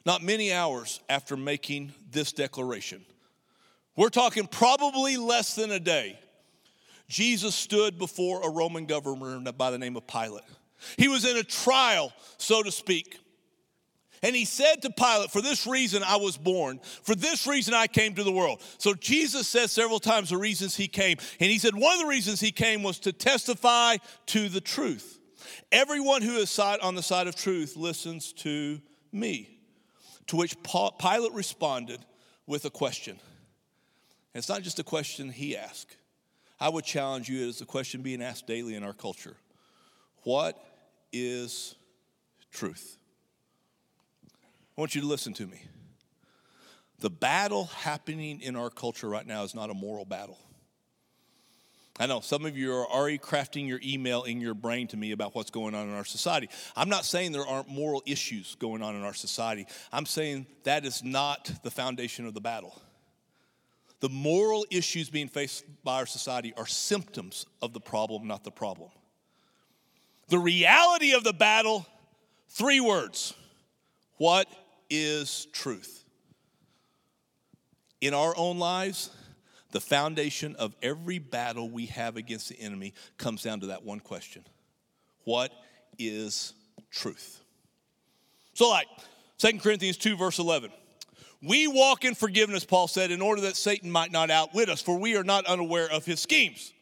not 0.04 0.22
many 0.22 0.52
hours 0.52 1.00
after 1.08 1.36
making 1.36 1.92
this 2.10 2.32
declaration. 2.32 3.04
We're 3.96 4.08
talking 4.08 4.46
probably 4.46 5.16
less 5.16 5.54
than 5.54 5.70
a 5.70 5.80
day. 5.80 6.18
Jesus 7.08 7.54
stood 7.54 7.98
before 7.98 8.42
a 8.42 8.50
Roman 8.50 8.86
governor 8.86 9.52
by 9.52 9.70
the 9.70 9.78
name 9.78 9.96
of 9.96 10.06
Pilate. 10.06 10.44
He 10.96 11.08
was 11.08 11.24
in 11.24 11.36
a 11.36 11.42
trial, 11.42 12.12
so 12.38 12.62
to 12.62 12.72
speak. 12.72 13.18
And 14.22 14.36
he 14.36 14.44
said 14.44 14.82
to 14.82 14.90
Pilate, 14.90 15.30
For 15.30 15.42
this 15.42 15.66
reason 15.66 16.02
I 16.04 16.16
was 16.16 16.36
born, 16.36 16.80
for 17.02 17.14
this 17.14 17.46
reason 17.46 17.74
I 17.74 17.88
came 17.88 18.14
to 18.14 18.24
the 18.24 18.32
world. 18.32 18.62
So 18.78 18.94
Jesus 18.94 19.48
says 19.48 19.72
several 19.72 19.98
times 19.98 20.30
the 20.30 20.36
reasons 20.36 20.76
he 20.76 20.86
came. 20.88 21.18
And 21.40 21.50
he 21.50 21.58
said 21.58 21.74
one 21.74 21.94
of 21.94 22.00
the 22.00 22.06
reasons 22.06 22.40
he 22.40 22.52
came 22.52 22.82
was 22.82 23.00
to 23.00 23.12
testify 23.12 23.96
to 24.26 24.48
the 24.48 24.60
truth. 24.60 25.18
Everyone 25.72 26.22
who 26.22 26.36
is 26.36 26.56
on 26.58 26.94
the 26.94 27.02
side 27.02 27.26
of 27.26 27.34
truth 27.34 27.76
listens 27.76 28.32
to 28.34 28.80
me. 29.10 29.61
To 30.28 30.36
which 30.36 30.56
Pilate 30.62 31.32
responded 31.32 32.00
with 32.46 32.64
a 32.64 32.70
question. 32.70 33.18
And 34.34 34.40
it's 34.40 34.48
not 34.48 34.62
just 34.62 34.78
a 34.78 34.84
question 34.84 35.30
he 35.30 35.56
asked. 35.56 35.96
I 36.58 36.68
would 36.68 36.84
challenge 36.84 37.28
you 37.28 37.48
as 37.48 37.60
a 37.60 37.66
question 37.66 38.02
being 38.02 38.22
asked 38.22 38.46
daily 38.46 38.74
in 38.74 38.84
our 38.84 38.92
culture 38.92 39.36
What 40.22 40.56
is 41.12 41.74
truth? 42.52 42.98
I 44.76 44.80
want 44.80 44.94
you 44.94 45.00
to 45.02 45.06
listen 45.06 45.34
to 45.34 45.46
me. 45.46 45.62
The 47.00 47.10
battle 47.10 47.64
happening 47.64 48.40
in 48.40 48.54
our 48.56 48.70
culture 48.70 49.08
right 49.08 49.26
now 49.26 49.42
is 49.42 49.54
not 49.54 49.70
a 49.70 49.74
moral 49.74 50.04
battle. 50.04 50.38
I 52.00 52.06
know 52.06 52.20
some 52.20 52.46
of 52.46 52.56
you 52.56 52.72
are 52.72 52.86
already 52.86 53.18
crafting 53.18 53.68
your 53.68 53.78
email 53.84 54.22
in 54.22 54.40
your 54.40 54.54
brain 54.54 54.86
to 54.88 54.96
me 54.96 55.12
about 55.12 55.34
what's 55.34 55.50
going 55.50 55.74
on 55.74 55.88
in 55.88 55.94
our 55.94 56.06
society. 56.06 56.48
I'm 56.74 56.88
not 56.88 57.04
saying 57.04 57.32
there 57.32 57.46
aren't 57.46 57.68
moral 57.68 58.02
issues 58.06 58.54
going 58.54 58.82
on 58.82 58.96
in 58.96 59.02
our 59.02 59.12
society. 59.12 59.66
I'm 59.92 60.06
saying 60.06 60.46
that 60.64 60.86
is 60.86 61.02
not 61.02 61.50
the 61.62 61.70
foundation 61.70 62.26
of 62.26 62.32
the 62.32 62.40
battle. 62.40 62.80
The 64.00 64.08
moral 64.08 64.66
issues 64.70 65.10
being 65.10 65.28
faced 65.28 65.64
by 65.84 65.98
our 65.98 66.06
society 66.06 66.54
are 66.56 66.66
symptoms 66.66 67.46
of 67.60 67.72
the 67.72 67.80
problem, 67.80 68.26
not 68.26 68.42
the 68.42 68.50
problem. 68.50 68.90
The 70.28 70.38
reality 70.38 71.12
of 71.12 71.24
the 71.24 71.32
battle, 71.32 71.86
three 72.48 72.80
words 72.80 73.34
What 74.16 74.48
is 74.88 75.46
truth? 75.52 76.04
In 78.00 78.14
our 78.14 78.34
own 78.36 78.58
lives, 78.58 79.10
the 79.72 79.80
foundation 79.80 80.54
of 80.56 80.76
every 80.82 81.18
battle 81.18 81.68
we 81.68 81.86
have 81.86 82.16
against 82.16 82.48
the 82.48 82.60
enemy 82.60 82.94
comes 83.18 83.42
down 83.42 83.60
to 83.60 83.66
that 83.66 83.82
one 83.82 84.00
question 84.00 84.44
What 85.24 85.52
is 85.98 86.54
truth? 86.90 87.40
So, 88.54 88.68
like 88.68 88.86
2 89.38 89.58
Corinthians 89.58 89.96
2, 89.96 90.16
verse 90.16 90.38
11. 90.38 90.70
We 91.42 91.66
walk 91.66 92.04
in 92.04 92.14
forgiveness, 92.14 92.64
Paul 92.64 92.86
said, 92.86 93.10
in 93.10 93.20
order 93.20 93.42
that 93.42 93.56
Satan 93.56 93.90
might 93.90 94.12
not 94.12 94.30
outwit 94.30 94.68
us, 94.68 94.80
for 94.80 94.96
we 94.96 95.16
are 95.16 95.24
not 95.24 95.44
unaware 95.46 95.90
of 95.90 96.04
his 96.04 96.20
schemes. 96.20 96.72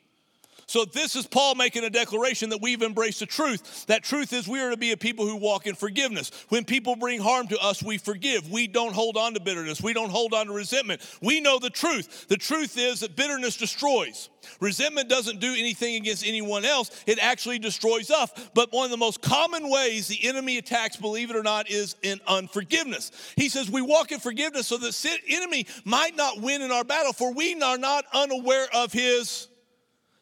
So, 0.70 0.84
this 0.84 1.16
is 1.16 1.26
Paul 1.26 1.56
making 1.56 1.82
a 1.82 1.90
declaration 1.90 2.50
that 2.50 2.62
we've 2.62 2.80
embraced 2.80 3.18
the 3.18 3.26
truth. 3.26 3.86
That 3.86 4.04
truth 4.04 4.32
is 4.32 4.46
we 4.46 4.60
are 4.60 4.70
to 4.70 4.76
be 4.76 4.92
a 4.92 4.96
people 4.96 5.26
who 5.26 5.34
walk 5.34 5.66
in 5.66 5.74
forgiveness. 5.74 6.30
When 6.48 6.64
people 6.64 6.94
bring 6.94 7.20
harm 7.20 7.48
to 7.48 7.58
us, 7.58 7.82
we 7.82 7.98
forgive. 7.98 8.48
We 8.52 8.68
don't 8.68 8.92
hold 8.92 9.16
on 9.16 9.34
to 9.34 9.40
bitterness. 9.40 9.82
We 9.82 9.94
don't 9.94 10.10
hold 10.10 10.32
on 10.32 10.46
to 10.46 10.52
resentment. 10.52 11.00
We 11.20 11.40
know 11.40 11.58
the 11.58 11.70
truth. 11.70 12.28
The 12.28 12.36
truth 12.36 12.78
is 12.78 13.00
that 13.00 13.16
bitterness 13.16 13.56
destroys. 13.56 14.28
Resentment 14.60 15.08
doesn't 15.08 15.40
do 15.40 15.52
anything 15.58 15.96
against 15.96 16.24
anyone 16.24 16.64
else, 16.64 17.02
it 17.04 17.18
actually 17.18 17.58
destroys 17.58 18.08
us. 18.12 18.30
But 18.54 18.72
one 18.72 18.84
of 18.84 18.92
the 18.92 18.96
most 18.96 19.20
common 19.20 19.68
ways 19.68 20.06
the 20.06 20.24
enemy 20.24 20.58
attacks, 20.58 20.96
believe 20.96 21.30
it 21.30 21.36
or 21.36 21.42
not, 21.42 21.68
is 21.68 21.96
in 22.02 22.20
unforgiveness. 22.28 23.10
He 23.34 23.48
says, 23.48 23.68
We 23.68 23.82
walk 23.82 24.12
in 24.12 24.20
forgiveness 24.20 24.68
so 24.68 24.76
the 24.76 25.18
enemy 25.30 25.66
might 25.84 26.14
not 26.14 26.40
win 26.40 26.62
in 26.62 26.70
our 26.70 26.84
battle, 26.84 27.12
for 27.12 27.34
we 27.34 27.60
are 27.60 27.76
not 27.76 28.04
unaware 28.12 28.68
of 28.72 28.92
his 28.92 29.48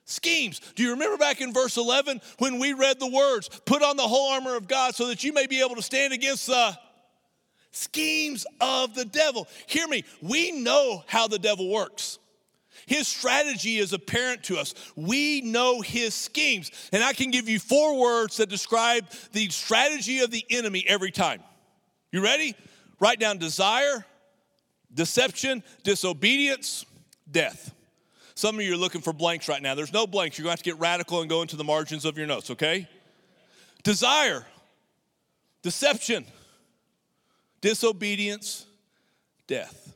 schemes. 0.09 0.61
Do 0.75 0.83
you 0.83 0.91
remember 0.91 1.17
back 1.17 1.41
in 1.41 1.53
verse 1.53 1.77
11 1.77 2.21
when 2.39 2.59
we 2.59 2.73
read 2.73 2.99
the 2.99 3.11
words, 3.11 3.49
put 3.67 3.83
on 3.83 3.97
the 3.97 4.03
whole 4.03 4.33
armor 4.33 4.57
of 4.57 4.67
God 4.67 4.95
so 4.95 5.07
that 5.09 5.23
you 5.23 5.33
may 5.33 5.47
be 5.47 5.61
able 5.61 5.77
to 5.77 5.83
stand 5.83 6.13
against 6.13 6.47
the 6.47 6.77
schemes 7.73 8.47
of 8.61 8.95
the 8.95 9.05
devil? 9.05 9.47
Hear 9.67 9.87
me, 9.87 10.05
we 10.23 10.53
know 10.53 11.05
how 11.07 11.29
the 11.29 11.39
devil 11.39 11.71
works. 11.71 12.19
His 12.87 13.07
strategy 13.07 13.79
is 13.79 13.93
apparent 13.93 14.45
to 14.45 14.57
us. 14.57 14.75
We 14.97 15.43
know 15.43 15.83
his 15.83 16.15
schemes. 16.15 16.71
And 16.91 17.05
I 17.05 17.13
can 17.13 17.31
give 17.31 17.47
you 17.47 17.59
four 17.59 17.99
words 18.01 18.39
that 18.39 18.49
describe 18.49 19.05
the 19.33 19.51
strategy 19.51 20.21
of 20.21 20.31
the 20.31 20.45
enemy 20.49 20.85
every 20.89 21.11
time. 21.11 21.43
You 22.13 22.23
ready? 22.23 22.55
Write 22.99 23.21
down 23.21 23.37
desire, 23.37 24.07
deception, 24.95 25.63
disobedience, 25.85 26.87
death. 27.31 27.75
Some 28.39 28.55
of 28.55 28.65
you 28.65 28.75
are 28.75 28.77
looking 28.77 29.01
for 29.01 29.13
blanks 29.13 29.49
right 29.49 29.61
now. 29.61 29.75
There's 29.75 29.93
no 29.93 30.07
blanks. 30.07 30.39
You're 30.39 30.45
going 30.45 30.51
to 30.57 30.61
have 30.61 30.63
to 30.63 30.71
get 30.71 30.79
radical 30.79 31.23
and 31.23 31.29
go 31.29 31.43
into 31.43 31.57
the 31.57 31.65
margins 31.65 32.05
of 32.05 32.17
your 32.17 32.29
notes, 32.29 32.53
okay? 32.53 32.89
Desire, 33.83 34.47
deception, 35.63 36.25
disobedience, 37.61 38.65
death. 39.49 39.93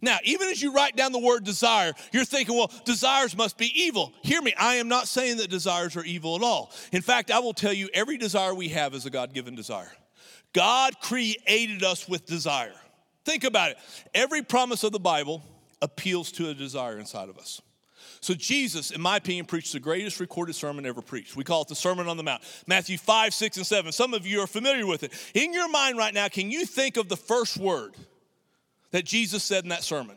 Now, 0.00 0.16
even 0.24 0.48
as 0.48 0.62
you 0.62 0.72
write 0.72 0.96
down 0.96 1.12
the 1.12 1.18
word 1.18 1.44
desire, 1.44 1.92
you're 2.10 2.24
thinking, 2.24 2.56
well, 2.56 2.72
desires 2.86 3.36
must 3.36 3.58
be 3.58 3.70
evil. 3.78 4.14
Hear 4.22 4.40
me, 4.40 4.54
I 4.58 4.76
am 4.76 4.88
not 4.88 5.06
saying 5.06 5.36
that 5.36 5.50
desires 5.50 5.94
are 5.94 6.04
evil 6.04 6.36
at 6.36 6.42
all. 6.42 6.72
In 6.90 7.02
fact, 7.02 7.30
I 7.30 7.40
will 7.40 7.52
tell 7.52 7.74
you 7.74 7.90
every 7.92 8.16
desire 8.16 8.54
we 8.54 8.68
have 8.70 8.94
is 8.94 9.04
a 9.04 9.10
God 9.10 9.34
given 9.34 9.54
desire. 9.54 9.92
God 10.54 10.98
created 11.02 11.84
us 11.84 12.08
with 12.08 12.24
desire. 12.24 12.72
Think 13.26 13.44
about 13.44 13.72
it. 13.72 13.76
Every 14.14 14.40
promise 14.40 14.84
of 14.84 14.92
the 14.92 14.98
Bible 14.98 15.42
appeals 15.82 16.32
to 16.32 16.48
a 16.48 16.54
desire 16.54 16.98
inside 16.98 17.28
of 17.28 17.38
us. 17.38 17.60
So, 18.20 18.34
Jesus, 18.34 18.90
in 18.90 19.00
my 19.00 19.16
opinion, 19.16 19.44
preached 19.44 19.72
the 19.72 19.80
greatest 19.80 20.18
recorded 20.18 20.54
sermon 20.54 20.86
ever 20.86 21.02
preached. 21.02 21.36
We 21.36 21.44
call 21.44 21.62
it 21.62 21.68
the 21.68 21.74
Sermon 21.74 22.08
on 22.08 22.16
the 22.16 22.22
Mount. 22.22 22.42
Matthew 22.66 22.98
5, 22.98 23.32
6, 23.32 23.56
and 23.58 23.66
7. 23.66 23.92
Some 23.92 24.14
of 24.14 24.26
you 24.26 24.40
are 24.40 24.46
familiar 24.46 24.86
with 24.86 25.02
it. 25.02 25.12
In 25.34 25.52
your 25.52 25.68
mind 25.68 25.98
right 25.98 26.12
now, 26.12 26.28
can 26.28 26.50
you 26.50 26.66
think 26.66 26.96
of 26.96 27.08
the 27.08 27.16
first 27.16 27.56
word 27.56 27.94
that 28.90 29.04
Jesus 29.04 29.44
said 29.44 29.64
in 29.64 29.70
that 29.70 29.84
sermon? 29.84 30.16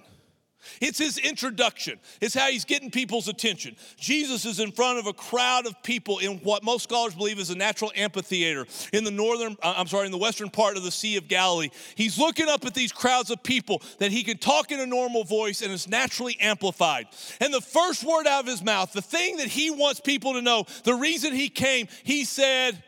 It's 0.80 0.98
his 0.98 1.18
introduction. 1.18 2.00
It's 2.20 2.34
how 2.34 2.48
he's 2.48 2.66
getting 2.66 2.92
people's 2.92 3.28
attention. 3.28 3.76
Jesus 3.98 4.46
is 4.46 4.60
in 4.60 4.72
front 4.72 5.00
of 5.00 5.08
a 5.08 5.14
crowd 5.14 5.66
of 5.66 5.82
people 5.84 6.20
in 6.20 6.38
what 6.40 6.64
most 6.64 6.84
scholars 6.84 7.16
believe 7.16 7.40
is 7.40 7.50
a 7.50 7.56
natural 7.56 7.92
amphitheater 7.96 8.66
in 8.94 9.04
the 9.04 9.12
northern, 9.12 9.58
uh, 9.62 9.74
I'm 9.78 9.88
sorry, 9.88 10.06
in 10.06 10.12
the 10.12 10.18
western 10.18 10.50
part 10.50 10.78
of 10.78 10.84
the 10.84 10.92
Sea 10.92 11.18
of 11.18 11.28
Galilee. 11.28 11.70
He's 11.96 12.18
looking 12.18 12.48
up 12.48 12.66
at 12.66 12.74
these 12.74 12.92
crowds 12.92 13.32
of 13.32 13.42
people 13.44 13.82
that 14.00 14.12
he 14.12 14.24
can 14.24 14.38
talk 14.38 14.72
in 14.72 14.80
a 14.80 14.86
normal 14.86 15.24
voice 15.24 15.62
and 15.62 15.72
is 15.72 15.88
naturally 15.88 16.38
amplified. 16.40 17.08
And 17.40 17.54
the 17.54 17.62
first 17.62 18.04
word 18.04 18.28
out 18.28 18.42
of 18.42 18.48
his 18.48 18.64
mouth, 18.64 18.94
the 18.94 19.02
thing 19.02 19.38
that 19.38 19.48
he 19.48 19.72
wants 19.72 20.00
people 20.00 20.34
to 20.34 20.42
know, 20.42 20.66
the 20.84 20.96
reason 20.96 21.34
he 21.34 21.50
came, 21.50 21.88
he 22.04 22.26
said, 22.26 22.84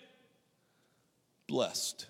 blessed. 1.47 2.07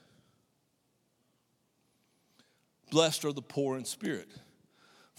Blessed 2.92 3.26
are 3.26 3.34
the 3.34 3.42
poor 3.42 3.78
in 3.78 3.86
spirit 3.86 4.30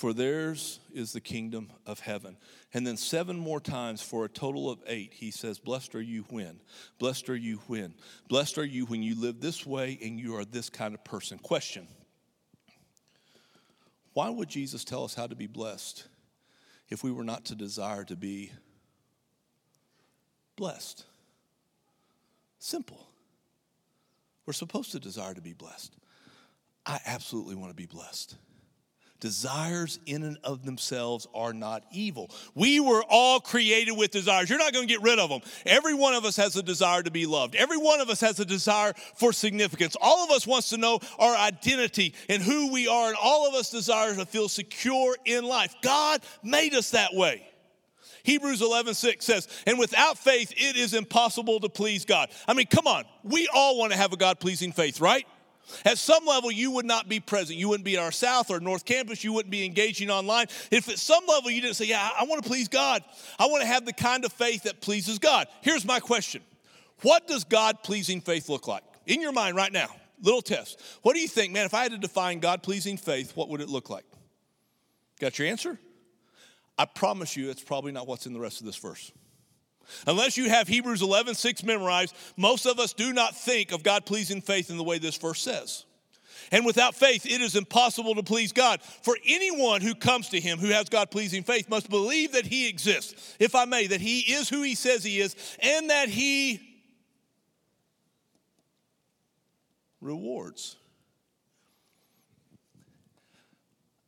for 0.05 0.13
theirs 0.13 0.81
is 0.93 1.15
the 1.15 1.21
kingdom 1.21 1.73
of 1.87 1.99
heaven. 1.99 2.37
And 2.75 2.87
then 2.87 2.99
seven 2.99 3.39
more 3.39 3.59
times 3.59 4.03
for 4.03 4.27
a 4.27 4.29
total 4.29 4.69
of 4.69 4.79
eight, 4.87 5.15
he 5.15 5.31
says, 5.31 5.59
Blessed 5.59 5.95
are 5.95 6.03
you 6.03 6.27
when? 6.29 6.61
Blessed 6.99 7.31
are 7.31 7.37
you 7.37 7.63
when? 7.69 7.95
Blessed 8.29 8.59
are 8.59 8.67
you 8.67 8.85
when 8.85 9.03
you 9.03 9.19
live 9.19 9.41
this 9.41 9.65
way 9.65 9.99
and 10.03 10.21
you 10.21 10.37
are 10.37 10.45
this 10.45 10.69
kind 10.69 10.93
of 10.93 11.03
person. 11.05 11.39
Question 11.39 11.89
Why 14.13 14.29
would 14.29 14.51
Jesus 14.51 14.85
tell 14.85 15.05
us 15.05 15.15
how 15.15 15.27
to 15.27 15.35
be 15.35 15.47
blessed 15.47 16.07
if 16.91 17.03
we 17.03 17.11
were 17.11 17.25
not 17.25 17.47
to 17.47 17.55
desire 17.55 18.05
to 18.05 18.15
be 18.15 18.53
blessed? 20.55 21.07
Simple. 22.59 23.09
We're 24.45 24.53
supposed 24.53 24.93
to 24.93 25.01
desire 25.01 25.33
to 25.33 25.41
be 25.41 25.55
blessed. 25.55 25.97
I 26.85 27.01
absolutely 27.07 27.55
want 27.55 27.71
to 27.71 27.75
be 27.75 27.87
blessed. 27.87 28.37
Desires 29.21 30.01
in 30.05 30.23
and 30.23 30.39
of 30.45 30.67
themselves 30.67 31.27
are 31.35 31.55
not 31.55 31.85
evil. 31.91 32.31
We 32.55 32.81
were 32.81 33.03
all 33.09 33.41
created 33.41 33.93
with 33.93 34.11
desires. 34.11 34.51
You're 34.51 34.59
not 34.59 34.73
going 34.73 34.87
to 34.87 34.93
get 34.93 35.03
rid 35.03 35.19
of 35.19 35.31
them. 35.31 35.41
Every 35.65 35.95
one 35.95 36.15
of 36.15 36.25
us 36.25 36.37
has 36.37 36.57
a 36.57 36.63
desire 36.63 37.03
to 37.03 37.11
be 37.11 37.25
loved. 37.25 37.55
Every 37.55 37.79
one 37.79 38.01
of 38.01 38.11
us 38.11 38.21
has 38.21 38.39
a 38.41 38.45
desire 38.45 38.93
for 39.17 39.33
significance. 39.33 39.97
All 40.01 40.25
of 40.25 40.31
us 40.31 40.47
wants 40.47 40.71
to 40.71 40.77
know 40.77 41.01
our 41.19 41.35
identity 41.37 42.15
and 42.29 42.43
who 42.43 42.71
we 42.71 42.87
are, 42.87 43.09
and 43.09 43.17
all 43.23 43.49
of 43.49 43.55
us 43.55 43.71
desire 43.71 44.15
to 44.15 44.27
feel 44.27 44.49
secure 44.49 45.17
in 45.25 45.45
life. 45.45 45.75
God 45.81 46.21
made 46.43 46.75
us 46.75 46.91
that 46.91 47.15
way. 47.15 47.47
Hebrews 48.25 48.63
11, 48.63 48.95
6 48.95 49.25
says, 49.25 49.49
and 49.67 49.79
without 49.79 50.19
faith, 50.19 50.53
it 50.57 50.77
is 50.77 50.95
impossible 50.95 51.61
to 51.61 51.69
please 51.69 52.07
God. 52.07 52.31
I 52.49 52.55
mean, 52.55 52.67
come 52.67 52.87
on. 52.87 53.05
We 53.23 53.49
all 53.55 53.79
want 53.79 53.93
to 53.93 53.99
have 53.99 54.13
a 54.15 54.17
God 54.17 54.41
pleasing 54.41 54.73
faith, 54.73 54.99
right? 54.99 55.27
At 55.85 55.99
some 55.99 56.27
level, 56.27 56.51
you 56.51 56.71
would 56.73 56.85
not 56.85 57.09
be 57.09 57.21
present. 57.21 57.59
You 57.59 57.69
wouldn't 57.69 57.85
be 57.85 57.97
at 57.97 58.03
our 58.03 58.13
South 58.13 58.51
or 58.51 58.61
North 58.61 58.85
Campus. 58.85 59.25
You 59.25 59.33
wouldn't 59.33 59.51
be 59.51 59.65
engaging 59.65 60.11
online. 60.11 60.47
If 60.71 60.89
at 60.89 60.99
some 60.99 61.25
level 61.27 61.51
you 61.51 61.61
didn't 61.61 61.77
say, 61.77 61.87
Yeah, 61.87 62.11
I 62.19 62.25
want 62.25 62.43
to 62.43 62.49
please 62.49 62.69
God, 62.69 63.03
I 63.39 63.47
want 63.47 63.63
to 63.63 63.67
have 63.67 63.85
the 63.85 63.93
kind 63.93 64.25
of 64.25 64.33
faith 64.33 64.65
that 64.65 64.81
pleases 64.81 65.19
God. 65.19 65.47
Here's 65.63 65.85
my 65.85 66.01
question 66.01 66.43
What 67.03 67.27
does 67.27 67.45
God 67.45 67.83
pleasing 67.83 68.21
faith 68.21 68.49
look 68.49 68.67
like? 68.67 68.83
In 69.07 69.21
your 69.21 69.33
mind 69.33 69.57
right 69.57 69.73
now, 69.73 69.89
little 70.23 70.43
test. 70.43 70.81
What 71.03 71.15
do 71.15 71.21
you 71.21 71.29
think, 71.29 71.53
man, 71.53 71.67
if 71.67 71.75
I 71.75 71.83
had 71.83 71.93
to 71.93 71.99
define 71.99 72.41
God 72.41 72.63
pleasing 72.63 72.97
faith, 72.97 73.37
what 73.37 73.49
would 73.49 73.61
it 73.61 73.69
look 73.69 73.91
like? 73.91 74.05
Got 75.21 75.39
your 75.39 75.49
answer? 75.49 75.79
I 76.77 76.87
promise 76.87 77.37
you, 77.37 77.51
it's 77.51 77.63
probably 77.63 77.93
not 77.93 78.09
what's 78.09 78.27
in 78.27 78.33
the 78.33 78.41
rest 78.41 78.61
of 78.61 78.67
this 78.67 78.77
verse. 78.77 79.13
Unless 80.07 80.37
you 80.37 80.49
have 80.49 80.69
Hebrews 80.69 81.03
11, 81.03 81.35
6 81.35 81.63
memorized, 81.65 82.15
most 82.37 82.67
of 82.67 82.79
us 82.79 82.93
do 82.93 83.13
not 83.13 83.37
think 83.37 83.73
of 83.73 83.83
God 83.83 84.07
pleasing 84.07 84.41
faith 84.41 84.71
in 84.71 84.77
the 84.77 84.85
way 84.85 84.99
this 84.99 85.17
verse 85.17 85.41
says. 85.41 85.85
And 86.53 86.67
without 86.67 86.95
faith, 86.95 87.27
it 87.27 87.41
is 87.41 87.57
impossible 87.57 88.15
to 88.17 88.23
please 88.23 88.53
God. 88.53 88.83
For 89.03 89.17
anyone 89.27 89.81
who 89.81 89.95
comes 89.95 90.29
to 90.31 90.41
him 90.41 90.59
who 90.59 90.69
has 90.69 90.89
God 90.89 91.11
pleasing 91.11 91.43
faith 91.43 91.69
must 91.69 91.89
believe 91.89 92.33
that 92.33 92.47
he 92.47 92.69
exists, 92.69 93.37
if 93.39 93.55
I 93.55 93.65
may, 93.65 93.87
that 93.87 94.01
he 94.01 94.21
is 94.21 94.49
who 94.49 94.63
he 94.63 94.75
says 94.75 95.03
he 95.03 95.21
is, 95.21 95.37
and 95.61 95.91
that 95.91 96.09
he 96.09 96.61
rewards. 100.01 100.77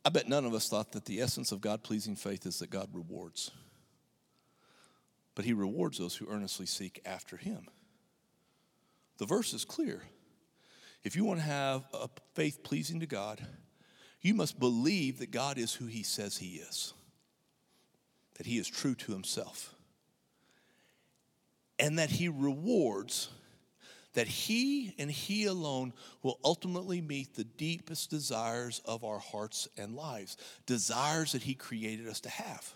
I 0.05 0.09
bet 0.09 0.29
none 0.29 0.45
of 0.45 0.53
us 0.53 0.69
thought 0.69 0.93
that 0.93 1.05
the 1.05 1.19
essence 1.19 1.51
of 1.51 1.59
God 1.59 1.83
pleasing 1.83 2.15
faith 2.15 2.45
is 2.45 2.59
that 2.59 2.69
God 2.69 2.87
rewards 2.93 3.51
but 5.37 5.45
he 5.45 5.53
rewards 5.53 5.99
those 5.99 6.15
who 6.15 6.27
earnestly 6.31 6.65
seek 6.65 6.99
after 7.05 7.37
him. 7.37 7.67
The 9.19 9.27
verse 9.27 9.53
is 9.53 9.65
clear. 9.65 10.01
If 11.03 11.15
you 11.15 11.25
want 11.25 11.39
to 11.41 11.45
have 11.45 11.83
a 11.93 12.09
faith 12.33 12.63
pleasing 12.63 13.01
to 13.01 13.05
God, 13.05 13.45
you 14.19 14.33
must 14.33 14.59
believe 14.59 15.19
that 15.19 15.29
God 15.29 15.59
is 15.59 15.75
who 15.75 15.85
he 15.85 16.01
says 16.01 16.37
he 16.37 16.55
is. 16.55 16.95
that 18.37 18.47
he 18.47 18.57
is 18.57 18.67
true 18.67 18.95
to 18.95 19.11
himself 19.11 19.75
and 21.77 21.99
that 21.99 22.09
he 22.09 22.29
rewards 22.29 23.29
that 24.13 24.27
he 24.27 24.95
and 24.97 25.11
he 25.11 25.45
alone 25.45 25.93
will 26.23 26.39
ultimately 26.43 27.01
meet 27.01 27.35
the 27.35 27.43
deepest 27.43 28.09
desires 28.09 28.81
of 28.85 29.03
our 29.03 29.19
hearts 29.19 29.67
and 29.77 29.95
lives, 29.95 30.37
desires 30.65 31.33
that 31.33 31.43
he 31.43 31.53
created 31.53 32.07
us 32.07 32.21
to 32.21 32.29
have. 32.29 32.73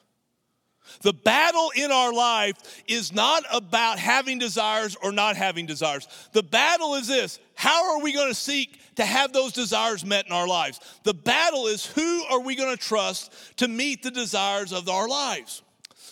The 1.01 1.13
battle 1.13 1.71
in 1.75 1.91
our 1.91 2.13
life 2.13 2.83
is 2.87 3.13
not 3.13 3.43
about 3.51 3.99
having 3.99 4.39
desires 4.39 4.95
or 5.01 5.11
not 5.11 5.35
having 5.35 5.65
desires. 5.65 6.07
The 6.33 6.43
battle 6.43 6.95
is 6.95 7.07
this 7.07 7.39
how 7.55 7.93
are 7.93 8.01
we 8.01 8.13
going 8.13 8.29
to 8.29 8.35
seek 8.35 8.79
to 8.95 9.05
have 9.05 9.33
those 9.33 9.53
desires 9.53 10.05
met 10.05 10.25
in 10.25 10.31
our 10.31 10.47
lives? 10.47 10.79
The 11.03 11.13
battle 11.13 11.67
is 11.67 11.85
who 11.85 12.23
are 12.25 12.39
we 12.39 12.55
going 12.55 12.75
to 12.75 12.81
trust 12.81 13.31
to 13.57 13.67
meet 13.67 14.03
the 14.03 14.11
desires 14.11 14.73
of 14.73 14.89
our 14.89 15.07
lives? 15.07 15.61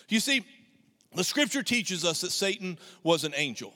You 0.08 0.19
see, 0.19 0.45
the 1.15 1.23
scripture 1.23 1.63
teaches 1.63 2.05
us 2.05 2.21
that 2.21 2.32
Satan 2.32 2.77
was 3.03 3.23
an 3.23 3.34
angel. 3.36 3.73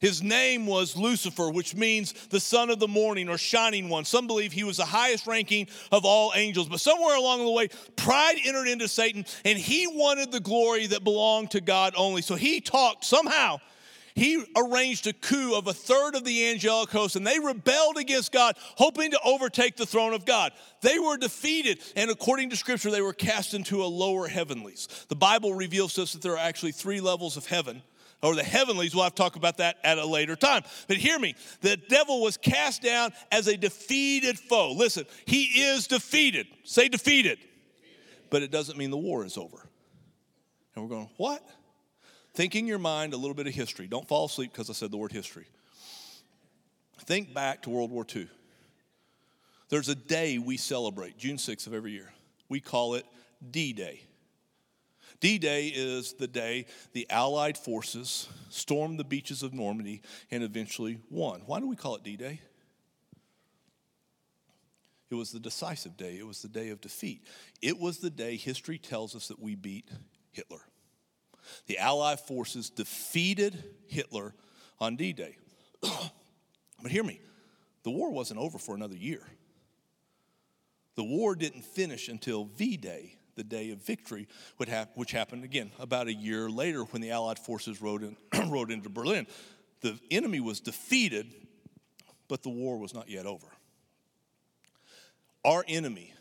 His 0.00 0.22
name 0.22 0.66
was 0.66 0.96
Lucifer, 0.96 1.50
which 1.50 1.74
means 1.74 2.12
the 2.28 2.40
son 2.40 2.68
of 2.70 2.78
the 2.78 2.88
morning 2.88 3.28
or 3.28 3.38
shining 3.38 3.88
one. 3.88 4.04
Some 4.04 4.26
believe 4.26 4.52
he 4.52 4.64
was 4.64 4.76
the 4.76 4.84
highest 4.84 5.26
ranking 5.26 5.68
of 5.90 6.04
all 6.04 6.32
angels. 6.34 6.68
But 6.68 6.80
somewhere 6.80 7.16
along 7.16 7.44
the 7.44 7.50
way, 7.50 7.68
pride 7.96 8.36
entered 8.44 8.68
into 8.68 8.88
Satan 8.88 9.24
and 9.44 9.58
he 9.58 9.86
wanted 9.86 10.32
the 10.32 10.40
glory 10.40 10.86
that 10.88 11.02
belonged 11.02 11.52
to 11.52 11.60
God 11.60 11.94
only. 11.96 12.20
So 12.22 12.34
he 12.34 12.60
talked 12.60 13.04
somehow. 13.04 13.58
He 14.14 14.42
arranged 14.56 15.06
a 15.06 15.12
coup 15.12 15.54
of 15.54 15.66
a 15.66 15.74
third 15.74 16.14
of 16.14 16.24
the 16.24 16.48
angelic 16.48 16.88
host, 16.88 17.16
and 17.16 17.26
they 17.26 17.38
rebelled 17.38 17.98
against 17.98 18.32
God, 18.32 18.56
hoping 18.76 19.10
to 19.10 19.20
overtake 19.22 19.76
the 19.76 19.84
throne 19.84 20.14
of 20.14 20.24
God. 20.24 20.52
They 20.80 20.98
were 20.98 21.18
defeated, 21.18 21.80
and 21.96 22.10
according 22.10 22.48
to 22.48 22.56
Scripture, 22.56 22.90
they 22.90 23.02
were 23.02 23.12
cast 23.12 23.52
into 23.52 23.84
a 23.84 23.84
lower 23.84 24.26
heavenlies. 24.26 24.88
The 25.08 25.16
Bible 25.16 25.52
reveals 25.52 25.92
to 25.94 26.04
us 26.04 26.14
that 26.14 26.22
there 26.22 26.32
are 26.32 26.38
actually 26.38 26.72
three 26.72 27.02
levels 27.02 27.36
of 27.36 27.44
heaven 27.44 27.82
or 28.26 28.34
the 28.34 28.42
heavenlies. 28.42 28.94
We'll 28.94 29.04
have 29.04 29.14
to 29.14 29.22
talk 29.22 29.36
about 29.36 29.58
that 29.58 29.76
at 29.84 29.98
a 29.98 30.06
later 30.06 30.36
time. 30.36 30.62
But 30.88 30.96
hear 30.96 31.18
me 31.18 31.34
the 31.60 31.76
devil 31.76 32.20
was 32.20 32.36
cast 32.36 32.82
down 32.82 33.12
as 33.30 33.46
a 33.46 33.56
defeated 33.56 34.38
foe. 34.38 34.72
Listen, 34.72 35.04
he 35.24 35.44
is 35.44 35.86
defeated. 35.86 36.46
Say 36.64 36.88
defeated. 36.88 37.38
But 38.30 38.42
it 38.42 38.50
doesn't 38.50 38.76
mean 38.76 38.90
the 38.90 38.96
war 38.96 39.24
is 39.24 39.38
over. 39.38 39.68
And 40.74 40.84
we're 40.84 40.90
going, 40.90 41.08
what? 41.16 41.42
Think 42.34 42.54
in 42.54 42.66
your 42.66 42.78
mind 42.78 43.14
a 43.14 43.16
little 43.16 43.34
bit 43.34 43.46
of 43.46 43.54
history. 43.54 43.86
Don't 43.86 44.06
fall 44.06 44.26
asleep 44.26 44.52
because 44.52 44.68
I 44.68 44.74
said 44.74 44.90
the 44.90 44.98
word 44.98 45.12
history. 45.12 45.46
Think 47.00 47.32
back 47.32 47.62
to 47.62 47.70
World 47.70 47.90
War 47.90 48.04
II. 48.14 48.28
There's 49.68 49.88
a 49.88 49.94
day 49.94 50.38
we 50.38 50.56
celebrate, 50.56 51.16
June 51.16 51.36
6th 51.36 51.66
of 51.66 51.74
every 51.74 51.92
year. 51.92 52.12
We 52.48 52.60
call 52.60 52.94
it 52.94 53.06
D 53.50 53.72
Day. 53.72 54.02
D 55.20 55.38
Day 55.38 55.68
is 55.68 56.14
the 56.14 56.26
day 56.26 56.66
the 56.92 57.06
Allied 57.10 57.56
forces 57.56 58.28
stormed 58.50 58.98
the 58.98 59.04
beaches 59.04 59.42
of 59.42 59.54
Normandy 59.54 60.02
and 60.30 60.42
eventually 60.42 60.98
won. 61.10 61.42
Why 61.46 61.60
do 61.60 61.68
we 61.68 61.76
call 61.76 61.96
it 61.96 62.02
D 62.02 62.16
Day? 62.16 62.40
It 65.08 65.14
was 65.14 65.30
the 65.30 65.38
decisive 65.38 65.96
day, 65.96 66.18
it 66.18 66.26
was 66.26 66.42
the 66.42 66.48
day 66.48 66.70
of 66.70 66.80
defeat. 66.80 67.26
It 67.62 67.78
was 67.78 67.98
the 67.98 68.10
day 68.10 68.36
history 68.36 68.78
tells 68.78 69.14
us 69.14 69.28
that 69.28 69.40
we 69.40 69.54
beat 69.54 69.88
Hitler. 70.32 70.60
The 71.66 71.78
Allied 71.78 72.20
forces 72.20 72.70
defeated 72.70 73.62
Hitler 73.86 74.34
on 74.80 74.96
D 74.96 75.12
Day. 75.12 75.36
but 75.80 76.90
hear 76.90 77.04
me, 77.04 77.20
the 77.84 77.90
war 77.90 78.10
wasn't 78.10 78.40
over 78.40 78.58
for 78.58 78.74
another 78.74 78.96
year. 78.96 79.22
The 80.96 81.04
war 81.04 81.36
didn't 81.36 81.64
finish 81.64 82.08
until 82.08 82.46
V 82.46 82.76
Day 82.76 83.16
the 83.36 83.44
day 83.44 83.70
of 83.70 83.78
victory, 83.78 84.26
which 84.56 85.12
happened 85.12 85.44
again 85.44 85.70
about 85.78 86.08
a 86.08 86.12
year 86.12 86.50
later 86.50 86.82
when 86.84 87.02
the 87.02 87.10
Allied 87.10 87.38
forces 87.38 87.80
rode, 87.80 88.02
in, 88.02 88.16
rode 88.50 88.70
into 88.70 88.88
Berlin. 88.88 89.26
The 89.82 89.98
enemy 90.10 90.40
was 90.40 90.58
defeated, 90.58 91.32
but 92.28 92.42
the 92.42 92.48
war 92.48 92.78
was 92.78 92.94
not 92.94 93.08
yet 93.08 93.26
over. 93.26 93.46
Our 95.44 95.64
enemy 95.68 96.12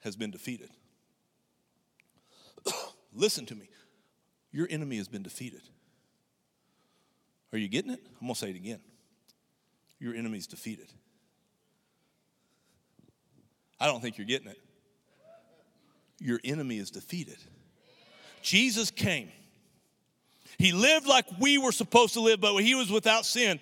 has 0.00 0.14
been 0.14 0.30
defeated. 0.30 0.70
Listen 3.12 3.46
to 3.46 3.54
me. 3.54 3.68
Your 4.52 4.68
enemy 4.70 4.98
has 4.98 5.08
been 5.08 5.22
defeated. 5.22 5.62
Are 7.52 7.58
you 7.58 7.68
getting 7.68 7.90
it? 7.90 8.00
I'm 8.20 8.26
going 8.26 8.34
to 8.34 8.38
say 8.38 8.50
it 8.50 8.56
again. 8.56 8.80
Your 9.98 10.14
enemy's 10.14 10.46
defeated. 10.46 10.92
I 13.80 13.86
don't 13.86 14.00
think 14.00 14.18
you're 14.18 14.26
getting 14.26 14.48
it 14.48 14.58
your 16.20 16.40
enemy 16.44 16.78
is 16.78 16.90
defeated. 16.90 17.38
Jesus 18.42 18.90
came. 18.90 19.30
He 20.58 20.72
lived 20.72 21.06
like 21.06 21.26
we 21.40 21.58
were 21.58 21.72
supposed 21.72 22.14
to 22.14 22.20
live, 22.20 22.40
but 22.40 22.56
he 22.58 22.74
was 22.74 22.90
without 22.90 23.24
sin. 23.24 23.60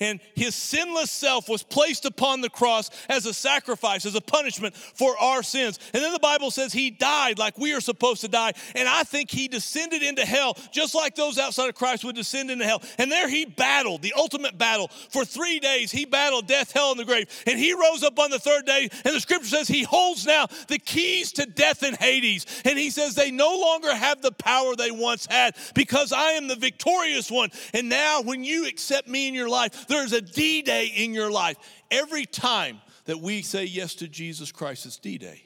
And 0.00 0.20
his 0.34 0.54
sinless 0.54 1.10
self 1.10 1.48
was 1.48 1.62
placed 1.62 2.04
upon 2.04 2.40
the 2.40 2.50
cross 2.50 2.90
as 3.08 3.26
a 3.26 3.34
sacrifice, 3.34 4.06
as 4.06 4.14
a 4.14 4.20
punishment 4.20 4.74
for 4.74 5.16
our 5.18 5.42
sins. 5.42 5.78
And 5.92 6.02
then 6.02 6.12
the 6.12 6.18
Bible 6.18 6.50
says 6.50 6.72
he 6.72 6.90
died 6.90 7.38
like 7.38 7.58
we 7.58 7.74
are 7.74 7.80
supposed 7.80 8.22
to 8.22 8.28
die. 8.28 8.52
And 8.74 8.88
I 8.88 9.04
think 9.04 9.30
he 9.30 9.48
descended 9.48 10.02
into 10.02 10.24
hell 10.24 10.56
just 10.72 10.94
like 10.94 11.14
those 11.14 11.38
outside 11.38 11.68
of 11.68 11.74
Christ 11.74 12.04
would 12.04 12.16
descend 12.16 12.50
into 12.50 12.64
hell. 12.64 12.82
And 12.98 13.10
there 13.10 13.28
he 13.28 13.44
battled, 13.44 14.02
the 14.02 14.14
ultimate 14.16 14.58
battle. 14.58 14.88
For 15.10 15.24
three 15.24 15.60
days, 15.60 15.90
he 15.90 16.04
battled 16.04 16.46
death, 16.46 16.72
hell, 16.72 16.90
and 16.90 17.00
the 17.00 17.04
grave. 17.04 17.28
And 17.46 17.58
he 17.58 17.72
rose 17.72 18.02
up 18.02 18.18
on 18.18 18.30
the 18.30 18.38
third 18.38 18.66
day. 18.66 18.88
And 19.04 19.14
the 19.14 19.20
scripture 19.20 19.48
says 19.48 19.68
he 19.68 19.82
holds 19.82 20.26
now 20.26 20.46
the 20.68 20.78
keys 20.78 21.32
to 21.32 21.46
death 21.46 21.82
and 21.82 21.96
Hades. 21.96 22.46
And 22.64 22.78
he 22.78 22.90
says 22.90 23.14
they 23.14 23.30
no 23.30 23.58
longer 23.58 23.94
have 23.94 24.22
the 24.22 24.32
power 24.32 24.76
they 24.76 24.90
once 24.90 25.26
had 25.26 25.56
because 25.74 26.12
I 26.12 26.32
am 26.32 26.48
the 26.48 26.56
victorious 26.56 27.30
one. 27.30 27.50
And 27.74 27.88
now, 27.88 28.22
when 28.22 28.44
you 28.44 28.66
accept 28.66 29.08
me 29.08 29.28
in 29.28 29.34
your 29.34 29.48
life, 29.48 29.71
there's 29.88 30.12
a 30.12 30.20
D 30.20 30.62
Day 30.62 30.86
in 30.86 31.14
your 31.14 31.30
life. 31.30 31.56
Every 31.90 32.26
time 32.26 32.80
that 33.04 33.20
we 33.20 33.42
say 33.42 33.64
yes 33.64 33.94
to 33.96 34.08
Jesus 34.08 34.52
Christ, 34.52 34.86
it's 34.86 34.98
D 34.98 35.18
Day. 35.18 35.44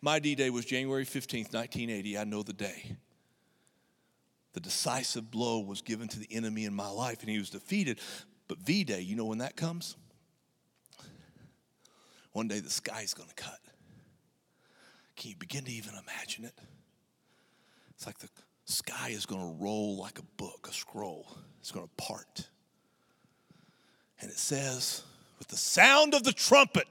My 0.00 0.18
D 0.18 0.34
Day 0.34 0.50
was 0.50 0.64
January 0.64 1.04
15th, 1.04 1.52
1980. 1.52 2.18
I 2.18 2.24
know 2.24 2.42
the 2.42 2.52
day. 2.52 2.96
The 4.52 4.60
decisive 4.60 5.30
blow 5.30 5.60
was 5.60 5.82
given 5.82 6.08
to 6.08 6.18
the 6.18 6.28
enemy 6.30 6.64
in 6.64 6.74
my 6.74 6.88
life, 6.88 7.20
and 7.20 7.30
he 7.30 7.38
was 7.38 7.50
defeated. 7.50 8.00
But 8.48 8.58
V 8.58 8.84
Day, 8.84 9.00
you 9.00 9.14
know 9.14 9.26
when 9.26 9.38
that 9.38 9.56
comes? 9.56 9.96
One 12.32 12.48
day 12.48 12.60
the 12.60 12.70
sky's 12.70 13.14
going 13.14 13.28
to 13.28 13.34
cut. 13.34 13.58
Can 15.16 15.30
you 15.30 15.36
begin 15.36 15.64
to 15.64 15.70
even 15.70 15.92
imagine 15.94 16.44
it? 16.44 16.58
It's 17.94 18.06
like 18.06 18.18
the 18.18 18.28
sky 18.64 19.10
is 19.10 19.26
going 19.26 19.42
to 19.42 19.62
roll 19.62 19.98
like 19.98 20.18
a 20.18 20.24
book, 20.36 20.66
a 20.70 20.72
scroll. 20.72 21.26
It's 21.60 21.70
going 21.70 21.86
to 21.86 22.02
part. 22.02 22.48
And 24.20 24.30
it 24.30 24.38
says, 24.38 25.02
with 25.38 25.48
the 25.48 25.56
sound 25.56 26.14
of 26.14 26.24
the 26.24 26.32
trumpet 26.32 26.86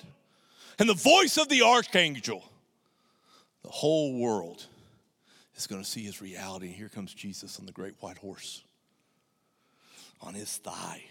and 0.79 0.89
the 0.89 0.93
voice 0.93 1.37
of 1.37 1.49
the 1.49 1.61
archangel, 1.61 2.43
the 3.63 3.69
whole 3.69 4.19
world 4.19 4.65
is 5.55 5.67
going 5.67 5.83
to 5.83 5.87
see 5.87 6.03
his 6.03 6.21
reality. 6.21 6.67
And 6.67 6.75
here 6.75 6.89
comes 6.89 7.13
Jesus 7.13 7.59
on 7.59 7.65
the 7.65 7.71
great 7.71 7.93
white 7.99 8.17
horse. 8.17 8.63
On 10.21 10.33
his 10.33 10.57
thigh, 10.57 11.03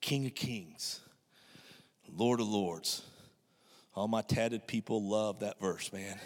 King 0.00 0.26
of 0.26 0.34
kings, 0.34 1.00
Lord 2.16 2.40
of 2.40 2.48
lords. 2.48 3.02
All 3.94 4.08
my 4.08 4.22
tatted 4.22 4.66
people 4.66 5.02
love 5.02 5.40
that 5.40 5.60
verse, 5.60 5.92
man. 5.92 6.18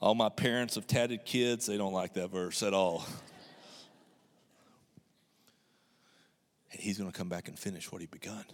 All 0.00 0.14
my 0.14 0.28
parents 0.28 0.76
of 0.76 0.86
tatted 0.86 1.24
kids, 1.24 1.66
they 1.66 1.76
don't 1.76 1.92
like 1.92 2.14
that 2.14 2.30
verse 2.30 2.62
at 2.62 2.72
all. 2.72 3.04
And 6.72 6.80
he's 6.80 6.98
going 6.98 7.10
to 7.10 7.16
come 7.16 7.28
back 7.28 7.48
and 7.48 7.58
finish 7.58 7.90
what 7.90 8.00
he 8.00 8.06
begun. 8.06 8.44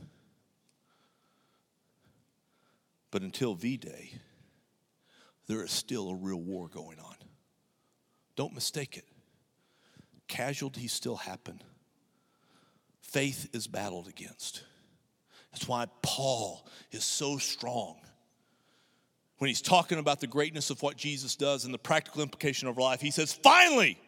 But 3.11 3.23
until 3.23 3.55
V 3.55 3.77
Day, 3.77 4.13
there 5.47 5.63
is 5.63 5.71
still 5.71 6.11
a 6.11 6.15
real 6.15 6.41
war 6.41 6.69
going 6.69 6.99
on. 6.99 7.15
Don't 8.35 8.55
mistake 8.55 8.97
it. 8.97 9.05
Casualties 10.29 10.93
still 10.93 11.17
happen. 11.17 11.63
Faith 13.01 13.49
is 13.53 13.67
battled 13.67 14.09
against. 14.09 14.65
That's 15.53 15.69
why 15.69 15.87
Paul 16.03 16.67
is 16.91 17.05
so 17.05 17.39
strong. 17.39 17.97
When 19.39 19.49
he's 19.49 19.63
talking 19.63 19.99
about 19.99 20.21
the 20.21 20.27
greatness 20.27 20.71
of 20.71 20.83
what 20.83 20.97
Jesus 20.97 21.37
does 21.37 21.65
and 21.65 21.73
the 21.73 21.79
practical 21.79 22.23
implication 22.23 22.69
of 22.69 22.77
life, 22.77 23.01
he 23.01 23.11
says, 23.11 23.33
Finally, 23.33 23.99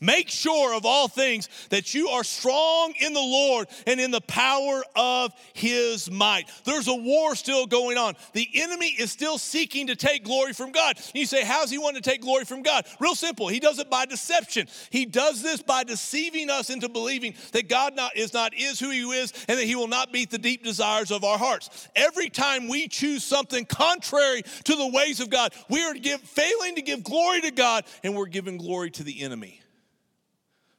Make 0.00 0.28
sure 0.28 0.74
of 0.74 0.84
all 0.84 1.08
things 1.08 1.48
that 1.70 1.94
you 1.94 2.08
are 2.08 2.24
strong 2.24 2.92
in 3.00 3.12
the 3.12 3.20
Lord 3.20 3.68
and 3.86 4.00
in 4.00 4.10
the 4.10 4.20
power 4.20 4.82
of 4.94 5.32
his 5.54 6.10
might. 6.10 6.50
There's 6.64 6.88
a 6.88 6.94
war 6.94 7.34
still 7.34 7.66
going 7.66 7.96
on. 7.96 8.14
The 8.32 8.48
enemy 8.54 8.88
is 8.88 9.10
still 9.10 9.38
seeking 9.38 9.86
to 9.86 9.96
take 9.96 10.24
glory 10.24 10.52
from 10.52 10.72
God. 10.72 10.98
You 11.14 11.26
say, 11.26 11.44
How's 11.44 11.70
he 11.70 11.78
wanting 11.78 12.02
to 12.02 12.10
take 12.10 12.20
glory 12.20 12.44
from 12.44 12.62
God? 12.62 12.86
Real 13.00 13.14
simple. 13.14 13.48
He 13.48 13.60
does 13.60 13.78
it 13.78 13.88
by 13.88 14.06
deception. 14.06 14.68
He 14.90 15.06
does 15.06 15.42
this 15.42 15.62
by 15.62 15.84
deceiving 15.84 16.50
us 16.50 16.70
into 16.70 16.88
believing 16.88 17.34
that 17.52 17.68
God 17.68 17.96
not, 17.96 18.16
is 18.16 18.34
not 18.34 18.54
is 18.54 18.78
who 18.78 18.90
he 18.90 19.00
is 19.02 19.32
and 19.48 19.58
that 19.58 19.64
he 19.64 19.76
will 19.76 19.88
not 19.88 20.12
meet 20.12 20.30
the 20.30 20.38
deep 20.38 20.62
desires 20.62 21.10
of 21.10 21.24
our 21.24 21.38
hearts. 21.38 21.88
Every 21.96 22.28
time 22.28 22.68
we 22.68 22.88
choose 22.88 23.24
something 23.24 23.64
contrary 23.64 24.42
to 24.64 24.76
the 24.76 24.88
ways 24.88 25.20
of 25.20 25.30
God, 25.30 25.54
we 25.68 25.82
are 25.82 25.94
give, 25.94 26.20
failing 26.20 26.74
to 26.74 26.82
give 26.82 27.02
glory 27.02 27.40
to 27.42 27.50
God 27.50 27.84
and 28.02 28.14
we're 28.14 28.26
giving 28.26 28.56
glory 28.56 28.90
to 28.90 29.04
the 29.04 29.22
enemy. 29.22 29.60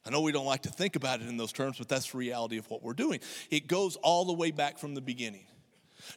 I 0.08 0.10
know 0.10 0.22
we 0.22 0.32
don't 0.32 0.46
like 0.46 0.62
to 0.62 0.70
think 0.70 0.96
about 0.96 1.20
it 1.20 1.28
in 1.28 1.36
those 1.36 1.52
terms, 1.52 1.76
but 1.76 1.86
that's 1.86 2.12
the 2.12 2.16
reality 2.16 2.56
of 2.56 2.68
what 2.70 2.82
we're 2.82 2.94
doing. 2.94 3.20
It 3.50 3.66
goes 3.66 3.96
all 3.96 4.24
the 4.24 4.32
way 4.32 4.50
back 4.50 4.78
from 4.78 4.94
the 4.94 5.02
beginning. 5.02 5.44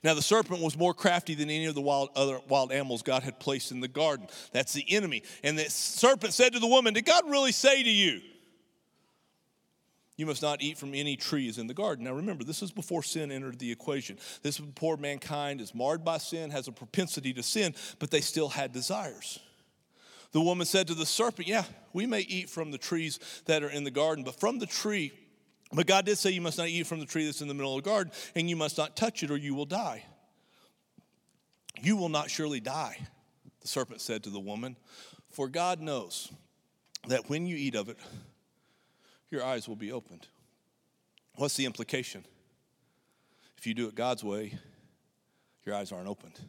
Now, 0.01 0.13
the 0.13 0.21
serpent 0.21 0.61
was 0.61 0.77
more 0.77 0.93
crafty 0.93 1.35
than 1.35 1.49
any 1.49 1.65
of 1.65 1.75
the 1.75 1.81
wild, 1.81 2.11
other 2.15 2.39
wild 2.47 2.71
animals 2.71 3.01
God 3.01 3.21
had 3.21 3.37
placed 3.37 3.69
in 3.69 3.81
the 3.81 3.89
garden. 3.89 4.27
That's 4.53 4.71
the 4.71 4.85
enemy. 4.87 5.23
And 5.43 5.59
the 5.59 5.69
serpent 5.69 6.33
said 6.33 6.53
to 6.53 6.59
the 6.59 6.67
woman, 6.67 6.93
Did 6.93 7.03
God 7.03 7.29
really 7.29 7.51
say 7.51 7.83
to 7.83 7.89
you, 7.89 8.21
You 10.15 10.25
must 10.25 10.41
not 10.41 10.61
eat 10.61 10.77
from 10.77 10.95
any 10.95 11.17
trees 11.17 11.57
in 11.57 11.67
the 11.67 11.73
garden? 11.73 12.05
Now, 12.05 12.13
remember, 12.13 12.45
this 12.45 12.61
is 12.61 12.71
before 12.71 13.03
sin 13.03 13.29
entered 13.29 13.59
the 13.59 13.73
equation. 13.73 14.17
This 14.41 14.57
is 14.57 14.65
before 14.67 14.95
mankind 14.95 15.59
is 15.59 15.75
marred 15.75 16.05
by 16.05 16.17
sin, 16.19 16.49
has 16.51 16.69
a 16.69 16.71
propensity 16.71 17.33
to 17.33 17.43
sin, 17.43 17.75
but 17.99 18.09
they 18.09 18.21
still 18.21 18.47
had 18.47 18.71
desires. 18.71 19.39
The 20.31 20.41
woman 20.41 20.65
said 20.65 20.87
to 20.87 20.93
the 20.93 21.05
serpent, 21.05 21.47
Yeah, 21.47 21.63
we 21.93 22.05
may 22.05 22.21
eat 22.21 22.49
from 22.49 22.71
the 22.71 22.77
trees 22.77 23.19
that 23.45 23.63
are 23.63 23.69
in 23.69 23.83
the 23.83 23.91
garden, 23.91 24.23
but 24.23 24.39
from 24.39 24.59
the 24.59 24.65
tree, 24.65 25.11
but 25.73 25.87
God 25.87 26.05
did 26.05 26.17
say 26.17 26.31
you 26.31 26.41
must 26.41 26.57
not 26.57 26.67
eat 26.67 26.87
from 26.87 26.99
the 26.99 27.05
tree 27.05 27.25
that's 27.25 27.41
in 27.41 27.47
the 27.47 27.53
middle 27.53 27.77
of 27.77 27.83
the 27.83 27.89
garden, 27.89 28.11
and 28.35 28.49
you 28.49 28.55
must 28.55 28.77
not 28.77 28.95
touch 28.95 29.23
it 29.23 29.31
or 29.31 29.37
you 29.37 29.55
will 29.55 29.65
die. 29.65 30.03
You 31.81 31.95
will 31.95 32.09
not 32.09 32.29
surely 32.29 32.59
die, 32.59 32.97
the 33.61 33.67
serpent 33.67 34.01
said 34.01 34.23
to 34.23 34.29
the 34.29 34.39
woman, 34.39 34.75
for 35.29 35.47
God 35.47 35.79
knows 35.79 36.31
that 37.07 37.29
when 37.29 37.47
you 37.47 37.55
eat 37.55 37.75
of 37.75 37.89
it, 37.89 37.97
your 39.29 39.43
eyes 39.43 39.67
will 39.67 39.77
be 39.77 39.91
opened. 39.91 40.27
What's 41.35 41.55
the 41.55 41.65
implication? 41.65 42.25
If 43.57 43.65
you 43.65 43.73
do 43.73 43.87
it 43.87 43.95
God's 43.95 44.23
way, 44.23 44.53
your 45.65 45.75
eyes 45.75 45.91
aren't 45.91 46.07
opened. 46.07 46.39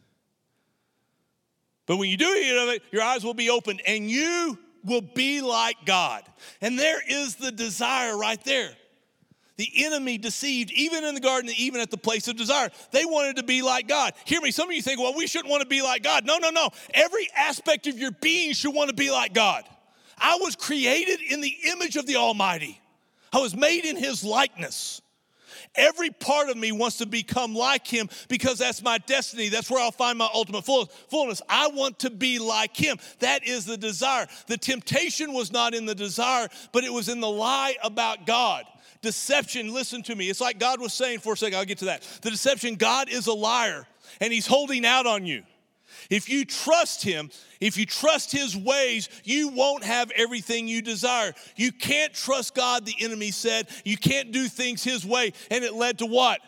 But 1.85 1.97
when 1.97 2.09
you 2.09 2.17
do 2.17 2.27
eat 2.27 2.57
of 2.57 2.69
it, 2.69 2.83
your 2.91 3.01
eyes 3.01 3.23
will 3.23 3.33
be 3.33 3.49
opened 3.49 3.81
and 3.85 4.09
you 4.09 4.57
will 4.85 5.01
be 5.01 5.41
like 5.41 5.77
God. 5.85 6.23
And 6.61 6.77
there 6.77 7.01
is 7.07 7.35
the 7.35 7.51
desire 7.51 8.17
right 8.17 8.43
there. 8.43 8.71
The 9.55 9.69
enemy 9.85 10.17
deceived, 10.17 10.71
even 10.71 11.03
in 11.03 11.13
the 11.13 11.21
garden, 11.21 11.51
even 11.55 11.79
at 11.79 11.91
the 11.91 11.97
place 11.97 12.27
of 12.27 12.35
desire. 12.35 12.69
They 12.91 13.05
wanted 13.05 13.35
to 13.35 13.43
be 13.43 13.61
like 13.61 13.87
God. 13.87 14.13
Hear 14.25 14.41
me, 14.41 14.49
some 14.49 14.67
of 14.67 14.75
you 14.75 14.81
think, 14.81 14.99
well, 14.99 15.13
we 15.15 15.27
shouldn't 15.27 15.49
want 15.49 15.61
to 15.61 15.67
be 15.67 15.81
like 15.83 16.01
God. 16.01 16.25
No, 16.25 16.39
no, 16.39 16.49
no. 16.49 16.69
Every 16.93 17.29
aspect 17.35 17.85
of 17.85 17.97
your 17.97 18.11
being 18.11 18.53
should 18.53 18.73
want 18.73 18.89
to 18.89 18.95
be 18.95 19.11
like 19.11 19.33
God. 19.33 19.63
I 20.17 20.37
was 20.41 20.55
created 20.55 21.21
in 21.21 21.41
the 21.41 21.55
image 21.71 21.97
of 21.97 22.07
the 22.07 22.15
Almighty, 22.15 22.79
I 23.31 23.39
was 23.39 23.55
made 23.55 23.85
in 23.85 23.95
His 23.95 24.23
likeness. 24.23 25.01
Every 25.75 26.11
part 26.11 26.49
of 26.49 26.57
me 26.57 26.71
wants 26.71 26.97
to 26.97 27.05
become 27.05 27.55
like 27.55 27.87
him 27.87 28.09
because 28.27 28.59
that's 28.59 28.83
my 28.83 28.99
destiny. 28.99 29.49
That's 29.49 29.71
where 29.71 29.81
I'll 29.81 29.91
find 29.91 30.17
my 30.17 30.29
ultimate 30.33 30.63
fullness. 30.63 31.41
I 31.49 31.67
want 31.69 31.99
to 31.99 32.09
be 32.09 32.37
like 32.39 32.75
him. 32.77 32.97
That 33.19 33.47
is 33.47 33.65
the 33.65 33.77
desire. 33.77 34.27
The 34.47 34.57
temptation 34.57 35.33
was 35.33 35.51
not 35.51 35.73
in 35.73 35.85
the 35.85 35.95
desire, 35.95 36.47
but 36.71 36.83
it 36.83 36.93
was 36.93 37.09
in 37.09 37.19
the 37.19 37.29
lie 37.29 37.75
about 37.83 38.27
God. 38.27 38.65
Deception, 39.01 39.73
listen 39.73 40.03
to 40.03 40.15
me. 40.15 40.29
It's 40.29 40.39
like 40.39 40.59
God 40.59 40.79
was 40.79 40.93
saying 40.93 41.19
for 41.19 41.33
a 41.33 41.37
second, 41.37 41.57
I'll 41.57 41.65
get 41.65 41.79
to 41.79 41.85
that. 41.85 42.03
The 42.21 42.29
deception, 42.29 42.75
God 42.75 43.09
is 43.09 43.27
a 43.27 43.33
liar 43.33 43.87
and 44.21 44.31
he's 44.31 44.47
holding 44.47 44.85
out 44.85 45.05
on 45.05 45.25
you. 45.25 45.43
If 46.09 46.29
you 46.29 46.45
trust 46.45 47.03
Him, 47.03 47.29
if 47.59 47.77
you 47.77 47.85
trust 47.85 48.31
His 48.31 48.55
ways, 48.55 49.09
you 49.23 49.49
won't 49.49 49.83
have 49.83 50.11
everything 50.15 50.67
you 50.67 50.81
desire. 50.81 51.33
You 51.55 51.71
can't 51.71 52.13
trust 52.13 52.55
God, 52.55 52.85
the 52.85 52.95
enemy 52.99 53.31
said. 53.31 53.67
You 53.83 53.97
can't 53.97 54.31
do 54.31 54.47
things 54.47 54.83
His 54.83 55.05
way. 55.05 55.33
And 55.49 55.63
it 55.63 55.73
led 55.73 55.99
to 55.99 56.05
what? 56.05 56.39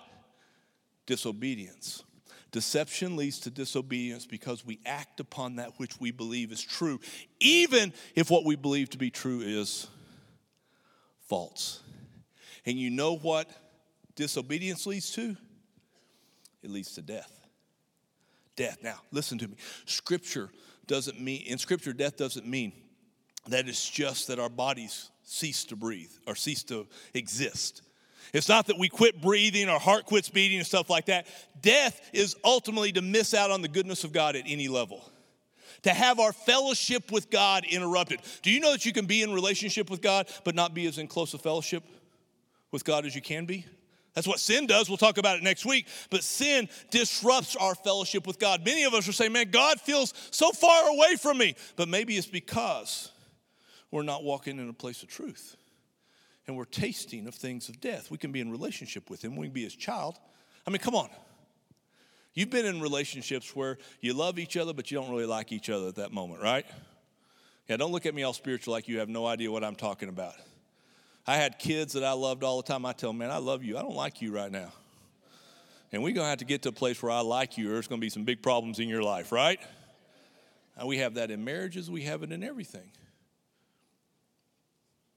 Disobedience. 1.05 2.03
Deception 2.51 3.17
leads 3.17 3.41
to 3.41 3.49
disobedience 3.49 4.25
because 4.25 4.65
we 4.65 4.79
act 4.85 5.19
upon 5.19 5.57
that 5.57 5.77
which 5.77 5.99
we 5.99 6.11
believe 6.11 6.53
is 6.53 6.61
true, 6.61 7.01
even 7.41 7.91
if 8.15 8.29
what 8.29 8.45
we 8.45 8.55
believe 8.55 8.89
to 8.91 8.97
be 8.97 9.09
true 9.09 9.41
is 9.41 9.87
false. 11.27 11.81
And 12.65 12.79
you 12.79 12.89
know 12.89 13.17
what 13.17 13.49
disobedience 14.15 14.85
leads 14.85 15.11
to? 15.11 15.35
It 16.63 16.71
leads 16.71 16.93
to 16.93 17.01
death 17.01 17.34
death. 18.55 18.79
Now, 18.83 19.01
listen 19.11 19.37
to 19.39 19.47
me. 19.47 19.55
Scripture 19.85 20.49
doesn't 20.87 21.19
mean, 21.19 21.43
in 21.43 21.57
Scripture, 21.57 21.93
death 21.93 22.17
doesn't 22.17 22.47
mean 22.47 22.73
that 23.47 23.67
it's 23.67 23.89
just 23.89 24.27
that 24.27 24.39
our 24.39 24.49
bodies 24.49 25.11
cease 25.23 25.65
to 25.65 25.75
breathe 25.75 26.11
or 26.27 26.35
cease 26.35 26.63
to 26.63 26.87
exist. 27.13 27.81
It's 28.33 28.49
not 28.49 28.67
that 28.67 28.77
we 28.77 28.89
quit 28.89 29.21
breathing, 29.21 29.69
our 29.69 29.79
heart 29.79 30.05
quits 30.05 30.29
beating, 30.29 30.57
and 30.57 30.67
stuff 30.67 30.89
like 30.89 31.05
that. 31.05 31.27
Death 31.61 32.01
is 32.13 32.35
ultimately 32.43 32.91
to 32.93 33.01
miss 33.01 33.33
out 33.33 33.51
on 33.51 33.61
the 33.61 33.67
goodness 33.67 34.03
of 34.03 34.11
God 34.11 34.35
at 34.35 34.43
any 34.47 34.67
level, 34.67 35.09
to 35.83 35.93
have 35.93 36.19
our 36.19 36.33
fellowship 36.33 37.11
with 37.11 37.29
God 37.29 37.65
interrupted. 37.69 38.19
Do 38.41 38.51
you 38.51 38.59
know 38.59 38.71
that 38.71 38.85
you 38.85 38.93
can 38.93 39.05
be 39.05 39.21
in 39.21 39.33
relationship 39.33 39.89
with 39.89 40.01
God, 40.01 40.27
but 40.43 40.55
not 40.55 40.73
be 40.73 40.85
as 40.87 40.97
in 40.97 41.07
close 41.07 41.33
a 41.33 41.37
fellowship 41.37 41.83
with 42.71 42.83
God 42.83 43.05
as 43.05 43.15
you 43.15 43.21
can 43.21 43.45
be? 43.45 43.65
That's 44.15 44.27
what 44.27 44.39
sin 44.39 44.65
does. 44.65 44.89
We'll 44.89 44.97
talk 44.97 45.17
about 45.17 45.37
it 45.37 45.43
next 45.43 45.65
week. 45.65 45.87
But 46.09 46.23
sin 46.23 46.69
disrupts 46.89 47.55
our 47.57 47.75
fellowship 47.75 48.25
with 48.25 48.39
God. 48.39 48.65
Many 48.65 48.85
of 48.85 48.93
us 48.93 49.07
are 49.09 49.13
saying, 49.13 49.33
man, 49.33 49.51
God 49.51 49.79
feels 49.79 50.13
so 50.31 50.51
far 50.51 50.89
away 50.89 51.17
from 51.17 51.37
me. 51.37 51.55
But 51.75 51.89
maybe 51.89 52.17
it's 52.17 52.25
because 52.25 53.11
we're 53.91 54.03
not 54.03 54.23
walking 54.23 54.57
in 54.57 54.69
a 54.69 54.73
place 54.73 55.03
of 55.03 55.09
truth 55.09 55.57
and 56.47 56.55
we're 56.55 56.65
tasting 56.65 57.27
of 57.27 57.35
things 57.35 57.67
of 57.67 57.81
death. 57.81 58.09
We 58.09 58.17
can 58.17 58.31
be 58.31 58.39
in 58.39 58.49
relationship 58.51 59.09
with 59.09 59.23
Him, 59.23 59.35
we 59.35 59.47
can 59.47 59.53
be 59.53 59.63
His 59.63 59.75
child. 59.75 60.17
I 60.65 60.69
mean, 60.69 60.79
come 60.79 60.95
on. 60.95 61.09
You've 62.33 62.49
been 62.49 62.65
in 62.65 62.81
relationships 62.81 63.55
where 63.55 63.77
you 64.01 64.13
love 64.13 64.39
each 64.39 64.57
other, 64.57 64.73
but 64.73 64.91
you 64.91 64.99
don't 64.99 65.09
really 65.09 65.25
like 65.25 65.51
each 65.51 65.69
other 65.69 65.87
at 65.87 65.95
that 65.95 66.11
moment, 66.11 66.41
right? 66.41 66.65
Yeah, 67.69 67.77
don't 67.77 67.91
look 67.91 68.05
at 68.05 68.13
me 68.13 68.23
all 68.23 68.33
spiritual 68.33 68.73
like 68.73 68.87
you 68.87 68.99
have 68.99 69.09
no 69.09 69.25
idea 69.25 69.51
what 69.51 69.63
I'm 69.63 69.75
talking 69.75 70.09
about. 70.09 70.35
I 71.27 71.37
had 71.37 71.57
kids 71.57 71.93
that 71.93 72.03
I 72.03 72.11
loved 72.11 72.43
all 72.43 72.61
the 72.61 72.67
time. 72.67 72.85
I 72.85 72.93
tell 72.93 73.09
them, 73.09 73.19
man, 73.19 73.31
I 73.31 73.37
love 73.37 73.63
you. 73.63 73.77
I 73.77 73.81
don't 73.81 73.95
like 73.95 74.21
you 74.21 74.31
right 74.31 74.51
now. 74.51 74.71
And 75.91 76.03
we're 76.03 76.13
going 76.13 76.25
to 76.25 76.29
have 76.29 76.39
to 76.39 76.45
get 76.45 76.61
to 76.63 76.69
a 76.69 76.73
place 76.73 77.01
where 77.01 77.11
I 77.11 77.21
like 77.21 77.57
you, 77.57 77.69
or 77.69 77.73
there's 77.73 77.87
going 77.87 77.99
to 77.99 78.05
be 78.05 78.09
some 78.09 78.25
big 78.25 78.41
problems 78.41 78.79
in 78.79 78.89
your 78.89 79.01
life, 79.01 79.31
right? 79.31 79.59
And 80.77 80.87
we 80.87 80.97
have 80.97 81.15
that 81.15 81.31
in 81.31 81.43
marriages, 81.43 81.89
we 81.89 82.01
have 82.01 82.21
it 82.21 82.31
in 82.31 82.43
everything. 82.43 82.91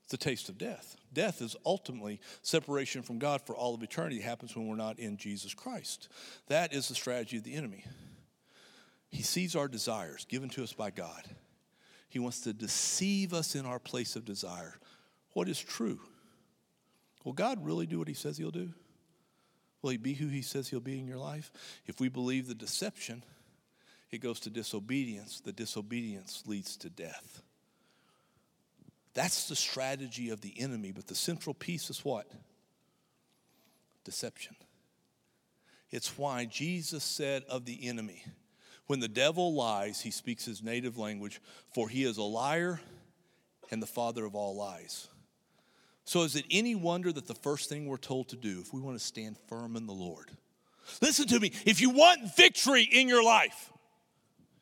It's 0.04 0.12
the 0.12 0.16
taste 0.16 0.48
of 0.48 0.56
death. 0.56 0.96
Death 1.12 1.42
is 1.42 1.56
ultimately 1.66 2.20
separation 2.42 3.02
from 3.02 3.18
God 3.18 3.42
for 3.42 3.54
all 3.54 3.74
of 3.74 3.82
eternity. 3.82 4.16
It 4.16 4.22
happens 4.22 4.56
when 4.56 4.66
we're 4.66 4.76
not 4.76 4.98
in 4.98 5.16
Jesus 5.16 5.52
Christ. 5.52 6.08
That 6.46 6.72
is 6.72 6.88
the 6.88 6.94
strategy 6.94 7.38
of 7.38 7.44
the 7.44 7.54
enemy. 7.54 7.84
He 9.10 9.22
sees 9.22 9.56
our 9.56 9.68
desires 9.68 10.26
given 10.26 10.48
to 10.50 10.62
us 10.62 10.72
by 10.72 10.90
God. 10.90 11.24
He 12.08 12.18
wants 12.18 12.40
to 12.42 12.52
deceive 12.52 13.34
us 13.34 13.54
in 13.54 13.66
our 13.66 13.78
place 13.78 14.16
of 14.16 14.24
desire 14.24 14.78
what 15.38 15.48
is 15.48 15.60
true. 15.60 16.00
Will 17.22 17.32
God 17.32 17.64
really 17.64 17.86
do 17.86 18.00
what 18.00 18.08
he 18.08 18.14
says 18.14 18.36
he'll 18.36 18.50
do? 18.50 18.72
Will 19.82 19.90
he 19.90 19.96
be 19.96 20.14
who 20.14 20.26
he 20.26 20.42
says 20.42 20.66
he'll 20.66 20.80
be 20.80 20.98
in 20.98 21.06
your 21.06 21.16
life? 21.16 21.52
If 21.86 22.00
we 22.00 22.08
believe 22.08 22.48
the 22.48 22.56
deception, 22.56 23.22
it 24.10 24.18
goes 24.18 24.40
to 24.40 24.50
disobedience. 24.50 25.38
The 25.38 25.52
disobedience 25.52 26.42
leads 26.44 26.76
to 26.78 26.90
death. 26.90 27.40
That's 29.14 29.48
the 29.48 29.54
strategy 29.54 30.30
of 30.30 30.40
the 30.40 30.60
enemy, 30.60 30.90
but 30.90 31.06
the 31.06 31.14
central 31.14 31.54
piece 31.54 31.88
is 31.88 32.04
what? 32.04 32.26
Deception. 34.02 34.56
It's 35.92 36.18
why 36.18 36.46
Jesus 36.46 37.04
said 37.04 37.44
of 37.48 37.64
the 37.64 37.86
enemy, 37.86 38.24
when 38.88 38.98
the 38.98 39.06
devil 39.06 39.54
lies, 39.54 40.00
he 40.00 40.10
speaks 40.10 40.44
his 40.44 40.64
native 40.64 40.98
language, 40.98 41.40
for 41.72 41.88
he 41.88 42.02
is 42.02 42.16
a 42.16 42.24
liar 42.24 42.80
and 43.70 43.80
the 43.80 43.86
father 43.86 44.24
of 44.24 44.34
all 44.34 44.56
lies. 44.56 45.06
So, 46.08 46.22
is 46.22 46.36
it 46.36 46.46
any 46.50 46.74
wonder 46.74 47.12
that 47.12 47.26
the 47.26 47.34
first 47.34 47.68
thing 47.68 47.84
we're 47.84 47.98
told 47.98 48.30
to 48.30 48.36
do, 48.36 48.60
if 48.62 48.72
we 48.72 48.80
want 48.80 48.98
to 48.98 49.04
stand 49.04 49.36
firm 49.46 49.76
in 49.76 49.86
the 49.86 49.92
Lord, 49.92 50.30
listen 51.02 51.28
to 51.28 51.38
me, 51.38 51.52
if 51.66 51.82
you 51.82 51.90
want 51.90 52.34
victory 52.34 52.82
in 52.84 53.08
your 53.08 53.22
life, 53.22 53.70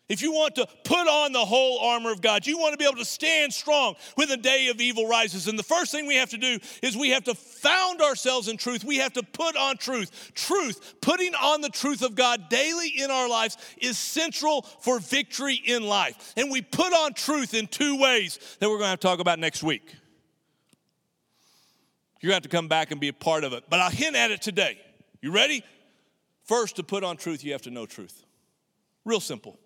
if 0.09 0.23
you 0.23 0.33
want 0.33 0.57
to 0.57 0.67
put 0.83 1.07
on 1.07 1.31
the 1.31 1.45
whole 1.45 1.79
armor 1.79 2.11
of 2.11 2.21
God, 2.21 2.49
you 2.49 2.59
want 2.59 2.73
to 2.73 2.77
be 2.77 2.85
able 2.85 2.97
to 2.97 3.05
stand 3.05 3.55
strong 3.55 3.95
when 4.17 4.29
the 4.29 4.37
day 4.37 4.67
of 4.67 4.81
evil 4.81 5.07
rises. 5.07 5.47
And 5.47 5.57
the 5.57 5.63
first 5.63 5.93
thing 5.93 6.09
we 6.09 6.17
have 6.17 6.31
to 6.31 6.37
do 6.37 6.59
is 6.83 6.97
we 6.97 7.11
have 7.11 7.23
to 7.25 7.37
found 7.37 8.03
ourselves 8.03 8.49
in 8.49 8.57
truth. 8.57 8.83
We 8.83 8.97
have 8.97 9.13
to 9.13 9.23
put 9.23 9.57
on 9.57 9.77
truth. 9.77 10.33
Truth, 10.35 10.95
putting 11.01 11.37
on 11.37 11.61
the 11.61 11.69
truth 11.69 12.03
of 12.03 12.17
God 12.17 12.49
daily 12.49 12.89
in 12.89 13.13
our 13.13 13.29
lives 13.29 13.57
is 13.79 13.97
central 13.97 14.63
for 14.63 14.99
victory 14.99 15.63
in 15.65 15.85
life. 15.85 16.33
And 16.37 16.51
we 16.51 16.61
put 16.61 16.93
on 16.93 17.15
truth 17.15 17.55
in 17.55 17.69
two 17.69 18.01
ways 18.01 18.41
that 18.59 18.69
we're 18.69 18.79
going 18.79 18.87
to 18.87 18.91
have 18.91 19.01
to 19.01 19.07
talk 19.07 19.21
about 19.21 19.39
next 19.39 19.63
week. 19.63 19.95
You're 22.21 22.31
going 22.31 22.41
to 22.41 22.47
have 22.47 22.51
to 22.51 22.57
come 22.57 22.69
back 22.69 22.91
and 22.91 23.01
be 23.01 23.09
a 23.09 23.13
part 23.13 23.45
of 23.45 23.53
it. 23.53 23.65
But 23.69 23.81
I'll 23.81 23.91
hint 23.91 24.17
at 24.17 24.31
it 24.31 24.43
today. 24.43 24.81
You 25.21 25.33
ready? 25.33 25.63
First, 26.45 26.77
to 26.77 26.83
put 26.83 27.05
on 27.05 27.17
truth, 27.17 27.45
you 27.45 27.53
have 27.53 27.63
to 27.63 27.71
know 27.71 27.87
truth. 27.87 28.25
Real 29.05 29.21
simple. 29.21 29.59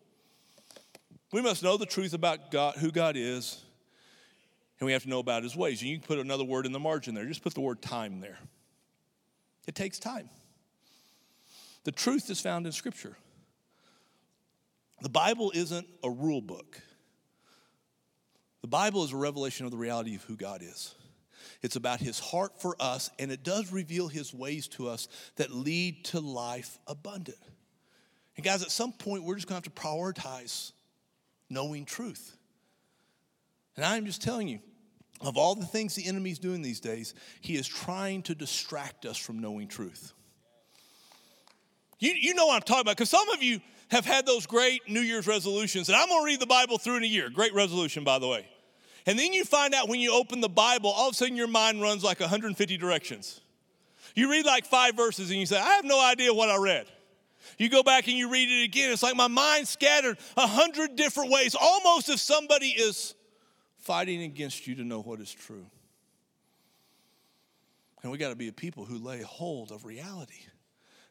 We 1.32 1.42
must 1.42 1.62
know 1.62 1.76
the 1.76 1.86
truth 1.86 2.12
about 2.12 2.50
God, 2.50 2.76
who 2.76 2.90
God 2.90 3.16
is, 3.16 3.62
and 4.80 4.86
we 4.86 4.92
have 4.92 5.02
to 5.04 5.08
know 5.08 5.20
about 5.20 5.42
his 5.42 5.54
ways. 5.54 5.80
And 5.80 5.90
you 5.90 5.98
can 5.98 6.06
put 6.06 6.18
another 6.18 6.44
word 6.44 6.66
in 6.66 6.72
the 6.72 6.80
margin 6.80 7.14
there. 7.14 7.24
Just 7.26 7.42
put 7.42 7.54
the 7.54 7.60
word 7.60 7.80
time 7.80 8.20
there. 8.20 8.38
It 9.68 9.74
takes 9.74 9.98
time. 9.98 10.28
The 11.84 11.92
truth 11.92 12.30
is 12.30 12.40
found 12.40 12.66
in 12.66 12.72
Scripture. 12.72 13.16
The 15.02 15.08
Bible 15.08 15.52
isn't 15.54 15.86
a 16.02 16.10
rule 16.10 16.42
book. 16.42 16.80
The 18.62 18.68
Bible 18.68 19.04
is 19.04 19.12
a 19.12 19.16
revelation 19.16 19.64
of 19.64 19.70
the 19.70 19.78
reality 19.78 20.14
of 20.14 20.24
who 20.24 20.36
God 20.36 20.62
is. 20.62 20.94
It's 21.62 21.76
about 21.76 22.00
his 22.00 22.18
heart 22.18 22.60
for 22.60 22.76
us, 22.80 23.10
and 23.18 23.30
it 23.30 23.42
does 23.42 23.72
reveal 23.72 24.08
his 24.08 24.32
ways 24.32 24.68
to 24.68 24.88
us 24.88 25.08
that 25.36 25.50
lead 25.50 26.04
to 26.06 26.20
life 26.20 26.78
abundant. 26.86 27.38
And 28.36 28.44
guys, 28.44 28.62
at 28.62 28.70
some 28.70 28.92
point, 28.92 29.24
we're 29.24 29.34
just 29.34 29.46
gonna 29.46 29.56
have 29.56 29.64
to 29.64 29.70
prioritize 29.70 30.72
knowing 31.48 31.84
truth. 31.84 32.36
And 33.76 33.84
I'm 33.84 34.06
just 34.06 34.22
telling 34.22 34.48
you, 34.48 34.60
of 35.20 35.36
all 35.36 35.54
the 35.54 35.66
things 35.66 35.94
the 35.94 36.06
enemy's 36.06 36.38
doing 36.38 36.62
these 36.62 36.80
days, 36.80 37.14
he 37.40 37.56
is 37.56 37.66
trying 37.66 38.22
to 38.22 38.34
distract 38.34 39.04
us 39.04 39.16
from 39.16 39.40
knowing 39.40 39.68
truth. 39.68 40.12
You, 41.98 42.12
you 42.12 42.34
know 42.34 42.46
what 42.46 42.56
I'm 42.56 42.62
talking 42.62 42.80
about, 42.80 42.96
because 42.96 43.10
some 43.10 43.28
of 43.28 43.42
you 43.42 43.60
have 43.90 44.06
had 44.06 44.24
those 44.24 44.46
great 44.46 44.88
New 44.88 45.00
Year's 45.00 45.26
resolutions, 45.26 45.88
and 45.88 45.96
I'm 45.96 46.08
gonna 46.08 46.24
read 46.24 46.40
the 46.40 46.46
Bible 46.46 46.78
through 46.78 46.96
in 46.96 47.02
a 47.02 47.06
year. 47.06 47.28
Great 47.28 47.52
resolution, 47.52 48.04
by 48.04 48.18
the 48.18 48.28
way. 48.28 48.48
And 49.06 49.18
then 49.18 49.32
you 49.32 49.44
find 49.44 49.74
out 49.74 49.88
when 49.88 50.00
you 50.00 50.12
open 50.12 50.40
the 50.40 50.48
Bible, 50.48 50.90
all 50.90 51.08
of 51.08 51.12
a 51.12 51.16
sudden 51.16 51.36
your 51.36 51.48
mind 51.48 51.80
runs 51.80 52.04
like 52.04 52.20
150 52.20 52.76
directions. 52.76 53.40
You 54.14 54.30
read 54.30 54.44
like 54.44 54.66
five 54.66 54.96
verses 54.96 55.30
and 55.30 55.38
you 55.38 55.46
say, 55.46 55.58
I 55.58 55.74
have 55.74 55.84
no 55.84 56.00
idea 56.00 56.34
what 56.34 56.50
I 56.50 56.56
read. 56.56 56.86
You 57.58 57.68
go 57.68 57.82
back 57.82 58.08
and 58.08 58.16
you 58.16 58.30
read 58.30 58.48
it 58.48 58.64
again. 58.64 58.92
It's 58.92 59.02
like 59.02 59.16
my 59.16 59.28
mind 59.28 59.68
scattered 59.68 60.18
a 60.36 60.46
hundred 60.46 60.96
different 60.96 61.30
ways, 61.30 61.54
almost 61.58 62.08
if 62.08 62.20
somebody 62.20 62.68
is 62.68 63.14
fighting 63.78 64.22
against 64.22 64.66
you 64.66 64.74
to 64.76 64.84
know 64.84 65.00
what 65.00 65.20
is 65.20 65.32
true. 65.32 65.66
And 68.02 68.10
we 68.10 68.18
got 68.18 68.30
to 68.30 68.36
be 68.36 68.48
a 68.48 68.52
people 68.52 68.84
who 68.84 68.98
lay 68.98 69.22
hold 69.22 69.72
of 69.72 69.84
reality 69.84 70.40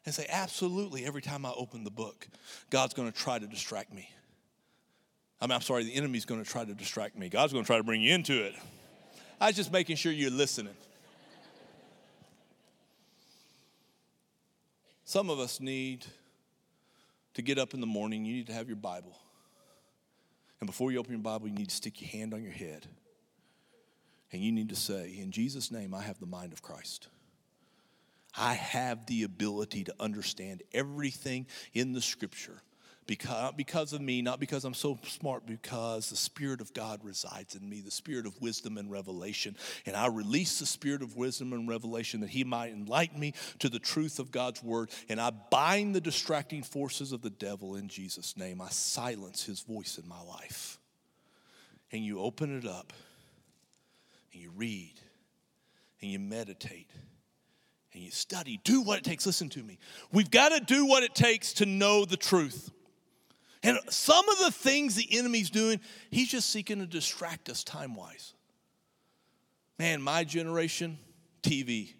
and 0.05 0.13
say, 0.13 0.25
absolutely, 0.29 1.05
every 1.05 1.21
time 1.21 1.45
I 1.45 1.51
open 1.55 1.83
the 1.83 1.91
book, 1.91 2.27
God's 2.69 2.93
going 2.93 3.11
to 3.11 3.17
try 3.17 3.37
to 3.37 3.47
distract 3.47 3.93
me. 3.93 4.09
I 5.41 5.47
mean, 5.47 5.53
I'm 5.53 5.61
sorry, 5.61 5.83
the 5.85 5.95
enemy's 5.95 6.25
going 6.25 6.43
to 6.43 6.49
try 6.49 6.65
to 6.65 6.73
distract 6.73 7.17
me. 7.17 7.29
God's 7.29 7.53
going 7.53 7.63
to 7.63 7.67
try 7.67 7.77
to 7.77 7.83
bring 7.83 8.01
you 8.01 8.13
into 8.13 8.43
it. 8.43 8.55
I 9.39 9.47
was 9.47 9.55
just 9.55 9.71
making 9.71 9.95
sure 9.95 10.11
you're 10.11 10.29
listening. 10.29 10.73
Some 15.05 15.29
of 15.29 15.39
us 15.39 15.59
need 15.59 16.05
to 17.35 17.41
get 17.41 17.57
up 17.57 17.73
in 17.73 17.79
the 17.79 17.87
morning, 17.87 18.25
you 18.25 18.33
need 18.33 18.47
to 18.47 18.53
have 18.53 18.67
your 18.67 18.75
Bible. 18.75 19.17
And 20.59 20.67
before 20.67 20.91
you 20.91 20.99
open 20.99 21.13
your 21.13 21.21
Bible, 21.21 21.47
you 21.47 21.53
need 21.53 21.69
to 21.69 21.75
stick 21.75 22.01
your 22.01 22.09
hand 22.09 22.33
on 22.33 22.43
your 22.43 22.51
head. 22.51 22.85
And 24.31 24.41
you 24.41 24.51
need 24.51 24.69
to 24.69 24.75
say, 24.75 25.17
In 25.19 25.31
Jesus' 25.31 25.71
name, 25.71 25.93
I 25.93 26.01
have 26.01 26.19
the 26.19 26.25
mind 26.25 26.51
of 26.53 26.61
Christ. 26.61 27.07
I 28.37 28.53
have 28.53 29.05
the 29.05 29.23
ability 29.23 29.85
to 29.85 29.93
understand 29.99 30.61
everything 30.73 31.47
in 31.73 31.93
the 31.93 32.01
scripture 32.01 32.61
because, 33.09 33.53
because 33.57 33.91
of 33.91 34.01
me, 34.01 34.21
not 34.21 34.39
because 34.39 34.63
I'm 34.63 34.75
so 34.75 34.99
smart, 35.07 35.47
because 35.47 36.11
the 36.11 36.15
Spirit 36.15 36.61
of 36.61 36.75
God 36.75 36.99
resides 37.03 37.55
in 37.55 37.67
me, 37.67 37.81
the 37.81 37.89
Spirit 37.89 38.27
of 38.27 38.39
wisdom 38.39 38.77
and 38.77 38.91
revelation. 38.91 39.57
And 39.87 39.95
I 39.95 40.05
release 40.05 40.59
the 40.59 40.67
Spirit 40.67 41.01
of 41.01 41.17
wisdom 41.17 41.51
and 41.51 41.67
revelation 41.67 42.19
that 42.19 42.29
He 42.29 42.43
might 42.43 42.71
enlighten 42.71 43.19
me 43.19 43.33
to 43.57 43.67
the 43.67 43.79
truth 43.79 44.19
of 44.19 44.31
God's 44.31 44.61
Word. 44.61 44.91
And 45.09 45.19
I 45.19 45.31
bind 45.31 45.95
the 45.95 46.01
distracting 46.01 46.61
forces 46.61 47.11
of 47.11 47.23
the 47.23 47.31
devil 47.31 47.75
in 47.75 47.87
Jesus' 47.87 48.37
name. 48.37 48.61
I 48.61 48.69
silence 48.69 49.43
His 49.43 49.61
voice 49.61 49.97
in 49.97 50.07
my 50.07 50.21
life. 50.21 50.77
And 51.91 52.05
you 52.05 52.19
open 52.19 52.55
it 52.55 52.67
up, 52.67 52.93
and 54.31 54.39
you 54.39 54.51
read, 54.55 54.93
and 55.99 56.11
you 56.11 56.19
meditate 56.19 56.91
and 57.91 58.03
you 58.03 58.11
study. 58.11 58.61
Do 58.63 58.83
what 58.83 58.99
it 58.99 59.03
takes. 59.03 59.25
Listen 59.25 59.49
to 59.49 59.63
me. 59.63 59.79
We've 60.11 60.29
got 60.29 60.49
to 60.49 60.59
do 60.59 60.85
what 60.85 61.01
it 61.01 61.15
takes 61.15 61.53
to 61.53 61.65
know 61.65 62.05
the 62.05 62.15
truth. 62.17 62.69
And 63.63 63.77
some 63.89 64.27
of 64.29 64.39
the 64.39 64.51
things 64.51 64.95
the 64.95 65.07
enemy's 65.17 65.49
doing, 65.49 65.79
he's 66.11 66.29
just 66.29 66.49
seeking 66.49 66.79
to 66.79 66.85
distract 66.85 67.49
us 67.49 67.63
time 67.63 67.93
wise. 67.95 68.33
Man, 69.77 70.01
my 70.01 70.23
generation, 70.23 70.97
TV. 71.41 71.93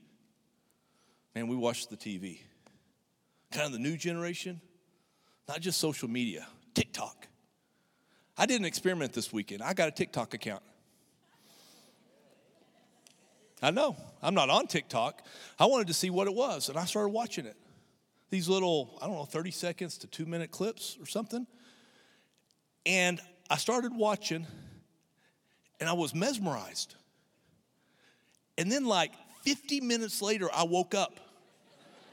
Man, 1.36 1.48
we 1.48 1.56
watch 1.56 1.88
the 1.88 1.98
TV. 1.98 2.40
Kind 3.52 3.66
of 3.66 3.74
the 3.74 3.80
new 3.80 3.98
generation, 3.98 4.62
not 5.48 5.60
just 5.60 5.80
social 5.80 6.10
media, 6.10 6.46
TikTok. 6.74 7.28
I 8.38 8.46
did 8.46 8.60
an 8.60 8.66
experiment 8.66 9.12
this 9.12 9.34
weekend. 9.34 9.62
I 9.62 9.74
got 9.74 9.90
a 9.90 9.92
TikTok 9.92 10.34
account. 10.34 10.64
I 13.62 13.72
know, 13.72 13.98
I'm 14.22 14.34
not 14.34 14.50
on 14.50 14.68
TikTok. 14.68 15.22
I 15.60 15.66
wanted 15.66 15.88
to 15.88 15.94
see 15.94 16.10
what 16.10 16.28
it 16.28 16.34
was, 16.34 16.70
and 16.70 16.78
I 16.78 16.86
started 16.86 17.10
watching 17.10 17.46
it 17.46 17.58
these 18.30 18.48
little, 18.48 18.98
I 19.02 19.08
don't 19.08 19.16
know, 19.16 19.26
30 19.26 19.52
seconds 19.52 19.98
to 20.00 20.08
two 20.08 20.26
minute 20.26 20.52
clips 20.52 20.98
or 21.00 21.06
something. 21.06 21.48
And 22.86 23.20
I 23.50 23.58
started 23.58 23.94
watching 23.96 24.46
and 25.80 25.90
I 25.90 25.94
was 25.94 26.14
mesmerized. 26.14 26.96
And 28.58 28.72
then, 28.72 28.86
like 28.86 29.14
50 29.44 29.82
minutes 29.82 30.22
later, 30.22 30.50
I 30.54 30.64
woke 30.64 30.94
up. 30.94 31.20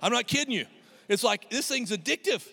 I'm 0.01 0.13
not 0.13 0.27
kidding 0.27 0.55
you. 0.55 0.67
It's 1.09 1.25
like 1.25 1.51
this 1.51 1.69
thing's 1.69 1.91
addictive. 1.91 2.47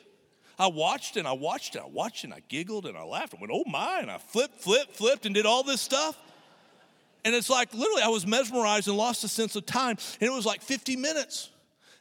I 0.57 0.67
watched 0.67 1.17
and 1.17 1.27
I 1.27 1.33
watched 1.33 1.75
and 1.75 1.83
I 1.83 1.87
watched 1.87 2.23
and 2.23 2.33
I 2.33 2.41
giggled 2.47 2.85
and 2.85 2.97
I 2.97 3.03
laughed 3.03 3.33
and 3.33 3.41
went, 3.41 3.51
oh 3.53 3.63
my, 3.67 3.99
and 3.99 4.11
I 4.11 4.17
flipped, 4.17 4.61
flipped, 4.61 4.95
flipped 4.95 5.25
and 5.25 5.33
did 5.33 5.45
all 5.45 5.63
this 5.63 5.81
stuff. 5.81 6.17
And 7.25 7.33
it's 7.33 7.49
like 7.49 7.73
literally 7.73 8.03
I 8.03 8.09
was 8.09 8.27
mesmerized 8.27 8.87
and 8.87 8.97
lost 8.97 9.23
a 9.23 9.27
sense 9.27 9.55
of 9.55 9.65
time. 9.65 9.97
And 10.19 10.29
it 10.29 10.33
was 10.33 10.45
like 10.45 10.61
50 10.61 10.95
minutes. 10.95 11.49